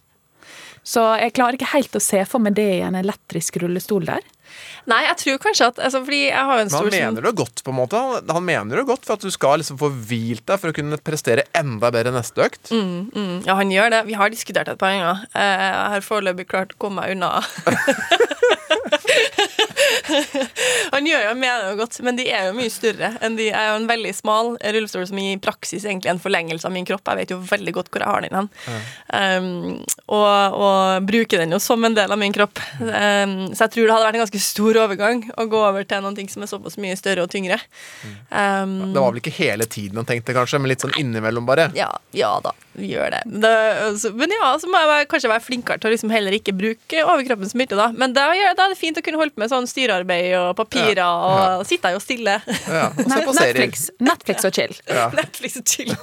Så 0.86 1.02
jeg 1.18 1.34
klarer 1.34 1.58
ikke 1.58 1.72
helt 1.74 1.96
å 1.98 2.02
se 2.04 2.22
for 2.30 2.40
meg 2.46 2.54
det 2.60 2.68
i 2.78 2.82
en 2.86 2.94
elektrisk 3.00 3.58
rullestol 3.64 4.06
der. 4.06 4.22
Nei, 4.88 5.00
jeg 5.08 5.16
tror 5.24 5.40
kanskje 5.42 5.66
at 5.72 5.80
altså, 5.82 6.00
Fordi 6.06 6.20
jeg 6.28 6.38
har 6.38 6.60
jo 6.60 6.62
en 6.62 6.70
Men 6.70 6.76
han 6.78 6.84
sånn- 6.86 6.94
mener 6.94 7.26
det 7.26 7.32
godt, 7.36 7.64
på 7.66 7.72
en 7.74 7.78
måte. 7.80 7.98
Han, 7.98 8.30
han 8.38 8.46
mener 8.46 8.78
det 8.80 8.86
godt 8.88 9.04
for 9.08 9.18
at 9.18 9.26
du 9.26 9.32
skal 9.34 9.58
liksom 9.60 9.80
få 9.82 9.90
hvilt 9.90 10.46
deg 10.46 10.62
for 10.62 10.70
å 10.72 10.76
kunne 10.78 11.00
prestere 11.02 11.44
enda 11.58 11.90
bedre 11.92 12.14
neste 12.14 12.46
økt. 12.46 12.70
Mm, 12.72 13.10
mm. 13.12 13.34
Ja, 13.50 13.56
han 13.58 13.74
gjør 13.74 13.90
det. 13.96 14.04
Vi 14.12 14.14
har 14.22 14.30
diskutert 14.32 14.70
et 14.72 14.78
par 14.80 14.94
ganger. 14.94 15.26
Eh, 15.34 15.66
Jeg 15.66 15.90
har 15.96 16.06
foreløpig 16.06 16.48
klart 16.54 16.78
å 16.78 16.82
komme 16.86 17.02
meg 17.02 17.18
unna. 17.18 17.34
han 21.06 21.12
gjør 21.12 21.26
jo 21.28 21.34
mener 21.38 21.68
jo 21.70 21.78
godt, 21.84 21.98
men 22.06 22.18
de 22.18 22.24
er 22.34 22.48
jo 22.48 22.56
mye 22.58 22.72
større 22.74 23.12
enn 23.24 23.36
de 23.38 23.52
er 23.54 23.68
jo 23.70 23.76
en 23.78 23.88
veldig 23.90 24.14
smal 24.18 24.48
rullestol 24.58 25.06
som 25.06 25.20
i 25.22 25.36
praksis 25.42 25.86
egentlig 25.86 26.10
er 26.10 26.16
en 26.16 26.22
forlengelse 26.24 26.66
av 26.66 26.74
min 26.74 26.88
kropp. 26.88 27.06
Jeg 27.12 27.20
vet 27.20 27.34
jo 27.36 27.38
veldig 27.46 27.74
godt 27.76 27.92
hvor 27.94 28.02
jeg 28.02 28.10
har 28.10 28.26
den 28.26 28.38
hen. 28.40 28.50
Um, 29.14 29.50
og, 30.10 30.58
og 30.58 31.06
bruker 31.06 31.44
den 31.44 31.54
jo 31.54 31.62
som 31.62 31.86
en 31.86 31.98
del 31.98 32.10
av 32.16 32.22
min 32.22 32.34
kropp. 32.34 32.58
Um, 32.82 33.36
så 33.54 33.68
jeg 33.68 33.76
tror 33.76 33.86
det 33.86 33.94
hadde 33.94 34.08
vært 34.08 34.18
en 34.18 34.26
ganske 34.26 34.44
stor 34.48 34.82
overgang 34.86 35.24
å 35.38 35.48
gå 35.52 35.62
over 35.62 35.86
til 35.86 36.02
noen 36.06 36.18
ting 36.18 36.32
som 36.32 36.46
er 36.46 36.50
såpass 36.52 36.80
mye 36.82 36.98
større 36.98 37.28
og 37.28 37.32
tyngre. 37.34 37.60
Um, 38.32 38.94
Det 38.96 39.02
var 39.02 39.12
vel 39.14 39.22
ikke 39.22 39.38
hele 39.38 39.70
tiden 39.70 40.02
han 40.02 40.10
tenkte, 40.10 40.34
kanskje, 40.38 40.62
men 40.64 40.74
litt 40.74 40.86
sånn 40.86 40.98
innimellom, 40.98 41.46
bare. 41.46 41.70
ja, 41.78 41.92
ja 42.18 42.34
da, 42.42 42.56
vi 42.76 42.92
gjør 42.92 43.14
det. 43.14 43.22
det 43.44 43.52
altså, 43.88 44.12
men 44.18 44.32
ja, 44.36 44.50
så 44.62 44.70
må 44.70 44.80
jeg 44.82 44.90
være, 44.92 45.08
kanskje 45.12 45.32
være 45.32 45.44
flinkere 45.46 45.82
til 45.82 45.90
å 45.90 45.94
liksom 45.94 46.14
heller 46.14 46.36
ikke 46.38 46.56
bruke 46.56 47.04
overkroppen 47.04 47.52
så 47.52 47.60
mye. 47.60 47.72
Da. 47.76 47.88
Men 47.96 48.16
da, 48.16 48.28
ja, 48.38 48.54
da 48.58 48.68
er 48.68 48.76
det 48.76 48.80
fint 48.80 49.00
å 49.00 49.04
kunne 49.06 49.20
holde 49.22 49.36
på 49.36 49.44
med 49.44 49.52
sånn 49.52 49.70
styrearbeid 49.70 50.34
og 50.40 50.52
papirer 50.60 51.02
Ja, 51.02 51.10
og 51.12 51.38
ja. 51.40 51.68
sitte 51.68 51.94
jo 51.96 52.02
stille. 52.04 52.38
Ja, 52.66 52.90
og 52.92 53.12
se 53.12 53.22
på 53.26 53.36
serier. 53.38 53.62
Netflix, 53.62 53.88
Netflix 54.04 54.48
og 54.50 54.60
chill. 54.60 54.76
Ja. 54.90 55.08
Netflix 55.20 55.60
og 55.62 55.72
chill. 55.72 55.94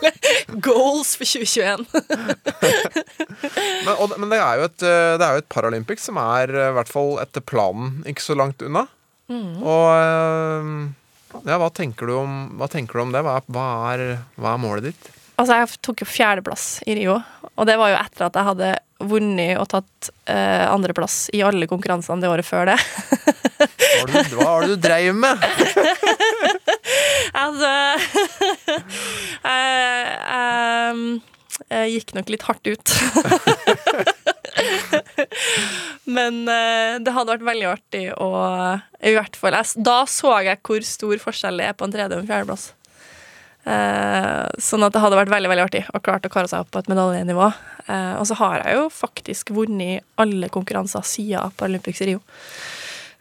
Goals 0.64 1.14
for 1.18 1.28
2021. 1.28 1.86
Men, 3.82 3.94
og, 3.98 4.12
men 4.20 4.30
det 4.30 4.38
er 4.38 4.60
jo 4.60 4.66
et, 4.68 4.82
eh, 4.86 5.12
det 5.18 5.26
er 5.26 5.36
jo 5.36 5.42
et 5.42 5.48
Paralympics 5.52 6.04
som 6.08 6.18
er, 6.20 6.52
eh, 6.54 6.70
i 6.70 6.76
hvert 6.76 6.90
fall 6.90 7.16
etter 7.22 7.42
planen, 7.44 7.96
ikke 8.08 8.22
så 8.22 8.36
langt 8.38 8.62
unna. 8.64 8.84
Mm. 9.32 9.62
Og 9.62 9.86
eh, 9.96 10.70
ja, 11.48 11.58
hva 11.58 11.70
tenker 11.74 12.10
du 12.10 12.14
om, 12.20 12.36
hva 12.60 12.68
tenker 12.70 12.98
du 12.98 13.06
om 13.06 13.14
det? 13.14 13.24
Hva 13.24 13.38
er, 13.40 13.48
hva, 13.56 13.66
er, 13.92 14.04
hva 14.36 14.54
er 14.54 14.62
målet 14.62 14.90
ditt? 14.90 15.10
Altså, 15.42 15.56
jeg 15.58 15.66
tok 15.82 15.98
jo 16.04 16.06
fjerdeplass 16.06 16.64
i 16.86 16.94
Rio, 17.00 17.16
og 17.58 17.66
det 17.66 17.74
var 17.80 17.90
jo 17.90 17.96
etter 17.98 18.22
at 18.28 18.36
jeg 18.38 18.46
hadde 18.46 18.68
vunnet 19.10 19.56
og 19.58 19.66
tatt 19.72 20.10
eh, 20.30 20.62
andreplass 20.70 21.16
i 21.34 21.40
alle 21.42 21.66
konkurransene 21.66 22.22
det 22.22 22.30
året 22.30 22.46
før 22.46 22.70
det. 22.70 22.76
Hva 23.58 24.06
det, 24.12 24.22
du- 24.30 24.38
du 24.70 24.76
dreiv 24.84 25.10
med? 25.18 25.42
altså 27.42 27.66
jeg, 27.66 27.98
jeg, 30.36 31.18
jeg 31.74 31.90
gikk 31.96 32.14
nok 32.20 32.30
litt 32.36 32.46
hardt 32.46 32.62
ut. 32.70 32.86
Men 36.16 36.42
eh, 36.50 36.98
det 37.02 37.12
hadde 37.14 37.32
vært 37.34 37.46
veldig 37.46 37.68
artig 37.72 38.02
å 38.20 38.28
I 39.02 39.14
hvert 39.16 39.36
fall 39.38 39.56
jeg, 39.58 39.82
Da 39.86 40.02
så 40.10 40.34
jeg 40.44 40.60
hvor 40.66 40.84
stor 40.86 41.16
forskjell 41.22 41.60
det 41.62 41.68
er 41.70 41.76
på 41.78 41.86
en 41.88 41.94
tredje- 41.94 42.18
og 42.18 42.24
en 42.24 42.30
fjerdeplass. 42.30 42.64
Eh, 43.62 44.46
sånn 44.58 44.82
at 44.82 44.94
det 44.94 45.00
hadde 45.04 45.18
vært 45.20 45.30
veldig 45.30 45.50
veldig 45.52 45.64
artig 45.68 45.82
å 45.94 46.00
klart 46.02 46.26
å 46.26 46.32
kare 46.32 46.50
seg 46.50 46.64
opp 46.64 46.72
på 46.74 46.82
et 46.82 46.90
medaljenivå. 46.90 47.48
Eh, 47.86 48.14
og 48.18 48.26
så 48.26 48.38
har 48.40 48.62
jeg 48.64 48.78
jo 48.80 48.86
faktisk 48.94 49.52
vunnet 49.54 50.06
alle 50.20 50.50
konkurranser 50.52 51.04
siden 51.06 51.54
Paralympics 51.58 52.02
i 52.02 52.12
Rio. 52.12 52.22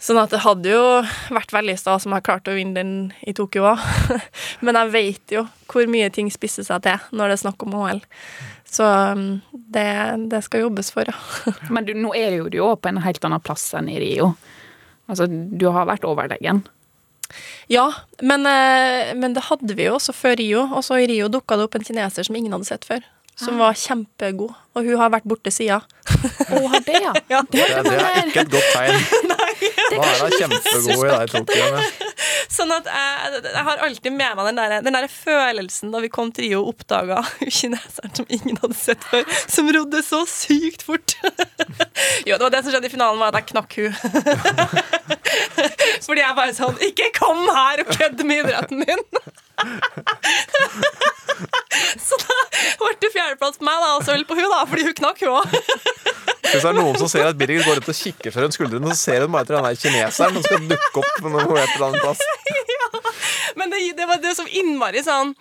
Sånn 0.01 0.17
at 0.17 0.32
det 0.34 0.41
hadde 0.41 0.71
jo 0.71 0.86
vært 1.30 1.51
veldig 1.54 1.75
stas 1.77 2.08
om 2.08 2.15
jeg 2.15 2.25
klarte 2.25 2.49
å 2.49 2.58
vinne 2.58 2.73
den 2.80 2.93
i 3.21 3.36
Tokyo 3.38 3.67
òg. 3.75 3.84
Men 4.65 4.80
jeg 4.80 4.93
vet 4.95 5.36
jo 5.36 5.45
hvor 5.69 5.86
mye 5.93 6.10
ting 6.13 6.32
spisser 6.34 6.65
seg 6.65 6.82
til 6.88 7.13
når 7.13 7.30
det 7.30 7.38
er 7.38 7.43
snakk 7.43 7.67
om 7.67 7.75
OL. 7.77 8.01
Så 8.65 8.88
um, 8.88 9.27
det, 9.51 9.86
det 10.32 10.41
skal 10.47 10.65
jobbes 10.65 10.89
for, 10.95 11.06
ja. 11.06 11.54
Men 11.73 11.86
du, 11.86 11.93
nå 11.93 12.15
er 12.17 12.39
du 12.41 12.58
jo 12.58 12.71
på 12.82 12.89
en 12.89 13.04
helt 13.06 13.30
annen 13.30 13.45
plass 13.45 13.67
enn 13.77 13.91
i 13.93 13.99
Rio. 14.01 14.32
Altså, 15.06 15.27
du 15.30 15.67
har 15.69 15.86
vært 15.89 16.08
overlegen. 16.08 16.63
Ja, 17.72 17.88
men, 18.22 18.46
eh, 18.50 19.13
men 19.17 19.36
det 19.38 19.48
hadde 19.50 19.76
vi 19.78 19.88
jo 19.88 19.98
også 19.98 20.15
før 20.15 20.38
Rio. 20.39 20.67
Og 20.76 20.86
så 20.88 21.00
i 21.02 21.08
Rio 21.12 21.30
dukka 21.32 21.58
det 21.58 21.67
opp 21.70 21.80
en 21.80 21.88
kineser 21.88 22.28
som 22.28 22.38
ingen 22.38 22.54
hadde 22.56 22.70
sett 22.70 22.88
før. 22.88 23.04
Som 23.41 23.58
var 23.62 23.78
kjempegod. 23.80 24.54
Og 24.71 24.86
hun 24.88 24.99
har 25.01 25.12
vært 25.12 25.25
borte 25.27 25.51
siden. 25.51 25.84
har 26.47 26.84
det, 26.88 26.99
ja. 27.03 27.12
Det, 27.51 27.65
det 27.84 27.95
er 27.97 28.27
ikke 28.27 28.45
et 28.45 28.51
godt 28.53 28.69
tegn. 28.71 29.31
Hva 29.91 30.05
er 30.07 30.34
kjempegod 30.39 30.88
i 30.91 31.10
deg, 31.12 31.34
Tokyo? 31.34 31.65
med? 31.75 32.05
Sånn 32.55 32.71
at 32.73 32.88
jeg, 32.88 33.41
jeg 33.45 33.63
har 33.67 33.84
alltid 33.86 34.15
med 34.15 34.38
meg 34.38 34.47
den 34.49 34.60
der, 34.60 34.75
den 34.86 34.97
der 34.97 35.07
følelsen 35.12 35.91
da 35.93 36.01
vi 36.03 36.10
kom 36.12 36.31
til 36.36 36.47
Rio 36.47 36.63
og 36.63 36.71
oppdaga 36.73 37.19
kineseren 37.43 38.15
som 38.17 38.27
ingen 38.31 38.60
hadde 38.63 38.77
sett 38.77 39.03
før, 39.12 39.27
som 39.51 39.69
rodde 39.75 40.01
så 40.05 40.23
sykt 40.29 40.86
fort. 40.88 41.17
jo, 42.27 42.34
det 42.34 42.41
var 42.41 42.53
det 42.55 42.63
som 42.63 42.73
skjedde 42.73 42.89
i 42.89 42.93
finalen, 42.95 43.21
var 43.21 43.36
at 43.36 43.41
jeg 43.41 43.51
knakk 43.51 43.71
hun. 43.81 43.93
Fordi 46.05 46.23
jeg 46.23 46.36
bare 46.36 46.53
sånn 46.55 46.79
Ikke 46.84 47.07
kom 47.15 47.43
her 47.47 47.84
og 47.84 47.91
kødd 47.93 48.23
med 48.27 48.43
idretten 48.43 48.81
min! 48.81 49.03
så 52.01 52.17
da 52.21 52.38
ble 52.81 52.93
det 53.03 53.12
fjerdeplass 53.13 53.60
på 53.60 53.67
meg, 53.67 53.77
da, 53.84 53.91
og 53.97 54.05
sølv 54.07 54.25
på 54.27 54.38
hun 54.38 54.49
da, 54.51 54.61
fordi 54.71 54.88
hun 54.89 54.97
knakk, 54.97 55.24
hun 55.26 55.39
òg. 55.41 55.45
Hvis 56.52 56.65
det 56.65 56.67
er 56.67 56.76
noen 56.76 56.97
som 57.00 57.08
ser 57.12 57.30
at 57.30 57.38
Birgit 57.39 57.63
går 57.63 57.80
rundt 57.80 57.91
og 57.93 57.95
kikker 57.95 58.34
seg 58.34 58.43
rundt 58.43 58.58
skuldrene, 58.58 58.91
så 58.91 59.00
ser 59.00 59.26
hun 59.26 59.32
bare 59.32 59.47
etter 59.47 59.58
den 59.58 59.69
der 59.69 59.80
kineseren 59.80 60.36
som 60.36 60.47
skal 60.47 60.67
dukke 60.74 61.04
opp 61.04 61.13
på 61.21 61.32
hun 61.32 61.39
et 61.39 61.78
eller 61.78 61.88
annet 61.88 62.04
plass. 62.04 62.21
Men 63.60 63.71
det, 63.73 63.82
det 63.97 64.06
var 64.10 64.21
det 64.23 64.34
som 64.38 64.47
innmari 64.49 65.04
sånn 65.06 65.34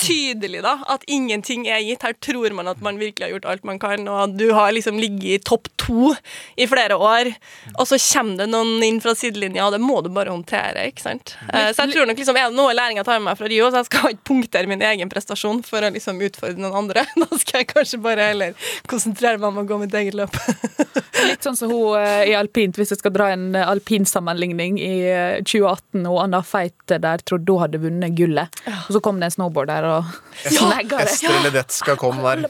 tydelig, 0.00 0.62
da. 0.64 0.78
At 0.90 1.04
ingenting 1.10 1.66
er 1.68 1.82
gitt. 1.84 2.04
Her 2.06 2.14
tror 2.22 2.54
man 2.56 2.70
at 2.70 2.80
man 2.84 2.98
virkelig 3.00 3.26
har 3.26 3.34
gjort 3.34 3.48
alt 3.52 3.66
man 3.68 3.80
kan, 3.82 4.06
og 4.08 4.36
du 4.38 4.48
har 4.56 4.72
liksom 4.72 4.98
ligget 5.00 5.40
i 5.40 5.40
topp 5.44 5.68
to 5.80 6.14
i 6.60 6.66
flere 6.70 6.96
år, 6.96 7.32
og 7.76 7.86
så 7.88 7.98
kommer 8.00 8.42
det 8.42 8.48
noen 8.52 8.82
inn 8.86 9.00
fra 9.02 9.14
sidelinja, 9.18 9.66
og 9.66 9.74
det 9.74 9.80
må 9.82 10.00
du 10.04 10.10
bare 10.14 10.32
håndtere, 10.32 10.86
ikke 10.90 11.04
sant. 11.04 11.34
Eh, 11.52 11.70
Så 11.74 11.84
jeg 11.86 11.94
tror 11.96 12.08
nok 12.08 12.20
liksom, 12.20 12.38
er 12.38 12.48
det 12.50 12.56
noe 12.58 12.74
læringa 12.76 13.04
tar 13.06 13.18
med 13.20 13.30
meg 13.30 13.38
fra 13.40 13.50
Rio, 13.50 13.68
så 13.72 13.82
jeg 13.82 13.90
skal 13.90 14.14
ikke 14.14 14.26
punktere 14.30 14.70
min 14.70 14.84
egen 14.86 15.10
prestasjon 15.12 15.62
for 15.66 15.84
å 15.84 15.92
liksom 15.92 16.20
utfordre 16.26 16.60
noen 16.60 16.78
andre. 16.84 17.06
Da 17.20 17.38
skal 17.38 17.60
jeg 17.62 17.68
kanskje 17.70 17.98
bare 18.02 18.30
heller 18.32 18.70
konsentrere 18.90 19.38
meg 19.38 19.50
om 19.50 19.60
å 19.62 19.66
gå 19.68 19.76
mitt 19.82 19.94
eget 19.94 20.16
løp. 20.18 20.34
Litt 21.28 21.44
sånn 21.44 21.56
som 21.58 21.70
hun 21.72 21.98
eh, 22.00 22.30
i 22.30 22.34
alpint, 22.38 22.78
hvis 22.80 22.94
jeg 22.94 23.00
skal 23.02 23.12
dra 23.14 23.28
en 23.34 23.50
eh, 23.58 23.66
alpinsammenligning 23.68 24.78
i 24.80 24.94
eh, 25.10 25.36
2018, 25.44 26.06
og 26.08 26.18
Anna 26.24 26.40
Feit 26.46 26.89
der 26.98 27.22
trodde 27.22 27.52
hun 27.52 27.62
hadde 27.62 27.80
vunnet 27.82 28.16
gullet. 28.18 28.60
Og 28.88 28.90
så 28.96 29.00
kom 29.04 29.20
det 29.20 29.30
en 29.30 29.36
snowboarder 29.36 29.86
og 29.86 30.10
snagga 30.58 31.04
det. 31.04 31.12
Ester 31.12 31.38
Ledetska 31.44 31.96
kom 32.00 32.18
der. 32.24 32.46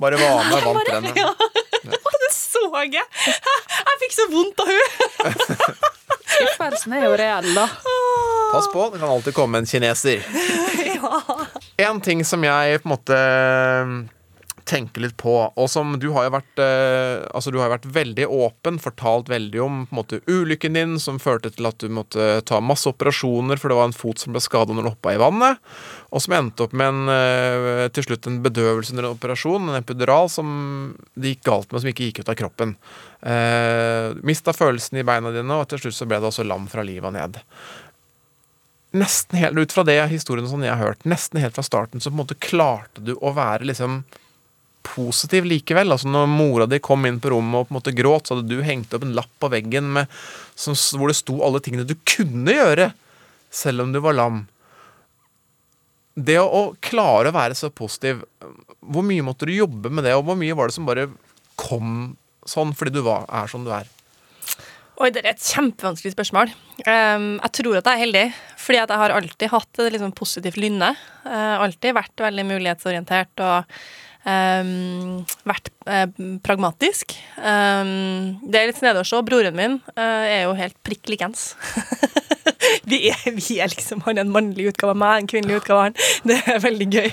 Bare 0.00 0.20
var 0.20 0.48
med 0.48 0.58
og 0.62 0.70
vant 0.70 0.92
rennet. 0.94 1.20
Ja. 1.20 1.34
Det 1.84 2.00
så 2.32 2.64
jeg! 2.88 3.04
Jeg 3.84 4.00
fikk 4.00 4.14
så 4.14 4.24
vondt 4.32 4.62
av 4.62 4.70
hun 4.70 5.74
Skuffelsen 6.34 6.94
er 6.96 7.04
jo 7.04 7.12
reell, 7.18 7.50
da. 7.54 7.66
Pass 8.50 8.66
på, 8.72 8.88
det 8.92 8.98
kan 9.02 9.10
alltid 9.12 9.34
komme 9.36 9.60
en 9.60 9.66
kineser. 9.68 10.24
ja. 10.96 11.20
En 11.84 12.00
ting 12.02 12.24
som 12.26 12.42
jeg 12.46 12.80
på 12.82 12.88
en 12.88 12.94
måte 12.94 13.18
tenker 14.64 15.04
litt 15.04 15.16
på, 15.20 15.32
og 15.54 15.68
som 15.70 15.94
du 16.00 16.08
har 16.14 16.26
jo 16.26 16.34
vært 16.34 16.60
eh, 16.62 17.24
Altså 17.34 17.52
du 17.52 17.58
har 17.60 17.68
jo 17.68 17.74
vært 17.74 17.88
veldig 17.94 18.26
åpen, 18.32 18.78
fortalt 18.82 19.28
veldig 19.30 19.60
om 19.62 19.80
på 19.84 19.94
en 19.94 19.98
måte 19.98 20.20
ulykken 20.30 20.78
din 20.78 20.96
som 21.02 21.20
førte 21.22 21.52
til 21.54 21.68
at 21.68 21.78
du 21.82 21.92
måtte 21.92 22.40
ta 22.48 22.60
masse 22.64 22.88
operasjoner, 22.90 23.60
for 23.60 23.70
det 23.70 23.78
var 23.78 23.90
en 23.90 23.96
fot 23.96 24.22
som 24.22 24.34
ble 24.34 24.42
skada 24.42 24.74
når 24.74 24.86
du 24.86 24.92
hoppa 24.92 25.14
i 25.14 25.20
vannet, 25.20 25.60
og 26.10 26.24
som 26.24 26.36
endte 26.38 26.66
opp 26.66 26.76
med 26.76 26.92
en, 26.92 27.14
eh, 27.14 27.84
til 27.94 28.08
slutt 28.08 28.30
en 28.30 28.40
bedøvelse 28.44 28.94
under 28.94 29.08
en 29.08 29.16
operasjon, 29.18 29.70
en 29.70 29.80
epidural, 29.80 30.30
som 30.32 30.50
det 31.14 31.34
gikk 31.34 31.46
galt 31.50 31.70
med, 31.70 31.84
som 31.84 31.92
ikke 31.92 32.10
gikk 32.10 32.22
ut 32.24 32.34
av 32.34 32.40
kroppen. 32.40 32.76
Eh, 33.24 34.10
Mista 34.24 34.54
følelsen 34.56 35.00
i 35.00 35.06
beina 35.06 35.34
dine, 35.34 35.60
og 35.60 35.68
til 35.70 35.84
slutt 35.84 35.98
så 35.98 36.08
ble 36.08 36.22
det 36.22 36.30
også 36.30 36.46
lam 36.46 36.68
fra 36.70 36.86
livet 36.86 37.10
og 37.10 37.18
ned 37.18 37.42
nesten 38.94 39.38
helt 39.38 39.58
ut 39.58 39.72
fra 39.74 39.82
det 39.82 39.98
historien 40.12 40.46
som 40.48 40.62
jeg 40.62 40.70
har 40.70 40.78
hørt, 40.78 41.06
nesten 41.08 41.40
helt 41.42 41.56
fra 41.56 41.64
starten, 41.66 42.00
så 42.00 42.10
på 42.10 42.14
en 42.14 42.22
måte 42.22 42.38
klarte 42.38 43.02
du 43.02 43.16
å 43.18 43.32
være 43.34 43.66
liksom 43.66 44.04
positiv 44.84 45.46
likevel. 45.48 45.92
Altså 45.94 46.10
Når 46.10 46.30
mora 46.30 46.66
di 46.70 46.80
kom 46.84 47.06
inn 47.08 47.20
på 47.22 47.32
rommet 47.32 47.62
og 47.62 47.68
på 47.68 47.74
en 47.74 47.78
måte 47.80 47.94
gråt, 47.96 48.28
så 48.28 48.36
hadde 48.36 48.50
du 48.50 48.64
hengt 48.66 48.94
opp 48.94 49.06
en 49.06 49.14
lapp 49.16 49.32
på 49.42 49.50
veggen 49.52 49.92
med, 49.96 50.10
som, 50.54 50.76
hvor 50.98 51.10
det 51.10 51.18
sto 51.18 51.40
alle 51.46 51.62
tingene 51.64 51.86
du 51.88 51.96
kunne 52.08 52.54
gjøre, 52.54 52.90
selv 53.54 53.86
om 53.86 53.94
du 53.94 54.00
var 54.04 54.18
lam. 54.18 54.44
Det 56.14 56.38
å, 56.38 56.46
å 56.46 56.62
klare 56.84 57.32
å 57.32 57.36
være 57.36 57.56
så 57.58 57.72
positiv, 57.74 58.22
hvor 58.84 59.06
mye 59.06 59.24
måtte 59.26 59.48
du 59.48 59.54
jobbe 59.56 59.90
med 59.90 60.06
det, 60.06 60.14
og 60.14 60.28
hvor 60.28 60.38
mye 60.38 60.54
var 60.54 60.70
det 60.70 60.76
som 60.76 60.86
bare 60.86 61.08
kom 61.58 62.14
sånn 62.48 62.74
fordi 62.76 62.98
du 62.98 63.04
var, 63.06 63.26
er 63.32 63.50
som 63.50 63.64
du 63.66 63.72
er? 63.74 63.88
Oi, 65.02 65.08
det 65.10 65.24
er 65.24 65.32
et 65.32 65.42
kjempevanskelig 65.42 66.12
spørsmål. 66.14 66.52
Um, 66.86 67.40
jeg 67.40 67.52
tror 67.58 67.80
at 67.80 67.88
jeg 67.88 67.96
er 67.96 68.02
heldig, 68.04 68.24
fordi 68.62 68.78
at 68.78 68.92
jeg 68.92 69.00
har 69.00 69.14
alltid 69.16 69.50
hatt 69.50 69.80
et 69.82 69.90
liksom 69.90 70.12
positivt 70.14 70.58
lynne. 70.62 70.92
Uh, 71.26 71.56
alltid 71.64 71.96
vært 71.96 72.22
veldig 72.22 72.44
mulighetsorientert 72.52 73.42
og 73.42 73.74
um, 74.24 75.22
vært 75.46 75.70
uh, 75.88 76.06
pragmatisk. 76.44 77.14
Um, 77.38 78.40
det 78.42 78.60
er 78.60 78.70
litt 78.70 78.80
snedig 78.80 79.02
å 79.04 79.08
se. 79.08 79.20
Broren 79.26 79.56
min 79.58 79.78
uh, 79.94 80.24
er 80.24 80.44
jo 80.46 80.56
helt 80.58 80.76
prikk 80.86 81.12
likens. 81.12 81.52
vi, 82.90 83.08
er, 83.10 83.20
vi 83.36 83.58
er 83.62 83.72
liksom 83.72 84.02
Han 84.06 84.20
en 84.20 84.32
mannlig 84.32 84.70
utgave 84.72 84.94
av 84.94 85.00
meg, 85.00 85.22
en 85.22 85.30
kvinnelig 85.30 85.62
utgave 85.62 85.78
av 85.78 85.86
han. 85.88 85.98
Det 86.30 86.40
er 86.54 86.64
veldig 86.64 86.88
gøy. 86.92 87.10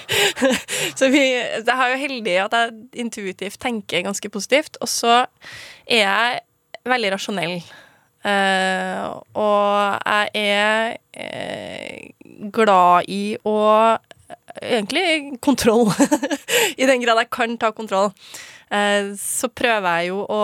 så 0.99 1.12
vi, 1.14 1.26
jeg 1.36 1.76
er 1.76 1.93
jo 1.93 2.01
heldig 2.05 2.39
at 2.47 2.57
jeg 2.57 3.03
intuitivt 3.05 3.62
tenker 3.62 4.07
ganske 4.07 4.34
positivt. 4.34 4.80
Og 4.82 4.91
så 4.91 5.22
er 5.86 6.03
jeg 6.05 6.41
veldig 6.89 7.16
rasjonell. 7.16 7.59
Uh, 8.22 9.18
og 9.34 9.97
jeg 10.05 10.30
er 10.38 12.12
glad 12.53 13.09
i 13.09 13.24
å 13.49 13.57
Egentlig 14.62 15.38
kontroll. 15.41 15.91
I 16.82 16.89
den 16.89 17.04
grad 17.04 17.22
jeg 17.24 17.32
kan 17.34 17.58
ta 17.62 17.72
kontroll. 17.76 18.12
Eh, 18.72 19.14
så 19.20 19.49
prøver 19.52 19.99
jeg 19.99 20.12
jo 20.12 20.22
å 20.32 20.41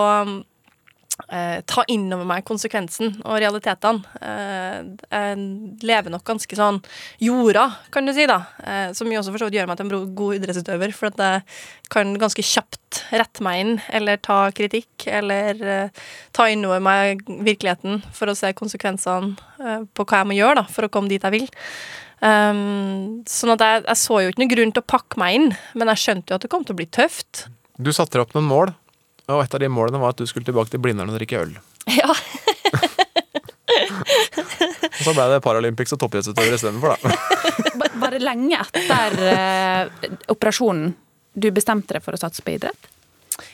eh, 1.32 1.60
ta 1.68 1.84
inn 1.88 2.06
over 2.12 2.28
meg 2.28 2.44
konsekvensen 2.48 3.14
og 3.22 3.38
realitetene. 3.40 4.04
Eh, 4.20 4.80
jeg 5.08 5.86
lever 5.88 6.12
nok 6.12 6.26
ganske 6.28 6.58
sånn 6.58 6.80
jorda, 7.24 7.64
kan 7.94 8.08
du 8.08 8.12
si, 8.16 8.26
da. 8.28 8.42
Som 8.96 9.12
jo 9.12 9.22
også 9.22 9.32
for 9.32 9.42
så 9.42 9.48
vidt 9.48 9.60
gjør 9.60 9.70
meg 9.70 9.80
til 9.80 9.88
en 9.88 10.16
god 10.18 10.40
idrettsutøver, 10.40 10.92
for 10.96 11.10
at 11.12 11.22
jeg 11.24 11.46
kan 11.94 12.12
ganske 12.20 12.44
kjapt 12.44 13.02
rette 13.16 13.44
meg 13.44 13.62
inn, 13.62 13.72
eller 13.96 14.20
ta 14.20 14.42
kritikk, 14.52 15.08
eller 15.08 15.88
ta 16.36 16.50
inn 16.52 16.66
over 16.68 16.84
meg 16.84 17.24
virkeligheten 17.28 18.02
for 18.16 18.28
å 18.28 18.36
se 18.36 18.52
konsekvensene 18.56 19.88
på 19.96 20.04
hva 20.04 20.20
jeg 20.22 20.28
må 20.28 20.36
gjøre 20.36 20.60
da, 20.60 20.68
for 20.68 20.84
å 20.84 20.92
komme 20.92 21.12
dit 21.12 21.24
jeg 21.24 21.36
vil. 21.38 21.48
Um, 22.18 23.22
sånn 23.30 23.54
at 23.54 23.62
jeg, 23.62 23.82
jeg 23.86 24.00
så 24.00 24.18
jo 24.24 24.32
ikke 24.32 24.42
noen 24.42 24.50
grunn 24.50 24.72
til 24.74 24.82
å 24.82 24.90
pakke 24.90 25.20
meg 25.22 25.36
inn, 25.36 25.48
men 25.78 25.92
jeg 25.92 26.02
skjønte 26.02 26.32
jo 26.32 26.38
at 26.38 26.44
det 26.44 26.50
kom 26.50 26.64
til 26.66 26.74
å 26.74 26.80
bli 26.80 26.88
tøft. 26.90 27.46
Du 27.78 27.92
satte 27.94 28.18
deg 28.18 28.24
opp 28.26 28.34
noen 28.34 28.48
mål, 28.50 28.74
og 29.30 29.42
et 29.44 29.54
av 29.54 29.62
de 29.62 29.70
målene 29.70 30.00
var 30.02 30.16
at 30.16 30.20
du 30.20 30.26
skulle 30.26 30.48
tilbake 30.48 30.72
til 30.72 30.82
Blindern 30.82 31.12
og 31.12 31.18
drikke 31.20 31.44
øl. 31.44 31.54
Ja. 31.94 32.10
Og 34.98 35.04
så 35.04 35.14
ble 35.14 35.28
det 35.30 35.42
Paralympics 35.44 35.94
og 35.94 36.02
toppidrettsutøver 36.02 36.56
istedenfor, 36.56 36.96
da. 36.96 36.98
Var 38.02 38.14
det 38.14 38.22
lenge 38.24 38.58
etter 38.64 39.18
uh, 39.22 40.10
operasjonen 40.32 40.94
du 41.38 41.50
bestemte 41.54 41.94
deg 41.94 42.02
for 42.02 42.16
å 42.16 42.20
satse 42.20 42.42
på 42.42 42.56
idrett? 42.56 42.90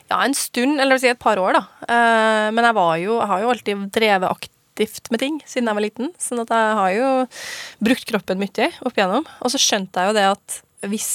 Ja, 0.08 0.22
en 0.22 0.36
stund, 0.36 0.80
eller 0.80 0.96
si 1.00 1.10
et 1.10 1.20
par 1.20 1.40
år, 1.40 1.58
da. 1.58 1.64
Uh, 1.84 2.48
men 2.56 2.64
jeg 2.64 2.76
var 2.80 2.96
jo, 3.02 3.18
jeg 3.18 3.30
har 3.32 3.44
jo 3.44 3.52
alltid 3.52 3.86
drevet 3.92 4.30
aktivt 4.30 4.53
med 4.78 5.20
ting 5.22 5.38
siden 5.46 5.70
jeg 5.70 5.78
var 5.78 5.84
liten. 5.84 6.12
Sånn 6.20 6.42
at 6.42 6.52
jeg 6.54 6.76
har 6.80 6.92
jo 6.96 7.08
brukt 7.84 8.06
kroppen 8.10 8.42
mye 8.42 8.68
opp 8.82 8.98
igjennom. 8.98 9.26
Og 9.40 9.54
så 9.54 9.60
skjønte 9.62 10.02
jeg 10.02 10.12
jo 10.12 10.18
det 10.18 10.28
at 10.34 10.60
hvis 10.90 11.14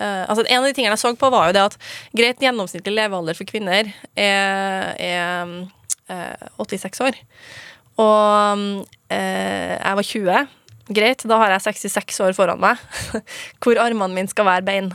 Uh, 0.00 0.24
altså 0.32 0.46
En 0.48 0.62
av 0.62 0.64
de 0.64 0.72
tingene 0.72 0.94
jeg 0.94 1.02
så 1.02 1.10
på, 1.12 1.28
var 1.28 1.50
jo 1.50 1.52
det 1.52 1.60
at 1.60 1.74
greit 2.16 2.38
gjennomsnittlig 2.40 2.94
levealder 2.96 3.36
for 3.36 3.44
kvinner 3.44 3.90
er, 4.16 4.94
er 4.96 5.50
uh, 6.08 6.46
86 6.56 7.02
år. 7.04 7.18
Og 8.00 8.62
uh, 8.80 9.74
jeg 9.76 9.98
var 10.00 10.08
20. 10.08 10.48
Greit, 10.90 11.22
da 11.28 11.38
har 11.38 11.52
jeg 11.54 11.66
66 11.68 12.16
år 12.24 12.34
foran 12.34 12.62
meg, 12.62 12.80
hvor 13.62 13.78
armene 13.78 14.16
mine 14.16 14.32
skal 14.32 14.48
være 14.48 14.66
bein. 14.66 14.90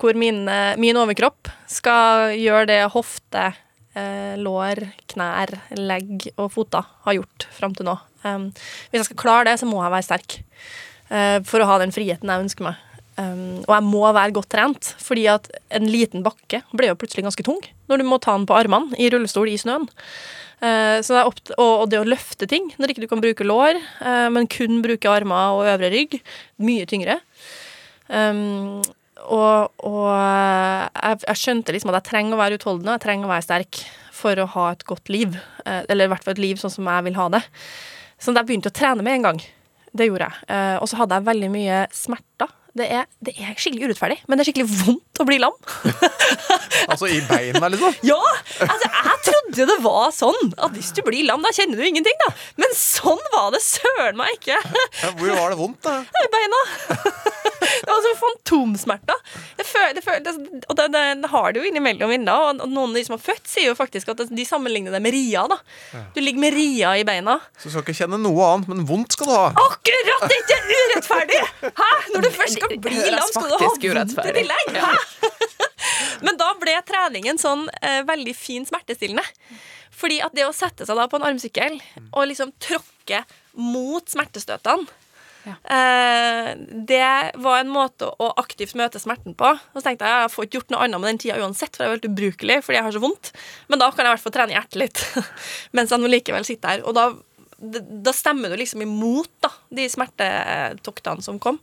Hvor 0.00 0.16
min, 0.16 0.46
eh, 0.48 0.78
min 0.80 0.96
overkropp 0.96 1.50
skal 1.68 2.32
gjøre 2.40 2.66
det 2.70 2.80
hofte, 2.94 3.50
eh, 3.52 3.58
lår, 4.40 4.84
knær, 5.10 5.50
legg 5.74 6.28
og 6.36 6.52
føtter 6.54 6.86
har 7.06 7.16
gjort 7.16 7.46
fram 7.56 7.74
til 7.74 7.88
nå. 7.88 7.96
Hvis 8.22 9.00
jeg 9.00 9.08
skal 9.08 9.18
klare 9.18 9.48
det, 9.48 9.56
så 9.58 9.66
må 9.66 9.80
jeg 9.82 9.94
være 9.96 10.06
sterk. 10.06 10.36
eh, 11.10 11.38
for 11.46 11.62
å 11.62 11.68
ha 11.68 11.80
den 11.82 11.94
friheten 11.94 12.30
jeg 12.30 12.46
ønsker 12.46 12.70
meg. 12.70 12.86
Um, 13.20 13.60
og 13.66 13.72
jeg 13.74 13.84
må 13.84 14.04
være 14.14 14.32
godt 14.32 14.52
trent, 14.54 14.92
fordi 15.02 15.26
at 15.28 15.50
en 15.76 15.88
liten 15.90 16.22
bakke 16.24 16.62
blir 16.72 16.92
jo 16.92 16.96
plutselig 16.96 17.26
ganske 17.26 17.44
tung 17.44 17.58
når 17.90 18.00
du 18.00 18.06
må 18.06 18.20
ta 18.22 18.32
den 18.32 18.46
på 18.48 18.56
armene 18.56 18.96
i 19.02 19.10
rullestol 19.12 19.50
i 19.50 19.58
snøen. 19.60 19.88
Uh, 20.60 21.00
det 21.00 21.24
og, 21.26 21.50
og 21.58 21.84
det 21.90 22.00
å 22.00 22.06
løfte 22.06 22.48
ting 22.48 22.70
når 22.78 22.92
ikke 22.92 23.04
du 23.04 23.10
kan 23.10 23.20
bruke 23.20 23.44
lår, 23.44 23.80
uh, 24.00 24.28
men 24.32 24.48
kun 24.48 24.80
bruke 24.84 25.10
armer 25.10 25.58
og 25.58 25.68
øvre 25.74 25.90
rygg, 25.92 26.20
mye 26.62 26.86
tyngre. 26.88 27.18
Um, 28.08 28.80
og 29.28 29.86
og 29.86 30.06
eh, 30.14 30.84
jeg, 30.88 31.22
jeg 31.26 31.40
skjønte 31.42 31.74
liksom 31.74 31.92
at 31.92 32.00
jeg 32.00 32.10
trenger 32.10 32.36
å 32.36 32.40
være 32.40 32.60
utholdende, 32.60 32.96
jeg 32.96 33.04
trenger 33.06 33.28
å 33.28 33.32
være 33.32 33.46
sterk 33.46 33.82
for 34.20 34.40
å 34.40 34.48
ha 34.54 34.66
et 34.74 34.84
godt 34.88 35.10
liv. 35.12 35.38
Eh, 35.64 35.82
eller 35.88 36.08
i 36.08 36.12
hvert 36.12 36.26
fall 36.26 36.36
et 36.36 36.44
liv 36.44 36.60
sånn 36.60 36.72
som 36.72 36.88
jeg 36.90 37.06
vil 37.08 37.18
ha 37.18 37.28
det. 37.36 37.42
Så 38.20 38.34
jeg 38.36 38.48
begynte 38.48 38.72
å 38.72 38.76
trene 38.76 39.04
med 39.04 39.18
en 39.18 39.28
gang. 39.30 39.42
Det 39.96 40.06
gjorde 40.06 40.28
jeg. 40.28 40.48
Eh, 40.54 40.76
og 40.78 40.90
så 40.90 41.00
hadde 41.00 41.18
jeg 41.18 41.28
veldig 41.30 41.50
mye 41.54 41.84
smerter. 41.94 42.52
Det 42.80 42.86
er, 42.88 43.08
det 43.20 43.34
er 43.36 43.56
skikkelig 43.60 43.90
urettferdig, 43.90 44.16
men 44.24 44.38
det 44.38 44.44
er 44.44 44.48
skikkelig 44.48 44.70
vondt 44.86 45.20
å 45.20 45.28
bli 45.28 45.40
lam. 45.42 45.56
Altså 46.90 47.08
i 47.10 47.18
beina, 47.28 47.68
liksom. 47.70 47.92
Ja! 48.06 48.18
Altså, 48.64 48.88
jeg 48.88 49.18
trodde 49.26 49.66
det 49.68 49.76
var 49.84 50.12
sånn 50.14 50.52
at 50.56 50.72
hvis 50.74 50.92
du 50.96 51.02
blir 51.06 51.26
lam, 51.28 51.42
da 51.44 51.52
kjenner 51.54 51.80
du 51.80 51.84
ingenting, 51.86 52.16
da. 52.24 52.30
Men 52.62 52.72
sånn 52.78 53.20
var 53.34 53.50
det 53.54 53.60
søren 53.64 54.18
meg 54.18 54.32
ikke. 54.38 54.56
Ja, 55.02 55.12
Hvor 55.18 55.34
var 55.36 55.52
det 55.52 55.58
vondt, 55.60 55.82
da? 55.84 55.98
I 56.24 56.30
beina. 56.32 56.62
Det 57.60 57.88
var 57.90 58.00
sånn 58.04 58.18
fantomsmerter. 58.20 59.20
Det 59.58 59.66
føl, 59.68 59.90
det 59.96 60.02
føl, 60.04 60.20
det, 60.24 60.32
og 60.70 60.80
det, 60.80 61.02
har 61.32 61.52
det 61.52 61.60
jo 61.60 61.68
innimellom 61.68 62.14
inne. 62.14 62.34
Og 62.34 62.62
noen 62.64 62.92
av 62.94 62.96
de 62.98 63.04
som 63.06 63.16
har 63.16 63.22
født, 63.22 63.44
sier 63.50 63.70
jo 63.70 63.76
faktisk 63.78 64.12
at 64.14 64.22
de 64.30 64.46
sammenligner 64.48 64.94
det 64.96 65.02
med 65.04 65.14
ria. 65.14 65.44
da. 65.50 65.60
Du 66.16 66.22
ligger 66.22 66.42
med 66.42 66.56
ria 66.56 66.94
i 67.00 67.04
beina. 67.08 67.38
Så 67.58 67.68
du 67.68 67.74
skal 67.74 67.84
ikke 67.84 67.98
kjenne 68.02 68.20
noe 68.22 68.48
annet, 68.54 68.70
men 68.72 68.86
vondt 68.88 69.16
skal 69.16 69.30
du 69.30 69.34
ha. 69.36 69.46
Akkurat! 69.66 70.26
Det 70.26 70.36
er 70.36 70.44
ikke 70.44 70.60
urettferdig! 70.70 71.42
Hæ? 71.80 71.90
Når 72.14 72.26
du 72.26 72.30
først 72.38 72.58
skal 72.58 72.69
bli 72.78 73.10
lam, 73.10 73.26
skal 73.32 73.50
du 73.50 73.56
ha 73.56 73.60
vondt 73.66 73.84
i 74.30 74.34
tillegg. 74.38 74.78
Hæ? 74.78 74.94
Men 76.24 76.38
da 76.40 76.52
ble 76.60 76.76
treningen 76.86 77.40
sånn 77.40 77.66
eh, 77.80 78.00
veldig 78.08 78.34
fin 78.36 78.66
smertestillende. 78.68 79.24
Fordi 80.00 80.20
at 80.24 80.34
det 80.36 80.46
å 80.46 80.54
sette 80.56 80.86
seg 80.88 80.96
da 80.96 81.06
på 81.10 81.20
en 81.20 81.26
armsykkel 81.28 81.76
og 82.08 82.26
liksom 82.30 82.54
tråkke 82.62 83.24
mot 83.60 84.06
smertestøtene 84.08 84.86
eh, 85.44 86.50
Det 86.88 87.10
var 87.42 87.58
en 87.58 87.72
måte 87.72 88.08
å 88.08 88.30
aktivt 88.40 88.76
møte 88.78 89.02
smerten 89.02 89.36
på. 89.36 89.50
Og 89.50 89.80
så 89.80 89.90
tenkte 89.90 90.08
jeg 90.08 90.24
jeg 90.24 90.32
får 90.34 90.46
ikke 90.46 90.60
gjort 90.60 90.74
noe 90.74 90.86
annet 90.86 91.02
med 91.02 91.12
den 91.12 91.22
tida 91.24 91.40
uansett, 91.42 91.74
for 91.74 91.84
jeg 91.84 91.90
er 91.90 91.98
helt 91.98 92.08
ubrukelig 92.12 92.60
fordi 92.64 92.78
jeg 92.78 92.86
har 92.86 92.96
så 92.96 93.02
vondt. 93.02 93.32
Men 93.68 93.82
da 93.82 93.90
kan 93.90 94.04
jeg 94.04 94.08
i 94.08 94.14
hvert 94.14 94.26
fall 94.26 94.36
trene 94.38 94.56
hjertet 94.56 94.80
litt 94.84 95.04
mens 95.76 95.92
jeg 95.92 96.02
nå 96.02 96.12
likevel 96.14 96.48
sitter 96.48 96.76
her. 96.76 96.86
Og 96.86 96.96
da, 96.96 97.10
da 97.60 98.12
stemmer 98.16 98.52
du 98.52 98.56
liksom 98.56 98.82
imot 98.84 99.30
da, 99.44 99.50
de 99.76 99.84
smertetoktene 99.92 101.24
som 101.24 101.38
kom. 101.42 101.58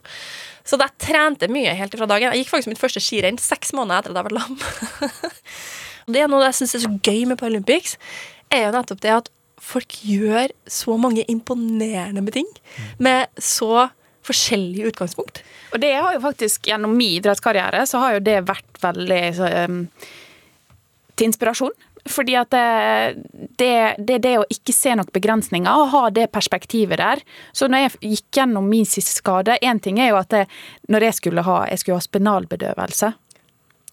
Så 0.62 0.78
jeg 0.78 0.94
trente 1.02 1.48
mye 1.50 1.74
helt 1.74 1.96
fra 1.98 2.06
dagen. 2.06 2.30
Jeg 2.30 2.44
gikk 2.44 2.52
faktisk 2.52 2.70
mitt 2.70 2.82
første 2.82 3.02
skirenn 3.02 3.40
seks 3.42 3.74
måneder 3.74 4.06
etter 4.06 4.14
at 4.14 4.20
jeg 4.20 4.28
var 4.28 4.36
lam. 4.38 4.58
Det 6.12 6.22
er 6.22 6.30
noe 6.30 6.46
jeg 6.46 6.56
syns 6.56 6.76
er 6.78 6.84
så 6.86 6.92
gøy 7.04 7.26
med 7.28 7.36
Paralympics, 7.36 7.98
er 8.48 8.62
jo 8.64 8.76
nettopp 8.78 9.02
det 9.04 9.10
at 9.12 9.26
folk 9.60 9.98
gjør 10.06 10.54
så 10.70 10.94
mange 11.00 11.24
imponerende 11.28 12.22
med 12.24 12.32
ting 12.38 12.48
med 13.02 13.28
så 13.42 13.88
forskjellige 14.28 14.92
utgangspunkt. 14.92 15.42
Og 15.72 15.82
det 15.82 15.92
har 15.96 16.14
jo 16.14 16.22
faktisk, 16.24 16.68
gjennom 16.68 16.94
min 16.96 17.18
idrettskarriere, 17.18 17.84
så 17.88 18.00
har 18.02 18.16
jo 18.16 18.24
det 18.24 18.38
vært 18.48 18.80
veldig 18.82 19.20
så, 19.36 19.50
um, 19.68 19.82
til 21.16 21.30
inspirasjon. 21.30 21.74
Fordi 22.08 22.34
at 22.40 22.50
det, 22.52 23.68
er 23.68 23.96
det, 23.98 24.34
å 24.38 24.46
ikke 24.52 24.74
se 24.74 24.94
nok 24.98 25.12
begrensninger, 25.14 25.68
og 25.68 25.92
ha 25.92 26.02
det 26.14 26.28
perspektivet 26.34 27.00
der. 27.00 27.22
Så 27.52 27.68
når 27.68 27.84
jeg 27.84 28.14
gikk 28.14 28.40
gjennom 28.40 28.68
min 28.70 28.88
siste 28.88 29.18
skade 29.18 29.58
Én 29.62 29.80
ting 29.82 29.98
er 30.00 30.12
jo 30.12 30.20
at 30.20 30.30
det, 30.32 30.44
når 30.88 31.08
jeg 31.08 31.18
skulle 31.20 31.44
ha, 31.46 31.58
jeg 31.70 31.82
skulle 31.82 31.98
ha 32.00 32.06
spinalbedøvelse. 32.06 33.12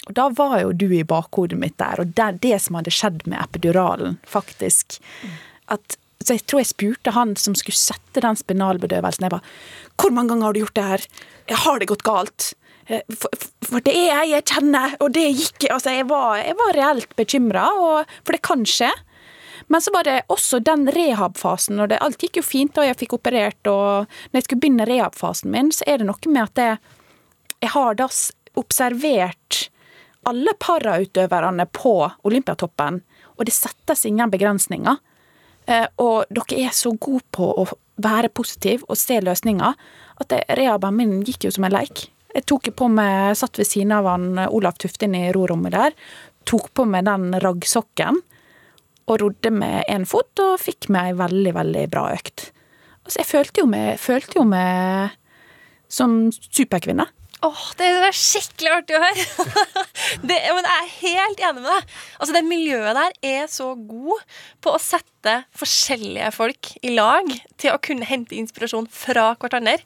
Og 0.05 0.13
da 0.17 0.27
var 0.37 0.59
jo 0.61 0.73
du 0.77 0.87
i 0.93 1.05
bakhodet 1.07 1.57
mitt 1.59 1.77
der, 1.81 2.01
og 2.01 2.13
det 2.17 2.31
det 2.43 2.59
som 2.61 2.77
hadde 2.77 2.93
skjedd 2.93 3.23
med 3.25 3.41
epiduralen, 3.41 4.19
faktisk. 4.29 4.99
At, 5.73 5.97
så 6.21 6.37
jeg 6.37 6.45
tror 6.45 6.61
jeg 6.61 6.71
spurte 6.73 7.15
han 7.15 7.33
som 7.39 7.57
skulle 7.57 7.79
sette 7.79 8.21
den 8.21 8.37
spinalbedøvelsen. 8.37 9.25
Jeg 9.25 9.33
bare 9.33 9.49
'Hvor 9.97 10.13
mange 10.13 10.29
ganger 10.29 10.45
har 10.45 10.53
du 10.53 10.59
gjort 10.59 10.75
det 10.75 10.83
her? 10.83 11.01
Har 11.65 11.79
det 11.79 11.87
gått 11.87 12.03
galt?' 12.03 12.53
Eh, 12.87 13.01
For, 13.09 13.29
for 13.65 13.81
det 13.85 13.95
er 13.97 14.07
jeg 14.11 14.31
jeg 14.35 14.45
kjenner, 14.53 14.95
og 15.01 15.13
det 15.15 15.25
gikk 15.33 15.67
Altså, 15.71 15.89
jeg 15.95 16.07
var, 16.09 16.37
jeg 16.37 16.55
var 16.59 16.75
reelt 16.77 17.15
bekymra, 17.17 17.65
for 18.23 18.35
det 18.35 18.41
kan 18.45 18.65
skje. 18.65 18.91
Men 19.67 19.81
så 19.81 19.89
var 19.95 20.05
det 20.05 20.19
også 20.29 20.59
den 20.61 20.85
rehab-fasen, 20.93 21.79
og 21.81 21.89
det, 21.89 21.97
alt 22.05 22.21
gikk 22.21 22.37
jo 22.37 22.43
fint, 22.45 22.75
da 22.75 22.83
jeg 22.85 22.99
fikk 22.99 23.15
operert, 23.17 23.65
og 23.65 24.05
når 24.05 24.37
jeg 24.37 24.45
skulle 24.45 24.61
begynne 24.61 24.85
rehab-fasen 24.85 25.49
min, 25.49 25.71
så 25.73 25.87
er 25.89 25.97
det 25.97 26.05
noe 26.05 26.29
med 26.29 26.43
at 26.43 26.61
jeg, 26.61 26.77
jeg 27.65 27.71
har 27.73 27.97
da 27.97 28.05
observert 28.61 29.63
alle 30.25 30.53
parautøverne 30.61 31.65
på 31.73 31.95
Olympiatoppen, 32.25 33.01
og 33.35 33.45
det 33.45 33.53
settes 33.57 34.05
ingen 34.05 34.29
begrensninger. 34.33 35.01
Eh, 35.65 35.87
Og 35.97 36.29
dere 36.29 36.67
er 36.67 36.73
så 36.77 36.93
gode 36.93 37.25
på 37.33 37.49
å 37.49 37.65
være 37.97 38.29
positiv 38.29 38.83
og 38.87 38.97
se 39.01 39.17
løsninger, 39.23 39.73
at 40.21 40.33
rehaben 40.57 40.95
min 40.95 41.23
gikk 41.25 41.47
jo 41.47 41.51
som 41.51 41.65
en 41.65 41.73
leik. 41.73 42.05
Jeg 42.35 42.47
tok 42.51 42.69
på 42.75 42.87
meg, 42.91 43.35
satt 43.39 43.59
ved 43.59 43.67
siden 43.69 43.93
av 43.95 44.09
han 44.11 44.39
Olav 44.49 44.75
Tuftin 44.81 45.15
i 45.15 45.29
rorommet 45.35 45.75
der, 45.75 45.95
tok 46.45 46.71
på 46.75 46.85
meg 46.89 47.07
den 47.07 47.31
raggsokken, 47.41 48.19
og 49.05 49.21
rodde 49.21 49.51
med 49.53 49.85
én 49.91 50.05
fot, 50.09 50.33
og 50.41 50.57
fikk 50.61 50.89
meg 50.93 51.11
ei 51.11 51.19
veldig, 51.19 51.53
veldig 51.55 51.85
bra 51.93 52.07
økt. 52.15 52.49
Altså, 53.05 53.19
jeg 53.21 53.29
følte 53.29 53.61
jo 53.61 53.69
meg, 53.69 53.99
følte 54.01 54.39
jo 54.39 54.47
meg 54.49 55.13
som 55.91 56.25
superkvinne. 56.33 57.05
Åh, 57.45 57.65
Det 57.77 57.85
er 57.85 58.15
skikkelig 58.15 58.71
artig 58.71 58.95
å 58.97 59.01
høre! 59.03 59.25
det, 60.29 60.37
men 60.55 60.65
Jeg 60.65 60.79
er 60.79 60.93
helt 60.95 61.43
enig 61.43 61.61
med 61.61 61.67
deg. 61.69 61.91
Altså, 62.17 62.33
Det 62.33 62.43
miljøet 62.47 62.97
der 62.97 63.17
er 63.35 63.51
så 63.51 63.73
god 63.77 64.23
på 64.65 64.73
å 64.73 64.81
sette 64.81 65.35
forskjellige 65.59 66.31
folk 66.33 66.71
i 66.81 66.95
lag 66.95 67.29
til 67.61 67.75
å 67.75 67.81
kunne 67.83 68.07
hente 68.09 68.37
inspirasjon 68.39 68.89
fra 68.89 69.33
hverandre. 69.41 69.77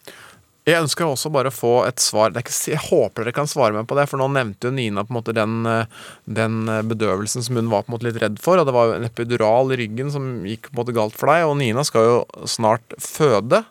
Jeg 0.68 0.84
ønsker 0.84 1.08
også 1.08 1.32
bare 1.34 1.50
å 1.50 1.56
få 1.56 1.74
et 1.88 2.02
svar. 2.04 2.34
Ikke, 2.38 2.54
jeg 2.72 2.82
håper 2.90 3.26
dere 3.26 3.36
kan 3.36 3.50
svare 3.50 3.74
meg 3.74 3.88
på 3.90 3.96
det, 3.98 4.06
for 4.12 4.22
nå 4.22 4.28
nevnte 4.34 4.70
jo 4.70 4.76
Nina 4.76 5.06
på 5.06 5.14
en 5.14 5.20
måte 5.20 5.36
den, 5.36 5.64
eh, 5.66 5.88
den 6.28 6.68
eh, 6.70 6.84
bedøvelsen 6.86 7.46
som 7.46 7.58
hun 7.58 7.72
var 7.72 7.86
på 7.86 7.92
en 7.92 7.98
måte 7.98 8.10
litt 8.10 8.20
redd 8.22 8.38
for. 8.44 8.60
Og 8.60 8.68
det 8.68 8.76
var 8.76 8.90
jo 8.90 9.00
en 9.00 9.08
epidural 9.08 9.74
i 9.74 9.80
ryggen 9.80 10.12
som 10.14 10.30
gikk 10.46 10.70
på 10.70 10.76
en 10.76 10.82
måte 10.84 10.98
galt 10.98 11.18
for 11.18 11.32
deg. 11.32 11.48
Og 11.48 11.58
Nina 11.62 11.86
skal 11.88 12.08
jo 12.10 12.20
snart 12.50 12.98
føde. 13.02 13.64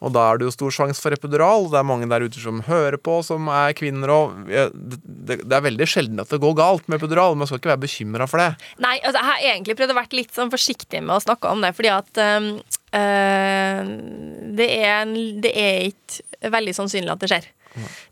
Og 0.00 0.14
da 0.16 0.24
er 0.30 0.40
det 0.40 0.48
jo 0.48 0.54
stor 0.54 0.72
sjanse 0.72 1.02
for 1.04 1.12
epidural. 1.12 1.68
Det 1.70 1.78
er 1.80 1.86
mange 1.86 2.08
der 2.08 2.24
ute 2.24 2.40
som 2.40 2.62
hører 2.64 2.96
på, 2.96 3.18
som 3.26 3.50
er 3.52 3.76
kvinner 3.76 4.12
og 4.14 4.48
det, 4.48 5.42
er 5.44 5.64
veldig 5.64 5.88
sjelden 5.88 6.22
at 6.22 6.32
det 6.32 6.40
går 6.40 6.56
galt 6.58 6.88
med 6.88 7.00
epidural. 7.00 7.36
men 7.36 7.44
Man 7.44 7.50
skal 7.50 7.60
ikke 7.60 7.74
være 7.74 7.84
bekymra 7.84 8.28
for 8.30 8.40
det. 8.40 8.50
Nei, 8.80 8.96
altså, 9.04 9.20
jeg 9.20 9.28
har 9.28 9.48
egentlig 9.52 9.76
prøvd 9.78 9.94
å 9.94 9.98
være 10.00 10.20
litt 10.22 10.32
sånn 10.36 10.52
forsiktig 10.52 11.04
med 11.04 11.18
å 11.18 11.24
snakke 11.24 11.52
om 11.52 11.60
det, 11.64 11.74
fordi 11.76 11.92
at 11.92 12.22
um, 12.40 12.48
eh, 12.56 12.79
det, 12.90 14.66
er 14.66 14.94
en, 14.96 15.14
det 15.42 15.52
er 15.54 15.88
ikke 15.92 16.50
veldig 16.50 16.74
sannsynlig 16.74 17.12
at 17.12 17.22
det 17.22 17.30
skjer. 17.30 17.48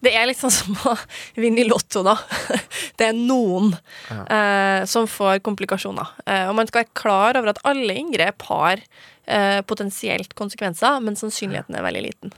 Det 0.04 0.12
er 0.14 0.28
litt 0.28 0.38
sånn 0.38 0.54
som 0.54 0.76
å 0.86 0.94
vinne 1.38 1.62
i 1.62 1.66
Lotto, 1.66 2.04
da. 2.06 2.14
Det 2.98 3.08
er 3.10 3.16
noen 3.16 3.72
eh, 4.10 4.84
som 4.90 5.08
får 5.10 5.40
komplikasjoner. 5.46 6.14
Eh, 6.26 6.46
og 6.50 6.56
man 6.58 6.68
skal 6.68 6.84
være 6.84 6.98
klar 6.98 7.38
over 7.40 7.52
at 7.52 7.62
alle 7.68 7.96
inngrep 7.98 8.46
har 8.50 8.82
eh, 9.26 9.60
potensielt 9.66 10.34
konsekvenser, 10.38 11.00
men 11.04 11.18
sannsynligheten 11.18 11.78
er 11.78 11.86
veldig 11.86 12.04
liten. 12.06 12.34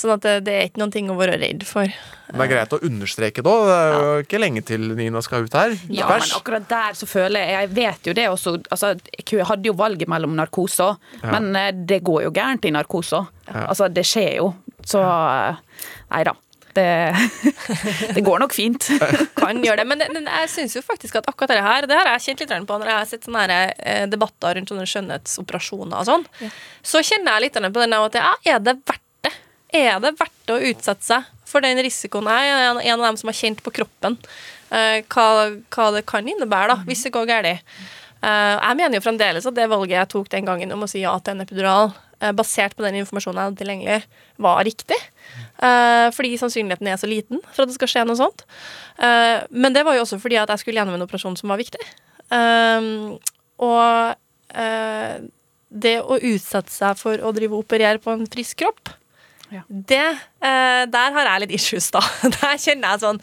Sånn 0.00 0.14
at 0.14 0.24
det, 0.24 0.32
det 0.46 0.52
er 0.56 0.68
ikke 0.70 0.80
noen 0.80 0.92
ting 0.94 1.10
å 1.12 1.16
være 1.18 1.36
redd 1.36 1.64
for. 1.68 1.90
Det 2.30 2.40
er 2.44 2.48
greit 2.48 2.72
å 2.72 2.78
understreke 2.86 3.42
da. 3.44 3.54
Det 3.66 3.76
er 3.76 3.94
jo 3.98 4.24
ikke 4.24 4.40
lenge 4.40 4.62
til 4.64 4.86
Nina 4.96 5.20
skal 5.24 5.44
ut 5.44 5.56
her. 5.58 5.74
Ja, 5.92 6.06
men 6.08 6.24
akkurat 6.38 6.68
der 6.70 6.96
så 6.96 7.08
føler 7.10 7.42
jeg 7.42 7.56
Jeg 7.58 7.70
vet 7.76 8.08
jo 8.08 8.14
det 8.16 8.26
også 8.30 8.54
altså, 8.70 8.94
Jeg 9.18 9.48
hadde 9.50 9.68
jo 9.68 9.74
valget 9.76 10.08
mellom 10.08 10.36
narkose, 10.38 10.92
Ja. 11.20 11.32
men 11.34 11.50
eh, 11.58 11.72
det 11.74 12.00
går 12.06 12.28
jo 12.28 12.30
gærent 12.36 12.64
i 12.64 12.72
narkose. 12.72 13.24
Ja. 13.50 13.66
Altså, 13.66 13.90
det 13.92 14.06
skjer 14.08 14.38
jo. 14.38 14.54
Så 14.86 15.02
eh, 15.02 15.82
Nei 16.14 16.22
da. 16.30 16.36
Det, 16.70 16.86
det 18.14 18.22
går 18.24 18.40
nok 18.40 18.54
fint. 18.54 18.88
kan 19.42 19.60
gjøre 19.60 19.82
det. 19.82 19.88
Men, 19.90 20.00
det, 20.00 20.08
men 20.14 20.30
jeg 20.30 20.52
syns 20.54 20.78
jo 20.78 20.84
faktisk 20.86 21.18
at 21.20 21.28
akkurat 21.28 21.50
det 21.52 21.60
her 21.66 21.90
Det 21.90 21.98
her 21.98 22.06
har 22.06 22.16
jeg 22.16 22.30
kjent 22.30 22.46
litt 22.46 22.70
på 22.70 22.78
når 22.78 22.92
jeg 22.92 23.00
har 23.02 23.10
sett 23.10 23.26
sånne 23.28 23.44
her, 23.44 23.74
eh, 23.84 24.06
debatter 24.08 24.56
rundt 24.56 24.70
sånne 24.72 24.88
skjønnhetsoperasjoner 24.88 25.98
og 26.00 26.08
sånn. 26.08 26.26
Så 26.80 27.02
kjenner 27.04 27.36
jeg 27.36 27.50
litt 27.50 27.62
på 27.74 27.84
den 27.84 27.98
at 28.00 28.20
ja, 28.22 28.32
er 28.54 28.64
det 28.64 28.78
verdt? 28.80 29.04
Er 29.72 30.00
det 30.02 30.16
verdt 30.18 30.50
å 30.50 30.58
utsette 30.70 31.06
seg 31.06 31.26
for 31.46 31.62
den 31.62 31.78
risikoen? 31.82 32.26
Jeg 32.26 32.50
er 32.50 32.80
en- 32.80 33.00
av 33.00 33.06
dem 33.06 33.16
som 33.16 33.28
har 33.28 33.38
kjent 33.38 33.62
på 33.62 33.72
kroppen 33.72 34.18
uh, 34.72 34.98
hva, 35.06 35.26
hva 35.70 35.88
det 35.94 36.06
kan 36.06 36.26
innebære 36.26 36.74
da, 36.74 36.76
hvis 36.86 37.04
det 37.06 37.12
går 37.14 37.26
galt. 37.30 37.64
Uh, 38.20 38.58
jeg 38.58 38.76
mener 38.76 38.98
jo 38.98 39.04
fremdeles 39.06 39.46
at 39.46 39.56
det 39.56 39.68
valget 39.70 39.96
jeg 39.96 40.10
tok 40.12 40.28
den 40.28 40.44
gangen 40.48 40.72
om 40.74 40.82
å 40.84 40.88
si 40.90 41.00
ja 41.04 41.14
til 41.18 41.36
en 41.36 41.44
epidural, 41.46 41.92
uh, 42.20 42.32
basert 42.36 42.74
på 42.76 42.84
den 42.84 42.98
informasjonen 43.00 43.38
jeg 43.38 43.50
hadde 43.50 43.62
tilgjengelig, 43.62 44.02
var 44.38 44.64
riktig. 44.64 44.98
Fordi 45.60 46.38
sannsynligheten 46.40 46.88
er 46.88 46.96
så 46.96 47.08
liten 47.08 47.42
for 47.52 47.62
at 47.62 47.68
det 47.68 47.74
skal 47.76 47.90
skje 47.92 48.04
noe 48.08 48.16
sånt. 48.16 48.46
Men 49.52 49.74
det 49.74 49.82
var 49.84 49.92
jo 49.92 50.06
også 50.06 50.16
fordi 50.22 50.38
at 50.40 50.48
jeg 50.48 50.62
skulle 50.62 50.80
gjennom 50.80 50.96
en 50.96 51.04
operasjon 51.04 51.36
som 51.36 51.52
var 51.52 51.60
viktig. 51.60 51.82
Og 53.60 54.16
det 55.68 55.92
å 56.00 56.16
utsette 56.16 56.72
seg 56.72 56.96
for 56.96 57.20
å 57.20 57.34
drive 57.36 57.52
og 57.52 57.66
operere 57.66 58.00
på 58.00 58.14
en 58.14 58.24
frisk 58.32 58.62
kropp, 58.64 58.94
det 59.68 60.04
eh, 60.06 60.84
Der 60.90 61.16
har 61.16 61.26
jeg 61.26 61.44
litt 61.44 61.56
issues, 61.58 61.90
da. 61.94 62.02
Der 62.38 62.56
kjenner 62.60 62.94
jeg 62.94 63.02
sånn 63.04 63.20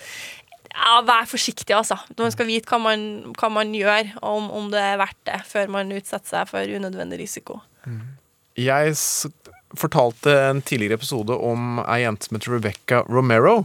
ja, 0.77 0.99
Vær 1.07 1.25
forsiktig, 1.29 1.73
altså. 1.73 1.97
Man 2.19 2.33
skal 2.33 2.49
vite 2.49 2.69
hva 2.69 2.79
man, 2.83 3.01
hva 3.37 3.49
man 3.49 3.73
gjør, 3.73 4.11
og 4.21 4.29
om, 4.29 4.49
om 4.59 4.71
det 4.73 4.83
er 4.83 4.99
verdt 5.01 5.19
det, 5.25 5.39
før 5.49 5.71
man 5.73 5.93
utsetter 5.95 6.29
seg 6.35 6.49
for 6.51 6.77
unødvendig 6.77 7.17
risiko. 7.23 7.61
Jeg 8.57 8.93
s 8.93 9.25
fortalte 9.75 10.31
en 10.31 10.61
tidligere 10.63 10.95
episode 10.99 11.35
om 11.43 11.81
ei 11.83 12.03
jente 12.05 12.27
som 12.27 12.37
heter 12.37 12.53
Rebecca 12.55 13.01
Romero. 13.09 13.63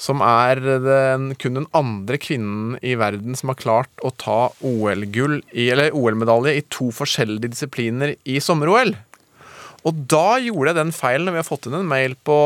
Som 0.00 0.22
er 0.24 0.60
den, 0.80 1.34
kun 1.36 1.58
den 1.58 1.66
andre 1.76 2.16
kvinnen 2.20 2.78
i 2.80 2.94
verden 2.96 3.36
som 3.36 3.50
har 3.52 3.58
klart 3.60 4.04
å 4.06 4.12
ta 4.16 4.48
OL-medalje 4.64 5.90
OL 5.92 6.48
i 6.54 6.62
to 6.72 6.88
forskjellige 6.96 7.52
disipliner 7.52 8.14
i 8.24 8.38
sommer-OL. 8.40 8.94
Og 9.88 9.96
da 10.12 10.36
gjorde 10.42 10.72
jeg 10.72 10.78
den 10.80 10.92
feilen, 10.94 11.26
når 11.28 11.36
vi 11.36 11.40
har 11.40 11.48
fått 11.48 11.68
inn 11.68 11.78
en 11.78 11.88
mail 11.88 12.16
på, 12.26 12.36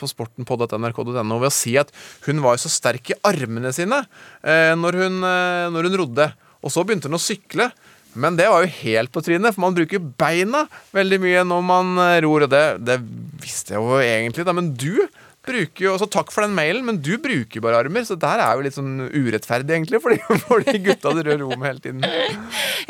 på 0.00 0.08
sportenpod.nrk.no 0.08 1.40
ved 1.42 1.50
å 1.50 1.54
si 1.54 1.74
at 1.80 1.92
hun 2.26 2.40
var 2.44 2.60
så 2.60 2.72
sterk 2.72 3.12
i 3.12 3.18
armene 3.26 3.72
sine 3.76 4.02
eh, 4.40 4.72
når, 4.78 5.00
hun, 5.04 5.20
eh, 5.26 5.66
når 5.74 5.90
hun 5.90 5.98
rodde. 6.04 6.30
Og 6.64 6.72
så 6.72 6.84
begynte 6.84 7.10
hun 7.10 7.18
å 7.18 7.22
sykle. 7.22 7.70
Men 8.18 8.34
det 8.38 8.48
var 8.50 8.64
jo 8.64 8.72
helt 8.80 9.12
på 9.14 9.22
trynet, 9.22 9.54
for 9.54 9.62
man 9.62 9.76
bruker 9.76 10.02
beina 10.02 10.64
veldig 10.96 11.20
mye 11.22 11.44
når 11.46 11.66
man 11.68 11.92
eh, 12.06 12.18
ror. 12.24 12.46
Og 12.46 12.52
det, 12.52 12.64
det 12.86 12.98
visste 13.42 13.76
jeg 13.76 13.84
jo 13.84 14.00
egentlig, 14.00 14.48
da. 14.48 14.56
Men 14.56 14.72
du 14.74 15.04
bruker 15.46 15.84
jo, 15.86 15.94
så 16.00 16.06
Takk 16.10 16.32
for 16.34 16.44
den 16.44 16.54
mailen, 16.56 16.84
men 16.84 16.98
du 17.02 17.14
bruker 17.22 17.62
bare 17.64 17.78
armer, 17.80 18.04
så 18.06 18.16
det 18.20 18.28
her 18.28 18.42
er 18.44 18.58
jo 18.58 18.64
litt 18.66 18.76
sånn 18.76 19.06
urettferdig, 19.08 19.72
egentlig, 19.76 20.00
for 20.02 20.12
de, 20.12 20.18
for 20.46 20.64
de 20.66 20.74
gutta 20.84 21.12
du 21.16 21.22
rører 21.22 21.40
rom 21.44 21.54
med 21.60 21.70
hele 21.70 21.84
tiden. 21.84 22.04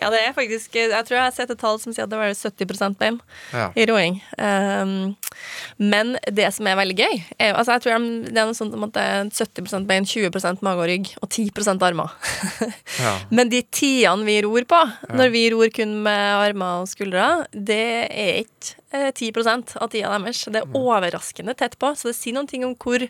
Ja, 0.00 0.08
det 0.12 0.22
er 0.24 0.34
faktisk 0.36 0.74
Jeg 0.80 0.90
tror 1.06 1.18
jeg 1.18 1.24
har 1.26 1.34
sett 1.36 1.52
et 1.52 1.60
tall 1.60 1.78
som 1.82 1.94
sier 1.94 2.06
at 2.06 2.12
det 2.12 2.18
var 2.20 2.32
70 2.34 2.96
bein 3.00 3.20
Ja. 3.54 3.68
i 3.76 3.86
roing. 3.90 4.18
Um, 4.40 5.14
men 5.78 6.16
det 6.30 6.48
som 6.56 6.66
er 6.70 6.78
veldig 6.80 6.96
gøy 6.98 7.16
er, 7.38 7.54
altså 7.54 7.76
jeg 7.76 7.84
tror 7.84 7.98
de- 8.00 8.30
Det 8.30 8.38
er 8.42 8.48
noe 8.50 8.58
sånt 8.58 8.74
om 8.76 8.84
at 8.88 8.94
det 8.96 9.04
er 9.06 9.30
70% 9.30 9.86
bein, 9.86 10.04
20 10.08 10.62
mage 10.66 10.80
og 10.80 10.88
rygg 10.90 11.12
og 11.22 11.28
10 11.30 11.50
armer. 11.86 12.10
Ja. 13.00 13.14
Men 13.30 13.48
de 13.48 13.62
tidene 13.62 14.26
vi 14.26 14.40
ror 14.44 14.64
på, 14.68 14.80
når 15.14 15.30
vi 15.32 15.44
ror 15.52 15.70
kun 15.72 16.02
med 16.02 16.50
armer 16.50 16.82
og 16.82 16.88
skuldre, 16.90 17.46
det 17.54 17.82
er 18.10 18.42
ikke 18.42 18.79
10% 18.90 19.76
av 19.78 19.90
tida 19.92 20.10
deres. 20.16 20.44
Det 20.50 20.62
er 20.62 20.76
overraskende 20.76 21.54
tett 21.54 21.78
på, 21.78 21.92
så 21.94 22.10
det 22.10 22.16
sier 22.18 22.34
noen 22.36 22.50
ting 22.50 22.66
om 22.66 22.74
hvor 22.74 23.04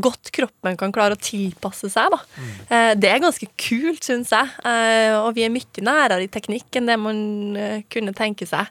godt 0.00 0.30
kroppen 0.34 0.76
kan 0.80 0.92
klare 0.92 1.14
å 1.16 1.20
tilpasse 1.20 1.90
seg. 1.92 2.10
Da. 2.14 2.18
Eh, 2.70 2.94
Det 2.94 3.10
er 3.10 3.18
ganske 3.22 3.46
kult, 3.56 4.02
syns 4.04 4.30
jeg. 4.34 4.48
Eh, 4.64 5.14
Og 5.24 5.34
vi 5.34 5.44
er 5.44 5.50
mye 5.54 5.82
nærere 5.84 6.22
i 6.24 6.28
teknikk 6.28 6.76
enn 6.76 6.86
det 6.86 6.98
man 6.98 7.56
eh, 7.56 7.82
kunne 7.90 8.12
tenke 8.14 8.46
seg. 8.46 8.66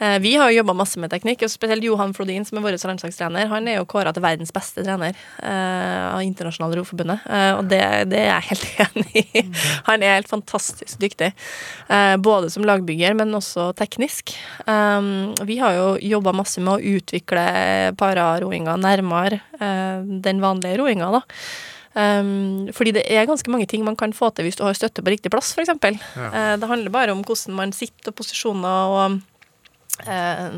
Eh, 0.00 0.18
Vi 0.18 0.34
har 0.36 0.50
jo 0.50 0.60
jobba 0.62 0.74
masse 0.74 0.98
med 0.98 1.10
teknikk, 1.10 1.42
og 1.42 1.50
spesielt 1.52 1.82
Johan 1.84 2.12
Flodin, 2.14 2.44
som 2.44 2.58
er 2.58 2.62
vår 2.66 2.78
landslagstrener. 2.82 3.48
Han 3.48 3.68
er 3.68 3.76
jo 3.80 3.84
kåra 3.86 4.12
til 4.12 4.22
verdens 4.24 4.52
beste 4.52 4.82
trener 4.84 5.14
eh, 5.42 6.14
av 6.14 6.22
Internasjonale 6.22 6.76
Roforbundet, 6.80 7.20
eh, 7.28 7.52
og 7.58 7.68
det, 7.70 7.82
det 8.10 8.18
er 8.24 8.40
jeg 8.40 8.48
helt 8.50 8.66
enig 8.86 9.24
i. 9.36 9.44
Han 9.88 10.02
er 10.02 10.16
helt 10.16 10.28
fantastisk 10.32 10.98
dyktig, 11.02 11.32
eh, 11.88 12.16
både 12.16 12.50
som 12.50 12.64
lagbygger, 12.66 13.14
men 13.18 13.32
også 13.38 13.70
teknisk. 13.78 14.32
Vi 15.46 15.56
har 15.58 15.74
jo 15.76 15.86
jobba 16.00 16.32
masse 16.34 16.60
med 16.60 16.74
å 16.78 16.96
utvikle 16.96 17.42
pararoinga 17.98 18.76
nærmere 18.80 19.40
den 19.62 20.40
vanlige 20.42 20.80
roinga, 20.80 21.10
da. 21.14 21.22
Um, 21.92 22.70
fordi 22.72 22.94
det 22.96 23.02
er 23.12 23.26
ganske 23.28 23.52
mange 23.52 23.66
ting 23.68 23.82
man 23.84 23.98
kan 24.00 24.14
få 24.16 24.30
til 24.32 24.46
hvis 24.46 24.56
du 24.56 24.62
har 24.64 24.76
støtte 24.76 25.04
på 25.04 25.12
riktig 25.12 25.28
plass, 25.32 25.50
f.eks. 25.52 25.74
Ja. 26.16 26.30
Uh, 26.32 26.54
det 26.60 26.70
handler 26.70 26.94
bare 26.94 27.12
om 27.12 27.20
hvordan 27.20 27.58
man 27.58 27.74
sitter 27.76 28.14
og 28.14 28.16
posisjoner 28.16 28.94
og 28.94 29.18
uh, 30.06 30.56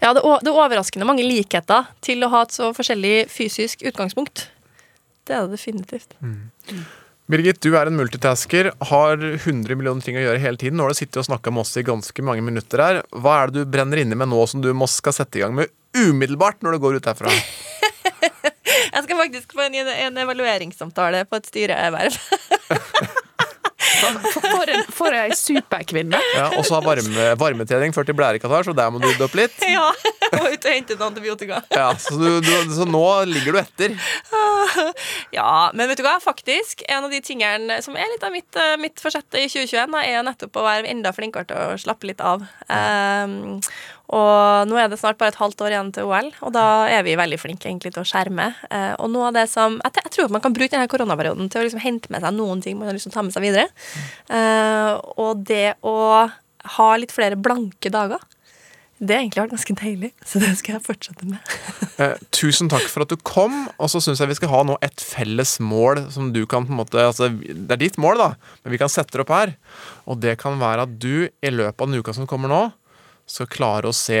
Ja, 0.00 0.12
det, 0.14 0.22
det 0.22 0.52
er 0.52 0.54
overraskende 0.54 1.08
mange 1.08 1.26
likheter 1.26 1.90
til 2.06 2.22
å 2.22 2.30
ha 2.30 2.44
et 2.46 2.54
så 2.54 2.70
forskjellig 2.76 3.26
fysisk 3.32 3.82
utgangspunkt. 3.82 4.46
Det 5.26 5.34
er 5.34 5.48
det 5.48 5.58
definitivt. 5.58 6.14
Birgit, 7.30 7.60
du 7.62 7.74
er 7.78 7.90
en 7.90 7.98
multitasker, 7.98 8.70
har 8.92 9.18
100 9.18 9.74
millioner 9.74 10.06
ting 10.06 10.16
å 10.18 10.22
gjøre 10.22 10.42
hele 10.42 10.58
tiden. 10.58 10.78
Nå 10.78 10.86
har 10.86 10.94
du 10.94 10.98
sittet 10.98 11.20
og 11.22 11.28
snakka 11.28 11.52
med 11.54 11.62
oss 11.66 11.76
i 11.78 11.86
ganske 11.86 12.24
mange 12.26 12.46
minutter 12.46 12.82
her. 12.82 13.02
Hva 13.10 13.36
er 13.42 13.50
det 13.50 13.66
du 13.66 13.74
brenner 13.74 14.02
inne 14.02 14.18
med 14.18 14.30
nå 14.30 14.46
som 14.50 14.62
du 14.62 14.70
må 14.74 14.88
skal 14.90 15.14
sette 15.18 15.38
i 15.38 15.44
gang 15.44 15.54
med 15.58 15.70
umiddelbart 15.98 16.62
når 16.62 16.78
du 16.78 16.82
går 16.86 16.98
ut 16.98 17.10
herfra? 17.10 17.34
Jeg 18.94 19.02
skal 19.04 19.16
faktisk 19.18 19.56
få 19.56 19.66
en, 19.66 19.74
en 19.90 20.20
evalueringssamtale 20.24 21.24
på 21.30 21.40
et 21.40 21.50
styreverv. 21.50 22.20
For, 24.00 24.70
en, 24.70 24.84
for 24.94 25.14
ei 25.16 25.34
superkvinne. 25.36 26.18
Ja, 26.34 26.46
og 26.56 26.64
så 26.66 26.76
har 26.78 26.84
varme, 26.84 27.26
varmetrening 27.40 27.94
ført 27.96 28.08
til 28.08 28.16
blærekatarr, 28.16 28.68
så 28.68 28.74
der 28.76 28.90
må 28.92 29.00
du 29.00 29.06
rydde 29.08 29.26
opp 29.26 29.36
litt. 29.36 29.56
ja, 29.66 29.88
og 30.30 30.46
ut 30.46 30.66
og 30.68 30.72
hente 30.72 30.96
noe 30.96 31.08
antibiotika. 31.10 31.60
Ja, 31.74 31.90
så, 32.00 32.16
du, 32.20 32.40
du, 32.44 32.50
så 32.76 32.86
nå 32.88 33.04
ligger 33.28 33.56
du 33.56 33.60
etter. 33.62 33.96
Ja, 35.34 35.70
men 35.76 35.90
vet 35.90 36.00
du 36.00 36.04
hva, 36.06 36.16
faktisk, 36.22 36.84
en 36.88 37.08
av 37.08 37.12
de 37.12 37.20
tingene 37.24 37.80
som 37.84 37.96
er 37.98 38.08
litt 38.12 38.24
av 38.26 38.34
mitt, 38.34 38.50
eh, 38.58 38.76
mitt 38.80 39.02
forsette 39.02 39.42
i 39.42 39.48
2021, 39.50 39.96
er 40.00 40.24
nettopp 40.26 40.60
å 40.60 40.66
være 40.66 40.90
enda 40.90 41.12
flinkere 41.16 41.48
til 41.50 41.74
å 41.74 41.78
slappe 41.80 42.08
litt 42.10 42.22
av. 42.24 42.44
Um, 42.68 43.60
og 44.10 44.66
nå 44.66 44.78
er 44.80 44.88
det 44.90 44.98
snart 44.98 45.18
bare 45.20 45.30
et 45.30 45.38
halvt 45.38 45.62
år 45.62 45.74
igjen 45.74 45.92
til 45.94 46.08
OL, 46.10 46.32
og 46.42 46.54
da 46.54 46.64
er 46.90 47.04
vi 47.06 47.14
veldig 47.18 47.38
flinke 47.38 47.68
egentlig 47.68 47.92
til 47.94 48.02
å 48.02 48.08
skjerme. 48.08 48.48
Eh, 48.66 48.92
og 48.98 49.12
noe 49.12 49.28
av 49.28 49.36
det 49.38 49.46
som 49.52 49.78
Jeg, 49.84 50.10
tror 50.10 50.26
at 50.26 50.34
man 50.34 50.42
kan 50.42 50.56
bruke 50.56 50.72
denne 50.74 50.90
koronaperioden 50.90 51.50
til 51.52 51.62
å 51.62 51.66
liksom 51.66 51.84
hente 51.84 52.10
med 52.10 52.24
seg 52.24 52.34
noen 52.34 52.62
ting 52.64 52.78
man 52.78 52.90
har 52.90 52.96
lyst 52.96 53.06
til 53.06 53.14
å 53.14 53.18
ta 53.20 53.24
med 53.26 53.36
seg 53.36 53.46
videre. 53.46 53.68
Eh, 54.34 54.92
og 55.22 55.46
det 55.46 55.78
å 55.86 55.96
ha 56.76 56.90
litt 56.98 57.14
flere 57.14 57.38
blanke 57.38 57.92
dager, 57.92 58.20
det 59.00 59.14
har 59.14 59.22
egentlig 59.22 59.40
vært 59.40 59.52
ganske 59.54 59.74
deilig, 59.80 60.08
så 60.28 60.40
det 60.42 60.50
skal 60.58 60.74
jeg 60.74 60.84
fortsette 60.84 61.28
med. 61.28 61.54
Eh, 62.00 62.18
tusen 62.36 62.68
takk 62.72 62.84
for 62.88 63.06
at 63.06 63.12
du 63.12 63.16
kom, 63.24 63.62
og 63.80 63.88
så 63.92 64.02
syns 64.04 64.20
jeg 64.20 64.28
vi 64.28 64.36
skal 64.36 64.50
ha 64.52 64.60
nå 64.68 64.76
et 64.84 65.00
felles 65.00 65.54
mål 65.64 66.02
som 66.12 66.34
du 66.34 66.42
kan 66.48 66.66
på 66.68 66.74
en 66.74 66.80
måte 66.82 67.00
altså, 67.00 67.30
Det 67.32 67.76
er 67.76 67.80
ditt 67.80 67.96
mål, 68.00 68.20
da, 68.20 68.56
men 68.64 68.74
vi 68.74 68.80
kan 68.80 68.92
sette 68.92 69.16
det 69.16 69.24
opp 69.24 69.32
her. 69.32 69.54
Og 70.04 70.20
det 70.20 70.36
kan 70.42 70.60
være 70.60 70.84
at 70.84 70.98
du 71.00 71.28
i 71.28 71.52
løpet 71.54 71.80
av 71.80 71.88
den 71.88 72.00
uka 72.02 72.14
som 72.16 72.28
kommer 72.28 72.52
nå, 72.52 72.62
skal 73.30 73.46
klare 73.50 73.90
å 73.90 73.94
se 73.96 74.20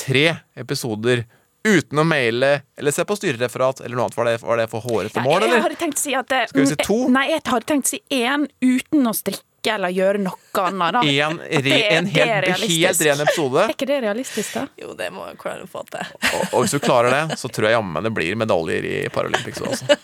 tre 0.00 0.26
episoder 0.60 1.24
uten 1.66 2.00
å 2.00 2.04
maile 2.08 2.62
eller 2.80 2.92
se 2.96 3.04
på 3.04 3.16
styrereferat 3.18 3.82
eller 3.84 3.96
noe 3.98 4.06
annet. 4.08 4.16
Var 4.16 4.24
det, 4.30 4.34
var 4.46 4.56
det 4.62 4.68
for 4.72 4.80
hårete 4.86 5.20
mål, 5.24 5.44
jeg 5.44 5.60
hadde 5.66 5.76
tenkt 5.80 5.98
å 6.00 6.02
si 6.06 6.14
at 6.16 6.32
eh, 6.32 6.46
Skal 6.48 6.62
vi 6.62 6.70
si 6.72 6.76
to? 6.86 6.96
Nei, 7.12 7.26
jeg 7.34 7.42
hadde 7.44 7.68
tenkt 7.68 7.88
å 7.90 7.92
si 7.94 8.00
én 8.16 8.46
uten 8.64 9.10
å 9.10 9.12
strikke 9.16 9.74
eller 9.74 9.92
gjøre 9.92 10.22
noe 10.24 10.62
annet. 10.62 10.94
Da. 10.96 11.02
En, 11.26 11.36
re, 11.42 11.60
det- 11.66 11.80
en 11.98 12.08
det 12.08 12.16
er 12.22 12.30
helt, 12.30 12.46
realistisk. 12.46 12.80
helt 12.86 13.02
ren 13.10 13.20
episode. 13.26 13.64
Er 13.68 13.74
ikke 13.74 13.90
det 13.90 13.98
realistisk, 14.06 14.54
da? 14.56 14.62
Jo, 14.80 14.94
det 14.96 15.10
må 15.12 15.26
jeg 15.28 15.36
klare 15.42 15.66
å 15.66 15.68
få 15.68 15.84
til. 15.92 16.14
Og, 16.30 16.40
og 16.54 16.64
hvis 16.64 16.72
du 16.76 16.80
klarer 16.80 17.12
det, 17.18 17.36
så 17.42 17.52
tror 17.52 17.68
jeg 17.68 17.76
jammen 17.76 18.08
det 18.08 18.14
blir 18.16 18.40
medaljer 18.40 18.88
i 18.88 18.96
Paralympics 19.12 19.60
også. 19.68 19.84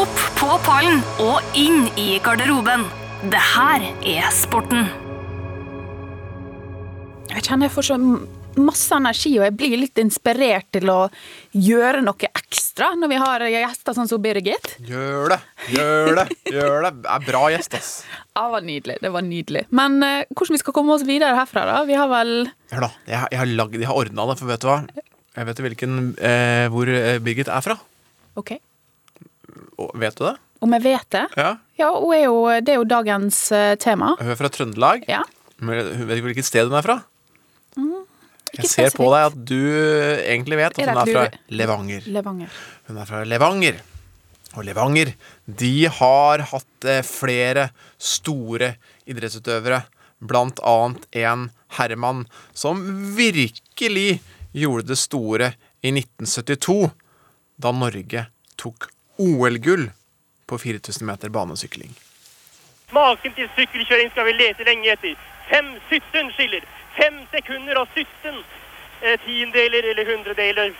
Opp 0.00 0.20
på 0.38 0.48
pallen 0.64 1.02
og 1.20 1.44
inn 1.58 1.84
i 2.00 2.14
garderoben. 2.24 2.86
Det 3.28 3.44
her 3.52 3.84
er 4.08 4.30
sporten. 4.32 4.86
Jeg 7.30 7.44
kjenner 7.46 7.68
jeg 7.68 7.74
får 7.76 7.86
så 7.86 7.96
masse 8.60 8.96
energi, 8.96 9.30
og 9.38 9.44
jeg 9.46 9.54
blir 9.54 9.76
litt 9.78 9.98
inspirert 10.02 10.66
til 10.74 10.90
å 10.90 10.98
gjøre 11.54 12.00
noe 12.02 12.30
ekstra 12.30 12.88
når 12.98 13.12
vi 13.12 13.20
har 13.22 13.44
gjester 13.52 13.94
sånn 13.94 14.10
som 14.10 14.22
Birgit. 14.22 14.72
Gjør 14.88 15.36
det! 15.36 15.38
Gjør 15.76 16.10
det! 16.18 16.24
Gjør 16.50 16.88
det! 16.88 16.92
Er 17.14 17.28
bra 17.28 17.44
gjest, 17.54 17.76
ass. 17.78 17.92
Ja, 18.34 18.42
det 18.42 18.50
var 18.56 18.66
nydelig. 18.66 18.98
det 19.04 19.12
var 19.14 19.24
nydelig. 19.26 19.64
Men 19.70 20.00
uh, 20.02 20.24
hvordan 20.34 20.56
vi 20.56 20.62
skal 20.64 20.76
komme 20.76 20.96
oss 20.96 21.06
videre 21.06 21.38
herfra, 21.38 21.64
da? 21.68 21.78
Vi 21.86 21.98
har 21.98 22.10
vel 22.10 22.34
Hør 22.74 22.86
da, 22.88 22.90
jeg, 23.06 23.22
jeg 23.30 23.42
har, 23.42 23.54
jeg 23.78 23.90
har 23.92 24.02
ordna 24.02 24.26
det, 24.32 24.36
for 24.40 24.50
vet 24.50 24.64
du 24.64 24.68
hva? 24.70 24.80
Jeg 25.38 25.46
vet 25.46 25.62
hvilken, 25.62 25.98
eh, 26.18 26.66
hvor 26.74 26.90
eh, 26.90 27.18
Birgit 27.22 27.48
er 27.48 27.62
fra. 27.62 27.76
OK. 28.40 28.56
Vet 30.02 30.18
du 30.18 30.24
det? 30.26 30.34
Om 30.60 30.74
jeg 30.76 30.84
vet 30.84 31.06
det? 31.14 31.26
Ja. 31.38 31.52
Ja, 31.78 31.92
hun 31.94 32.12
er 32.12 32.24
jo, 32.26 32.40
det 32.60 32.74
er 32.74 32.80
jo 32.82 32.88
dagens 32.88 33.38
eh, 33.54 33.76
tema. 33.80 34.16
Hun 34.18 34.34
er 34.34 34.40
fra 34.40 34.50
Trøndelag. 34.52 35.06
Ja. 35.08 35.22
Men 35.62 35.86
hun 35.86 36.08
vet 36.08 36.18
ikke 36.18 36.32
hvilket 36.32 36.48
sted 36.48 36.68
hun 36.68 36.76
er 36.76 36.84
fra. 36.84 36.98
Mm, 37.76 38.02
Jeg 38.56 38.66
ser 38.66 38.90
på 38.96 39.06
deg 39.12 39.28
at 39.28 39.36
du 39.46 39.60
egentlig 40.24 40.58
vet 40.58 40.74
at 40.74 40.80
hun 40.82 40.98
er 40.98 41.12
fra 41.12 41.24
Levanger. 41.54 42.08
Levanger. 42.10 42.50
Hun 42.88 42.98
er 42.98 43.06
fra 43.06 43.22
Levanger. 43.24 43.78
Og 44.58 44.64
Levanger, 44.66 45.12
de 45.46 45.74
har 46.00 46.42
hatt 46.50 46.84
eh, 46.90 47.04
flere 47.06 47.68
store 48.02 48.72
idrettsutøvere. 49.06 49.84
Blant 50.20 50.58
annet 50.66 51.06
en 51.16 51.46
herremann 51.78 52.24
som 52.52 52.82
virkelig 53.16 54.18
gjorde 54.52 54.88
det 54.90 54.98
store 54.98 55.52
i 55.86 55.92
1972. 55.94 56.90
Da 57.62 57.70
Norge 57.72 58.26
tok 58.60 58.90
OL-gull 59.20 59.86
på 60.50 60.58
4000 60.58 61.06
meter 61.06 61.30
banesykling. 61.32 61.94
Maken 62.90 63.32
til 63.36 63.46
sykkelkjøring 63.54 64.10
skal 64.10 64.26
vi 64.26 64.34
lete 64.34 64.66
lenge 64.66 64.90
etter. 64.96 65.14
5-17 65.52 66.34
skiller. 66.34 66.66
5 67.00 67.20
sekunder 67.34 67.78
og 67.80 67.88
17 67.94 68.34
eh, 69.02 69.18
tiendeler 69.24 69.90
eller 69.90 70.04
hundredeler. 70.10 70.72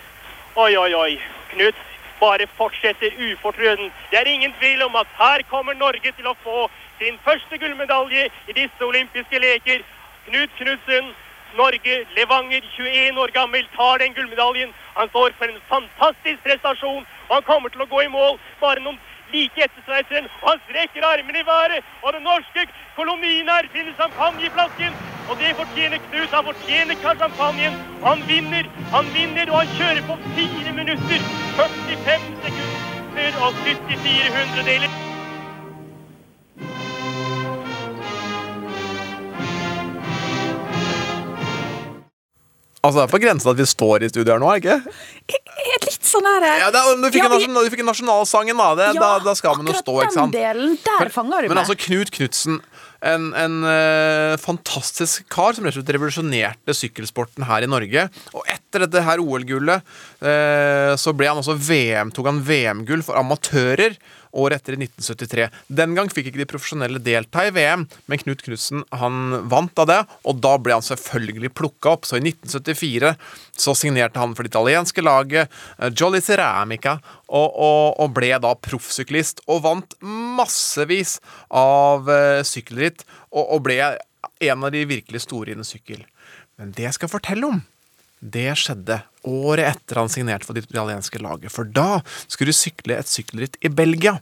Oi, 0.57 0.77
oi, 0.77 0.93
oi. 0.95 1.13
Knut 1.53 1.79
bare 2.21 2.47
fortsetter 2.59 3.17
ufortrødent. 3.27 3.93
Det 4.11 4.19
er 4.19 4.29
ingen 4.29 4.55
tvil 4.61 4.83
om 4.83 4.97
at 4.97 5.07
her 5.19 5.43
kommer 5.53 5.75
Norge 5.75 6.13
til 6.19 6.27
å 6.29 6.37
få 6.45 6.69
sin 6.99 7.17
første 7.25 7.59
gullmedalje 7.63 8.27
i 8.49 8.57
disse 8.61 8.85
olympiske 8.85 9.41
leker. 9.47 9.81
Knut 10.27 10.51
Knutsen, 10.59 11.15
Norge, 11.57 11.97
Levanger, 12.17 12.63
21 12.77 13.21
år 13.23 13.33
gammel, 13.39 13.65
tar 13.77 14.05
den 14.05 14.15
gullmedaljen. 14.15 14.75
Han 14.99 15.09
står 15.09 15.33
for 15.39 15.49
en 15.49 15.63
fantastisk 15.73 16.45
prestasjon, 16.45 17.07
han 17.31 17.43
kommer 17.49 17.73
til 17.73 17.87
å 17.87 17.89
gå 17.95 18.03
i 18.05 18.13
mål 18.13 18.37
bare 18.61 18.83
noen 18.85 19.01
like 19.33 19.65
etter 19.65 19.83
sveitseren. 19.87 20.29
Og 20.43 20.49
han 20.53 20.61
strekker 20.67 21.07
armene 21.13 21.43
i 21.43 21.47
været, 21.53 21.85
og 22.05 22.13
den 22.17 22.23
norske 22.31 22.63
kolonien 22.97 23.49
her 23.55 23.71
finner 23.75 23.95
champagneflasken. 24.01 24.93
Og 25.29 25.35
det 25.41 25.51
fortjener 25.61 25.99
Knut. 26.07 26.31
Han 26.37 26.49
fortjener 26.51 26.95
champagnen. 27.05 27.75
Han 28.07 28.25
vinner, 28.31 28.65
han 28.95 29.13
vinner, 29.17 29.47
og 29.53 29.59
han 29.63 29.77
kjører 29.79 30.03
på 30.09 30.19
4 30.39 30.73
minutter, 30.81 31.21
45 31.61 32.19
sekunder 32.47 33.41
og 33.45 33.63
74 33.63 34.35
hundredeler. 34.37 35.00
Altså, 42.81 42.97
det 42.97 43.03
er 43.05 43.13
på 43.13 43.19
grensen 43.21 43.51
at 43.53 43.59
vi 43.61 43.67
står 43.69 44.07
i 44.07 44.09
studio 44.09 44.33
her 44.33 44.41
nå, 44.41 44.49
er 44.49 44.61
ikke? 44.63 44.77
Er 45.61 45.83
litt 45.85 46.07
sånn 46.09 46.25
Ja, 46.25 46.71
det 46.73 46.81
er, 46.81 46.95
du, 46.97 47.09
fikk 47.13 47.21
Ja, 47.21 47.29
nasjonal, 47.29 47.67
du 47.67 47.75
fikk 47.75 47.83
nasjonalsangen, 47.85 48.57
da. 48.57 48.69
Det, 48.79 48.87
da. 48.97 49.11
Da 49.25 49.35
skal 49.37 49.59
man 49.59 49.69
jo 49.69 49.75
stå, 49.77 49.97
ikke 50.01 50.15
sant? 50.15 50.33
Akkurat 50.33 50.33
Den 50.33 50.39
delen, 50.39 50.79
der 50.87 51.13
fanger 51.13 51.45
du 51.45 51.51
Men 51.51 51.59
meg. 51.59 51.63
altså, 51.67 51.77
Knut 51.85 52.13
Knutsen, 52.17 52.57
en, 53.05 53.27
en 53.37 53.59
uh, 53.65 54.39
fantastisk 54.41 55.29
kar 55.33 55.57
som 55.57 55.69
rett 55.69 55.77
og 55.77 55.83
slett 55.83 55.93
revolusjonerte 55.97 56.77
sykkelsporten 56.77 57.45
her 57.49 57.65
i 57.65 57.69
Norge. 57.69 58.07
Og 58.33 58.49
etter 58.49 58.87
dette 58.87 59.05
her 59.05 59.21
OL-gullet 59.21 59.85
uh, 60.25 60.97
så 61.01 61.15
ble 61.17 61.29
han 61.29 61.41
også 61.41 61.59
VM, 61.61 62.15
tok 62.17 62.33
han 62.33 62.41
VM-gull 62.49 63.05
for 63.05 63.21
amatører 63.21 64.01
året 64.33 64.61
etter 64.61 64.77
i 64.77 64.81
1973. 64.85 65.49
Den 65.81 65.97
gang 65.97 66.11
fikk 66.13 66.31
ikke 66.31 66.43
de 66.43 66.49
profesjonelle 66.51 67.01
delta 67.03 67.47
i 67.47 67.53
VM, 67.55 67.87
men 68.11 68.23
Knut 68.23 68.45
Knutsen 68.47 68.85
han 69.01 69.41
vant 69.51 69.83
av 69.83 69.89
det, 69.91 70.01
og 70.29 70.41
da 70.43 70.55
ble 70.63 70.77
han 70.77 70.87
selvfølgelig 70.87 71.53
plukka 71.57 71.95
opp. 71.97 72.09
Så 72.09 72.19
i 72.19 72.25
1974 72.25 73.15
så 73.61 73.75
signerte 73.77 74.21
han 74.23 74.37
for 74.37 74.47
det 74.47 74.53
italienske 74.55 75.05
laget 75.05 75.51
eh, 75.79 75.91
Jolly 75.91 76.23
Ceramica, 76.25 76.99
og, 77.31 77.49
og, 77.49 77.99
og 78.03 78.15
ble 78.17 78.33
da 78.43 78.55
proffsyklist, 78.59 79.45
og 79.51 79.65
vant 79.67 79.99
massevis 80.05 81.19
av 81.49 82.09
eh, 82.11 82.41
sykkelritt, 82.47 83.05
og, 83.31 83.45
og 83.45 83.67
ble 83.67 83.83
en 84.41 84.65
av 84.65 84.73
de 84.73 84.87
virkelig 84.89 85.25
store 85.27 85.55
innen 85.55 85.67
sykkel. 85.67 86.03
Men 86.61 86.75
det 86.77 86.89
jeg 86.89 86.99
skal 86.99 87.13
fortelle 87.13 87.49
om, 87.49 87.63
det 88.21 88.53
skjedde 88.61 89.01
året 89.29 89.67
etter 89.73 90.01
han 90.01 90.11
signerte 90.13 90.47
for 90.47 90.57
det 90.57 90.67
italienske 90.67 91.21
laget. 91.23 91.53
For 91.53 91.69
da 91.69 92.03
skulle 92.27 92.53
du 92.53 92.57
sykle 92.57 92.99
et 93.01 93.09
sykkelritt 93.11 93.59
i 93.65 93.73
Belgia. 93.73 94.19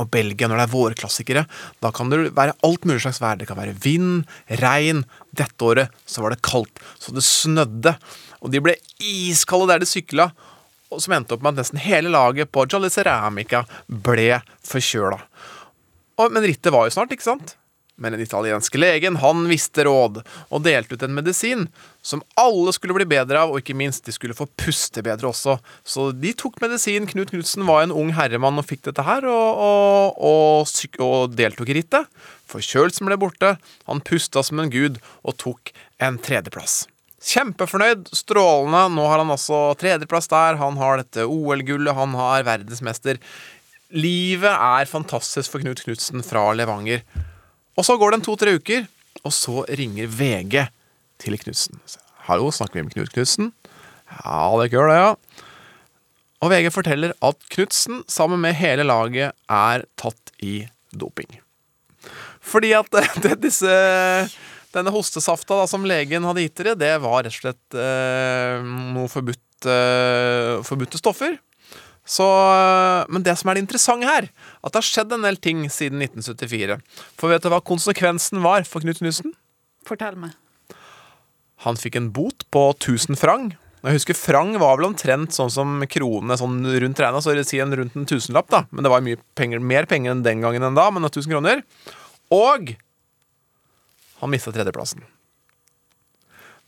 Og 0.00 0.08
Belgia, 0.10 0.48
når 0.48 0.60
det 0.60 0.64
er 0.64 0.72
vårklassikere, 0.72 1.44
da 1.82 1.90
kan 1.94 2.10
det 2.12 2.30
være 2.36 2.56
alt 2.66 2.86
mulig 2.88 3.02
slags 3.04 3.20
vær. 3.20 3.36
Det 3.40 3.48
kan 3.50 3.58
være 3.58 3.76
vind, 3.82 4.24
regn. 4.62 5.04
Dette 5.36 5.66
året 5.66 5.90
så 6.08 6.24
var 6.24 6.34
det 6.34 6.44
kaldt, 6.46 6.80
så 7.02 7.12
det 7.14 7.26
snødde. 7.26 7.96
Og 8.40 8.54
de 8.54 8.62
ble 8.64 8.76
iskalde 9.02 9.68
der 9.72 9.82
de 9.82 9.90
sykla. 9.90 10.30
Og 10.90 11.02
som 11.04 11.14
endte 11.14 11.36
opp 11.36 11.44
med 11.44 11.54
at 11.54 11.62
nesten 11.62 11.82
hele 11.82 12.10
laget 12.10 12.50
på 12.50 12.64
Jolly 12.70 12.90
Ceramica 12.90 13.62
ble 13.86 14.40
forkjøla. 14.66 15.20
Men 16.20 16.44
rittet 16.44 16.72
var 16.74 16.88
jo 16.88 16.94
snart, 16.96 17.12
ikke 17.14 17.28
sant? 17.28 17.54
Men 18.00 18.16
den 18.16 18.24
italienske 18.24 18.80
legen 18.80 19.18
han 19.20 19.44
visste 19.50 19.84
råd 19.84 20.22
og 20.24 20.62
delte 20.64 20.96
ut 20.96 21.02
en 21.04 21.16
medisin 21.16 21.66
som 22.02 22.22
alle 22.40 22.72
skulle 22.72 22.96
bli 22.96 23.04
bedre 23.10 23.42
av, 23.42 23.52
og 23.52 23.60
ikke 23.60 23.76
minst 23.76 24.06
de 24.06 24.14
skulle 24.16 24.36
få 24.36 24.46
puste 24.58 25.04
bedre 25.04 25.28
også. 25.28 25.58
Så 25.84 26.08
de 26.16 26.32
tok 26.32 26.56
medisin. 26.64 27.08
Knut 27.10 27.34
Knutsen 27.34 27.66
var 27.68 27.84
en 27.84 27.92
ung 27.92 28.14
herremann 28.16 28.60
og 28.60 28.66
fikk 28.70 28.86
dette 28.88 29.04
her, 29.04 29.26
og, 29.28 29.60
og, 29.60 30.22
og, 30.30 30.94
og 31.04 31.36
deltok 31.36 31.72
i 31.72 31.76
rittet. 31.82 32.08
Forkjølelsen 32.50 33.10
ble 33.10 33.20
borte. 33.20 33.54
Han 33.90 34.00
pusta 34.00 34.42
som 34.46 34.62
en 34.62 34.72
gud 34.72 34.96
og 35.20 35.36
tok 35.44 35.74
en 36.00 36.16
tredjeplass. 36.24 36.86
Kjempefornøyd, 37.20 38.08
strålende. 38.16 38.86
Nå 38.96 39.08
har 39.10 39.20
han 39.20 39.32
altså 39.34 39.74
tredjeplass 39.80 40.30
der. 40.32 40.56
Han 40.62 40.80
har 40.80 41.02
dette 41.02 41.28
OL-gullet, 41.28 41.92
han 41.96 42.16
har 42.16 42.46
verdensmester. 42.48 43.20
Livet 43.92 44.54
er 44.54 44.88
fantastisk 44.88 45.52
for 45.52 45.60
Knut 45.60 45.82
Knutsen 45.84 46.24
fra 46.24 46.48
Levanger. 46.56 47.04
Og 47.78 47.86
så 47.86 47.96
går 47.98 48.12
det 48.12 48.20
en 48.20 48.26
to-tre 48.26 48.56
uker, 48.58 48.86
og 49.24 49.34
så 49.34 49.62
ringer 49.78 50.10
VG 50.10 50.64
til 51.22 51.36
Knutsen. 51.40 51.80
Hallo, 52.26 52.50
snakker 52.54 52.80
vi 52.80 52.86
med 52.86 52.96
Knut 52.96 53.12
Knutsen? 53.14 53.52
Ja, 54.10 54.48
det 54.60 54.70
gjør 54.72 54.90
det, 54.90 54.98
ja. 54.98 55.12
Og 56.40 56.52
VG 56.52 56.70
forteller 56.72 57.14
at 57.24 57.48
Knutsen 57.52 58.02
sammen 58.10 58.40
med 58.42 58.56
hele 58.58 58.86
laget 58.88 59.36
er 59.52 59.84
tatt 60.00 60.32
i 60.42 60.64
doping. 60.90 61.40
Fordi 62.40 62.72
at 62.76 62.88
det, 63.24 63.36
disse 63.44 63.74
denne 64.74 64.92
hostesafta 64.94 65.60
da, 65.60 65.68
som 65.68 65.86
legen 65.86 66.26
hadde 66.26 66.46
gitt 66.46 66.60
dere, 66.60 66.76
det 66.78 66.94
var 67.02 67.24
rett 67.26 67.34
og 67.34 67.42
slett 67.42 67.78
eh, 67.78 68.62
noe 68.94 69.10
forbudt, 69.10 69.68
eh, 69.68 70.58
forbudte 70.66 71.00
stoffer. 71.00 71.36
Så, 72.10 72.26
men 73.12 73.22
det 73.22 73.36
som 73.38 73.50
er 73.52 73.58
det 73.58 73.64
interessante 73.64 74.08
her, 74.08 74.26
at 74.64 74.72
det 74.72 74.80
har 74.80 74.86
skjedd 74.88 75.12
en 75.14 75.26
del 75.28 75.38
ting 75.38 75.62
siden 75.70 76.02
1974. 76.02 76.80
For 77.20 77.30
vet 77.30 77.44
du 77.46 77.50
hva 77.52 77.60
konsekvensen 77.62 78.42
var 78.42 78.66
for 78.66 78.82
Knut 78.82 78.98
Knutsen? 78.98 79.36
Fortell 79.86 80.18
meg. 80.18 80.34
Han 81.66 81.78
fikk 81.78 82.00
en 82.00 82.08
bot 82.16 82.46
på 82.50 82.64
1000 82.72 83.18
frang. 83.20 83.52
Jeg 83.80 83.96
husker 83.96 84.16
Frang 84.18 84.50
var 84.60 84.76
vel 84.76 84.90
omtrent 84.90 85.32
sånn 85.32 85.52
som 85.52 85.78
kronene 85.88 86.36
sånn 86.36 86.58
rundt 86.82 87.00
regna, 87.00 87.22
så 87.24 87.32
si 87.48 87.60
en 87.62 87.72
rundt 87.78 87.94
en 87.96 88.08
tusenlapp, 88.08 88.50
da. 88.52 88.64
Men 88.74 88.84
det 88.84 88.92
var 88.92 89.04
mye 89.04 89.20
penger, 89.38 89.62
mer 89.64 89.86
penger 89.88 90.12
enn 90.12 90.24
den 90.26 90.42
gangen 90.44 90.66
enn 90.66 90.76
da, 90.76 90.90
men 90.92 91.06
1000 91.08 91.30
kroner. 91.32 91.62
Og 92.34 92.74
han 94.20 94.32
mista 94.34 94.52
tredjeplassen. 94.52 95.06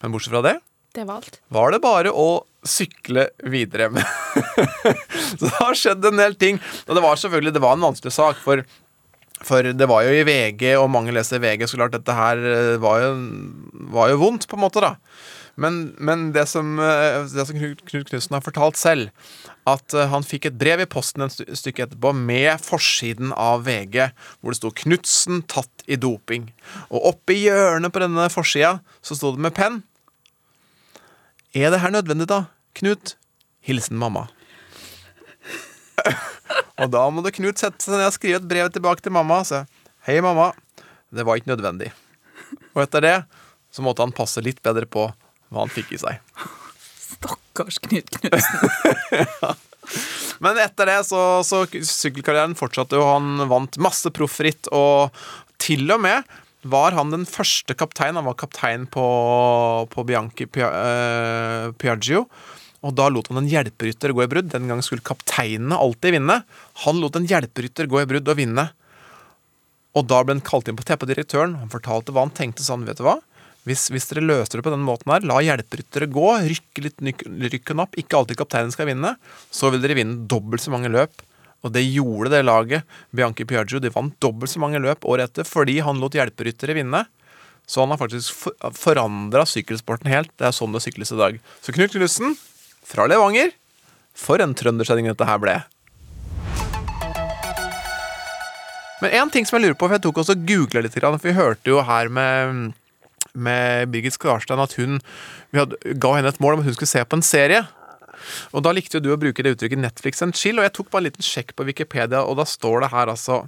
Men 0.00 0.14
bortsett 0.14 0.32
fra 0.32 0.40
det 0.46 0.56
Det 0.96 1.04
var 1.08 1.20
alt. 1.20 1.40
var 1.48 1.72
det 1.72 1.82
bare 1.84 2.10
å 2.10 2.44
sykle 2.62 3.26
videre 3.50 3.88
så 5.38 5.42
det 5.42 5.52
har 5.56 5.78
skjedd 5.78 6.06
en 6.08 6.20
del 6.20 6.36
ting. 6.38 6.60
Og 6.86 6.96
det 6.96 7.04
var 7.04 7.18
selvfølgelig 7.18 7.54
det 7.56 7.64
var 7.64 7.76
en 7.76 7.86
vanskelig 7.88 8.14
sak, 8.14 8.40
for, 8.44 8.62
for 9.42 9.66
det 9.74 9.88
var 9.90 10.06
jo 10.06 10.14
i 10.14 10.24
VG, 10.28 10.64
og 10.78 10.90
mange 10.94 11.14
leser 11.14 11.42
VG, 11.42 11.66
så 11.66 11.80
klart 11.80 11.96
dette 11.96 12.16
her 12.16 12.42
eh, 12.52 12.74
var 12.82 13.02
jo, 13.02 13.12
var 13.94 14.12
jo 14.12 14.20
vondt, 14.22 14.48
på 14.50 14.58
en 14.58 14.64
måte, 14.66 14.84
da. 14.84 14.96
Men, 15.60 15.92
men 16.00 16.30
det 16.32 16.46
som, 16.48 16.78
eh, 16.80 17.26
det 17.28 17.44
som 17.48 17.58
Knut 17.58 17.82
Knut 17.88 18.08
Knutsen 18.08 18.36
har 18.36 18.44
fortalt 18.44 18.78
selv, 18.80 19.10
at 19.68 19.94
eh, 19.94 20.08
han 20.08 20.24
fikk 20.24 20.48
et 20.48 20.56
brev 20.58 20.80
i 20.84 20.88
posten 20.88 21.26
et 21.26 21.36
stykke 21.58 21.86
etterpå 21.86 22.14
med 22.16 22.62
forsiden 22.64 23.34
av 23.36 23.66
VG, 23.68 24.08
hvor 24.40 24.54
det 24.54 24.60
sto 24.60 24.72
'Knutsen 24.72 25.44
tatt 25.50 25.84
i 25.86 26.00
doping'. 26.00 26.48
Og 26.90 27.12
oppe 27.12 27.36
i 27.36 27.44
hjørnet 27.44 27.92
på 27.92 28.02
denne 28.02 28.30
forsida 28.32 28.78
så 29.04 29.18
sto 29.18 29.34
det 29.34 29.44
med 29.44 29.56
penn 29.56 29.82
Er 31.52 31.68
det 31.68 31.82
her 31.82 31.92
nødvendig, 31.92 32.30
da? 32.30 32.46
Knut. 32.78 33.16
Hilsen 33.62 33.98
mamma. 34.00 34.26
og 36.80 36.88
da 36.90 37.04
må 37.14 37.22
det 37.22 37.34
Knut 37.36 37.60
sette 37.62 37.84
seg 37.84 37.98
ned 37.98 38.08
og 38.08 38.16
skrive 38.16 38.40
et 38.40 38.48
brev 38.48 38.70
tilbake 38.74 39.04
til 39.04 39.14
mamma 39.14 39.42
si 39.46 39.60
Hei, 40.02 40.18
mamma. 40.24 40.50
Det 41.14 41.22
var 41.28 41.38
ikke 41.38 41.52
nødvendig. 41.52 41.92
Og 42.74 42.82
etter 42.82 43.04
det 43.04 43.16
så 43.72 43.84
måtte 43.84 44.02
han 44.04 44.14
passe 44.14 44.42
litt 44.44 44.58
bedre 44.64 44.88
på 44.90 45.06
hva 45.52 45.62
han 45.62 45.70
fikk 45.72 45.92
i 45.94 46.00
seg. 46.02 46.18
Stakkars 46.98 47.78
Knut 47.84 48.10
Knutsen. 48.16 49.58
Men 50.42 50.58
etter 50.58 50.88
det 50.88 50.98
så, 51.06 51.20
så 51.46 51.64
sykkelkarrieren 51.70 52.56
fortsatte 52.58 52.98
og 52.98 53.08
Han 53.08 53.44
vant 53.50 53.78
masse 53.82 54.10
proffritt, 54.14 54.70
og 54.74 55.14
til 55.62 55.86
og 55.94 56.02
med 56.02 56.26
var 56.62 56.94
han 56.94 57.10
den 57.10 57.24
første 57.26 57.74
kaptein. 57.74 58.18
Han 58.18 58.28
var 58.28 58.38
kaptein 58.38 58.86
på, 58.90 59.06
på 59.90 60.04
Bianchi 60.06 60.46
eh, 60.46 61.70
Piaggio. 61.78 62.26
Og 62.82 62.94
da 62.98 63.08
lot 63.10 63.28
han 63.30 63.42
en 63.42 63.50
hjelperytter 63.50 64.14
gå 64.14 64.24
i 64.24 64.30
brudd. 64.30 64.50
Den 64.50 64.70
gang 64.70 64.82
skulle 64.82 65.04
kapteinene 65.06 65.78
alltid 65.78 66.16
vinne. 66.16 66.40
Han 66.84 67.02
lot 67.02 67.18
en 67.18 67.28
hjelperytter 67.30 67.90
gå 67.90 68.00
i 68.02 68.08
brudd 68.10 68.30
og 68.32 68.38
vinne. 68.40 68.68
Og 69.98 70.08
da 70.08 70.22
ble 70.24 70.38
han 70.38 70.44
kalt 70.44 70.70
inn 70.70 70.78
på 70.78 70.86
teppedirektøren. 70.88 71.58
Han 71.60 71.70
fortalte 71.72 72.14
hva 72.14 72.26
han 72.26 72.34
tenkte 72.34 72.64
sånn, 72.66 72.86
vet 72.88 72.98
du 72.98 73.06
hva? 73.06 73.20
Hvis, 73.68 73.86
hvis 73.94 74.08
dere 74.10 74.24
løser 74.24 74.58
det 74.58 74.66
på 74.66 74.72
den 74.72 74.82
måten 74.82 75.12
her, 75.12 75.22
la 75.28 75.38
hjelperyttere 75.44 76.08
gå, 76.10 76.28
rykke 76.50 76.82
litt 76.82 77.02
rykken 77.54 77.82
opp, 77.84 77.94
ikke 78.00 78.18
alltid 78.18 78.40
kapteinen 78.40 78.72
skal 78.74 78.88
vinne, 78.90 79.12
så 79.54 79.70
vil 79.70 79.84
dere 79.84 79.94
vinne 80.00 80.24
dobbelt 80.26 80.64
så 80.64 80.72
mange 80.74 80.90
løp. 80.90 81.22
Og 81.62 81.70
det 81.70 81.84
gjorde 81.86 82.32
det 82.32 82.42
laget. 82.42 82.88
Bianchi 83.14 83.46
Piaggio 83.46 83.78
de 83.78 83.92
vant 83.94 84.16
dobbelt 84.18 84.50
så 84.50 84.62
mange 84.62 84.80
løp 84.82 85.06
året 85.06 85.30
etter 85.30 85.46
fordi 85.46 85.78
han 85.86 86.00
lot 86.02 86.16
hjelperyttere 86.18 86.74
vinne. 86.74 87.04
Så 87.70 87.84
han 87.84 87.94
har 87.94 88.00
faktisk 88.00 88.34
for, 88.34 88.56
forandra 88.74 89.44
sykkelsporten 89.46 90.10
helt. 90.10 90.32
Det 90.34 90.48
er 90.48 90.56
sånn 90.56 90.74
det 90.74 90.82
sykles 90.82 91.14
i 91.14 91.20
dag. 91.20 91.38
Så 91.62 91.74
Knut 91.76 91.94
Knutsen 91.94 92.34
fra 92.86 93.06
Levanger, 93.10 93.52
for 94.14 94.42
en 94.42 94.54
trøndersending 94.56 95.08
dette 95.10 95.28
her 95.28 95.40
ble. 95.42 95.56
Men 99.02 99.16
en 99.18 99.32
ting 99.34 99.46
som 99.48 99.58
jeg 99.58 99.66
lurer 99.66 99.78
på, 99.78 99.88
for 99.88 99.96
jeg 99.96 100.04
tok 100.04 100.20
også 100.22 100.38
googla 100.46 100.84
litt, 100.84 100.94
for 100.94 101.26
vi 101.26 101.34
hørte 101.34 101.72
jo 101.72 101.82
her 101.82 102.10
med, 102.12 102.74
med 103.34 103.90
Birgit 103.90 104.14
Skarstein 104.14 104.62
at 104.62 104.76
hun 104.78 105.00
Vi 105.50 105.58
hadde, 105.58 105.78
ga 105.98 106.12
henne 106.14 106.30
et 106.30 106.38
mål 106.40 106.54
om 106.56 106.62
at 106.62 106.68
hun 106.70 106.76
skulle 106.76 106.92
se 106.92 107.02
på 107.04 107.18
en 107.18 107.26
serie. 107.26 107.64
Og 108.52 108.64
da 108.66 108.72
likte 108.74 108.98
jo 108.98 109.04
du 109.04 109.10
å 109.14 109.20
bruke 109.20 109.44
det 109.44 109.54
uttrykket 109.56 109.82
Netflix 109.82 110.22
and 110.24 110.36
chill, 110.38 110.58
og 110.60 110.66
jeg 110.66 110.74
tok 110.78 110.90
bare 110.92 111.04
en 111.04 111.08
liten 111.10 111.26
sjekk 111.26 111.54
på 111.58 111.66
Wikipedia, 111.68 112.22
og 112.22 112.38
da 112.40 112.46
står 112.48 112.84
det 112.86 112.92
her 112.94 113.12
altså 113.12 113.42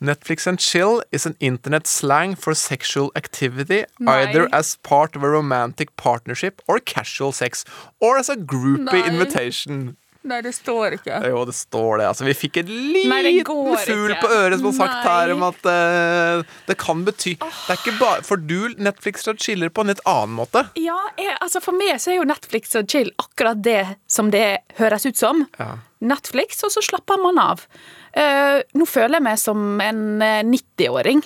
Netflix 0.00 0.48
and 0.50 0.62
chill 0.62 1.02
is 1.12 1.26
an 1.26 1.36
internet 1.40 1.88
slang 1.90 2.34
for 2.36 2.54
sexual 2.54 3.12
activity 3.18 3.84
Nei. 3.98 4.18
either 4.22 4.48
as 4.52 4.76
part 4.82 5.16
of 5.16 5.22
a 5.22 5.30
romantic 5.30 5.94
partnership 5.96 6.62
or 6.68 6.78
casual 6.78 7.32
sex, 7.32 7.64
or 8.00 8.18
as 8.18 8.28
a 8.28 8.36
groupie 8.36 9.02
Nei. 9.02 9.08
invitation. 9.08 9.96
Nei, 10.26 10.40
det 10.42 10.50
står 10.56 10.96
ikke. 10.98 11.20
Jo, 11.30 11.44
det 11.46 11.54
står 11.54 12.00
det. 12.00 12.06
Altså, 12.10 12.24
vi 12.26 12.34
fikk 12.34 12.58
en 12.60 12.70
liten 12.92 13.44
fugl 13.86 14.14
på 14.18 14.30
øret 14.34 14.58
som 14.58 14.66
har 14.66 14.76
sagt 14.80 14.96
Nei. 14.96 15.12
her 15.14 15.34
om 15.36 15.44
at 15.46 15.68
uh, 15.70 16.56
det 16.66 16.76
kan 16.80 17.04
bety 17.06 17.36
Det 17.38 17.70
er 17.70 17.78
ikke 17.78 17.94
bare 18.00 18.24
For 18.26 18.42
du, 18.42 18.74
Netflix, 18.82 19.28
og 19.30 19.38
chiller 19.42 19.70
på 19.70 19.84
en 19.84 19.92
litt 19.92 20.02
annen 20.08 20.34
måte. 20.40 20.64
Ja, 20.80 20.98
jeg, 21.20 21.36
altså 21.38 21.62
For 21.64 21.76
meg 21.76 22.00
så 22.02 22.12
er 22.12 22.18
jo 22.18 22.26
Netflix 22.28 22.74
og 22.78 22.90
chill 22.90 23.12
akkurat 23.22 23.62
det 23.62 23.84
som 24.10 24.32
det 24.34 24.46
høres 24.80 25.06
ut 25.06 25.18
som. 25.18 25.46
Netflix, 25.98 26.60
og 26.66 26.74
så 26.74 26.82
slapper 26.84 27.18
man 27.22 27.38
av. 27.42 27.64
Eh, 28.18 28.62
nå 28.74 28.86
føler 28.88 29.18
jeg 29.18 29.26
meg 29.28 29.38
som 29.40 29.82
en 29.82 30.02
eh, 30.24 30.40
90-åring. 30.46 31.22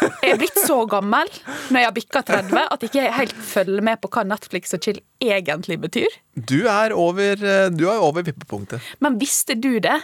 Jeg 0.00 0.34
er 0.34 0.38
blitt 0.40 0.60
så 0.62 0.78
gammel 0.88 1.28
når 1.72 1.76
jeg 1.76 1.88
har 1.88 1.96
bikka 1.96 2.22
30 2.28 2.60
at 2.62 2.84
jeg 2.84 2.90
ikke 2.90 3.16
helt 3.18 3.42
følger 3.50 3.84
med 3.84 4.00
på 4.00 4.10
hva 4.14 4.22
Netflix 4.28 4.72
og 4.76 4.84
chill 4.84 5.00
egentlig 5.20 5.80
betyr. 5.82 6.14
Du 6.36 6.62
er 6.70 6.94
over, 6.96 7.34
eh, 7.40 7.66
du 7.74 7.84
er 7.90 7.98
over 7.98 8.24
vippepunktet. 8.28 8.84
Men 9.04 9.18
visste 9.20 9.58
du 9.58 9.74
det? 9.82 9.98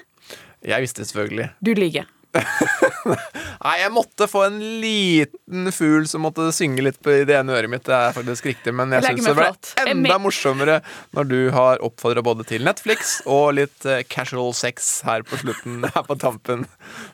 Jeg 0.66 0.83
visste 0.83 1.05
det 1.05 1.11
selvfølgelig. 1.12 1.51
Du 1.64 1.72
lyver. 1.79 2.11
Nei, 3.66 3.74
jeg 3.80 3.93
måtte 3.95 4.26
få 4.30 4.43
en 4.49 4.59
liten 4.82 5.70
fugl 5.74 6.07
som 6.11 6.24
måtte 6.26 6.49
synge 6.55 6.84
litt 6.84 6.99
på 7.03 7.12
i 7.12 7.24
det 7.28 7.37
ene 7.39 7.55
øret 7.57 7.70
mitt. 7.72 7.84
Det 7.87 7.95
er 7.95 8.14
faktisk 8.16 8.49
riktig, 8.51 8.74
men 8.76 8.93
jeg 8.95 9.05
Jeg 9.07 9.18
syns 9.18 9.28
det 9.30 9.37
ble 9.39 9.91
enda 9.95 10.18
morsommere 10.22 10.78
når 11.16 11.30
du 11.30 11.39
har 11.55 11.82
oppfordra 11.87 12.24
både 12.26 12.47
til 12.49 12.66
Netflix 12.66 13.18
og 13.24 13.57
litt 13.59 13.87
eh, 13.89 14.05
casual 14.11 14.55
sex 14.57 15.01
her 15.07 15.24
på 15.26 15.41
slutten, 15.43 15.82
her 15.95 16.07
på 16.07 16.18
tampen. 16.20 16.66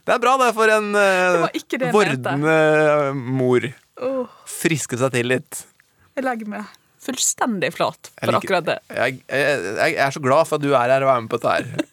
Det 0.06 0.16
er 0.16 0.22
bra, 0.22 0.36
det, 0.42 0.52
for 0.56 0.72
en 0.72 0.92
uh, 0.96 1.48
jeg 1.52 1.92
vordende 1.94 2.58
eh, 2.58 3.10
mor. 3.16 3.68
Oh. 4.02 4.38
Friske 4.48 4.98
seg 5.00 5.12
til 5.14 5.28
litt. 5.34 5.66
jeg 6.16 6.26
legger 6.26 6.56
meg 6.56 6.78
fullstendig 7.02 7.72
flat 7.74 8.12
for 8.14 8.30
liker- 8.30 8.38
akkurat 8.38 8.68
det. 8.68 8.78
Jeg, 8.94 9.22
jeg, 9.26 9.62
jeg 9.80 9.96
er 10.04 10.14
så 10.14 10.22
glad 10.22 10.46
for 10.46 10.60
at 10.60 10.64
du 10.64 10.70
er 10.70 10.92
her 10.94 11.06
og 11.06 11.10
er 11.16 11.24
med 11.24 11.32
på 11.32 11.40
dette 11.42 11.56
her. 11.56 11.88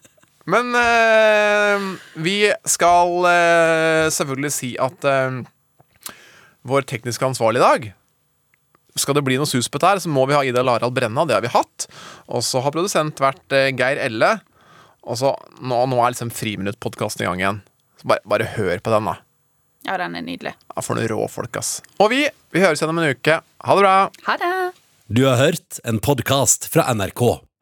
Men 0.50 0.74
eh, 0.74 1.86
vi 2.24 2.36
skal 2.68 3.26
eh, 3.30 4.08
selvfølgelig 4.12 4.52
si 4.54 4.70
at 4.80 5.06
eh, 5.06 5.40
vår 6.66 6.86
tekniske 6.90 7.24
ansvarlig 7.24 7.60
i 7.60 7.64
dag 7.64 7.86
Skal 8.98 9.16
det 9.16 9.22
bli 9.24 9.38
noe 9.40 9.48
sus 9.48 9.68
på 9.70 9.78
dette, 9.78 9.92
her, 9.94 10.02
så 10.02 10.10
må 10.12 10.26
vi 10.28 10.34
ha 10.36 10.42
Ida 10.44 10.64
Larald 10.66 10.96
Brenna. 10.96 11.24
Det 11.28 11.36
har 11.36 11.44
vi 11.44 11.52
hatt. 11.54 11.86
Og 12.28 12.42
så 12.44 12.60
har 12.64 12.74
produsent 12.74 13.22
vært 13.22 13.54
eh, 13.56 13.70
Geir 13.72 14.00
Elle. 14.02 14.32
Og 15.06 15.16
så 15.20 15.30
nå, 15.62 15.78
nå 15.88 16.00
er 16.02 16.12
liksom 16.12 16.32
Friminutt-podkasten 16.34 17.24
i 17.24 17.28
gang 17.28 17.42
igjen. 17.44 17.60
Så 18.02 18.10
bare, 18.10 18.24
bare 18.28 18.48
hør 18.56 18.82
på 18.82 18.92
den, 18.92 19.08
da. 19.08 19.14
Ja, 19.86 19.96
den 20.02 20.18
er 20.18 20.24
nydelig. 20.26 20.52
Ja, 20.74 20.82
For 20.84 20.98
noen 20.98 21.08
råfolk, 21.12 21.56
ass. 21.62 21.78
Og 22.02 22.10
vi, 22.12 22.24
vi 22.52 22.64
høres 22.64 22.82
igjen 22.82 22.92
om 22.92 23.00
en 23.00 23.14
uke. 23.14 23.38
Ha 23.40 23.76
det 23.78 23.84
bra. 23.86 23.94
Ha 24.26 24.36
det! 24.42 24.52
Du 25.10 25.24
har 25.26 25.40
hørt 25.40 25.80
en 25.88 26.02
podkast 26.02 26.68
fra 26.70 26.84
NRK. 26.94 27.24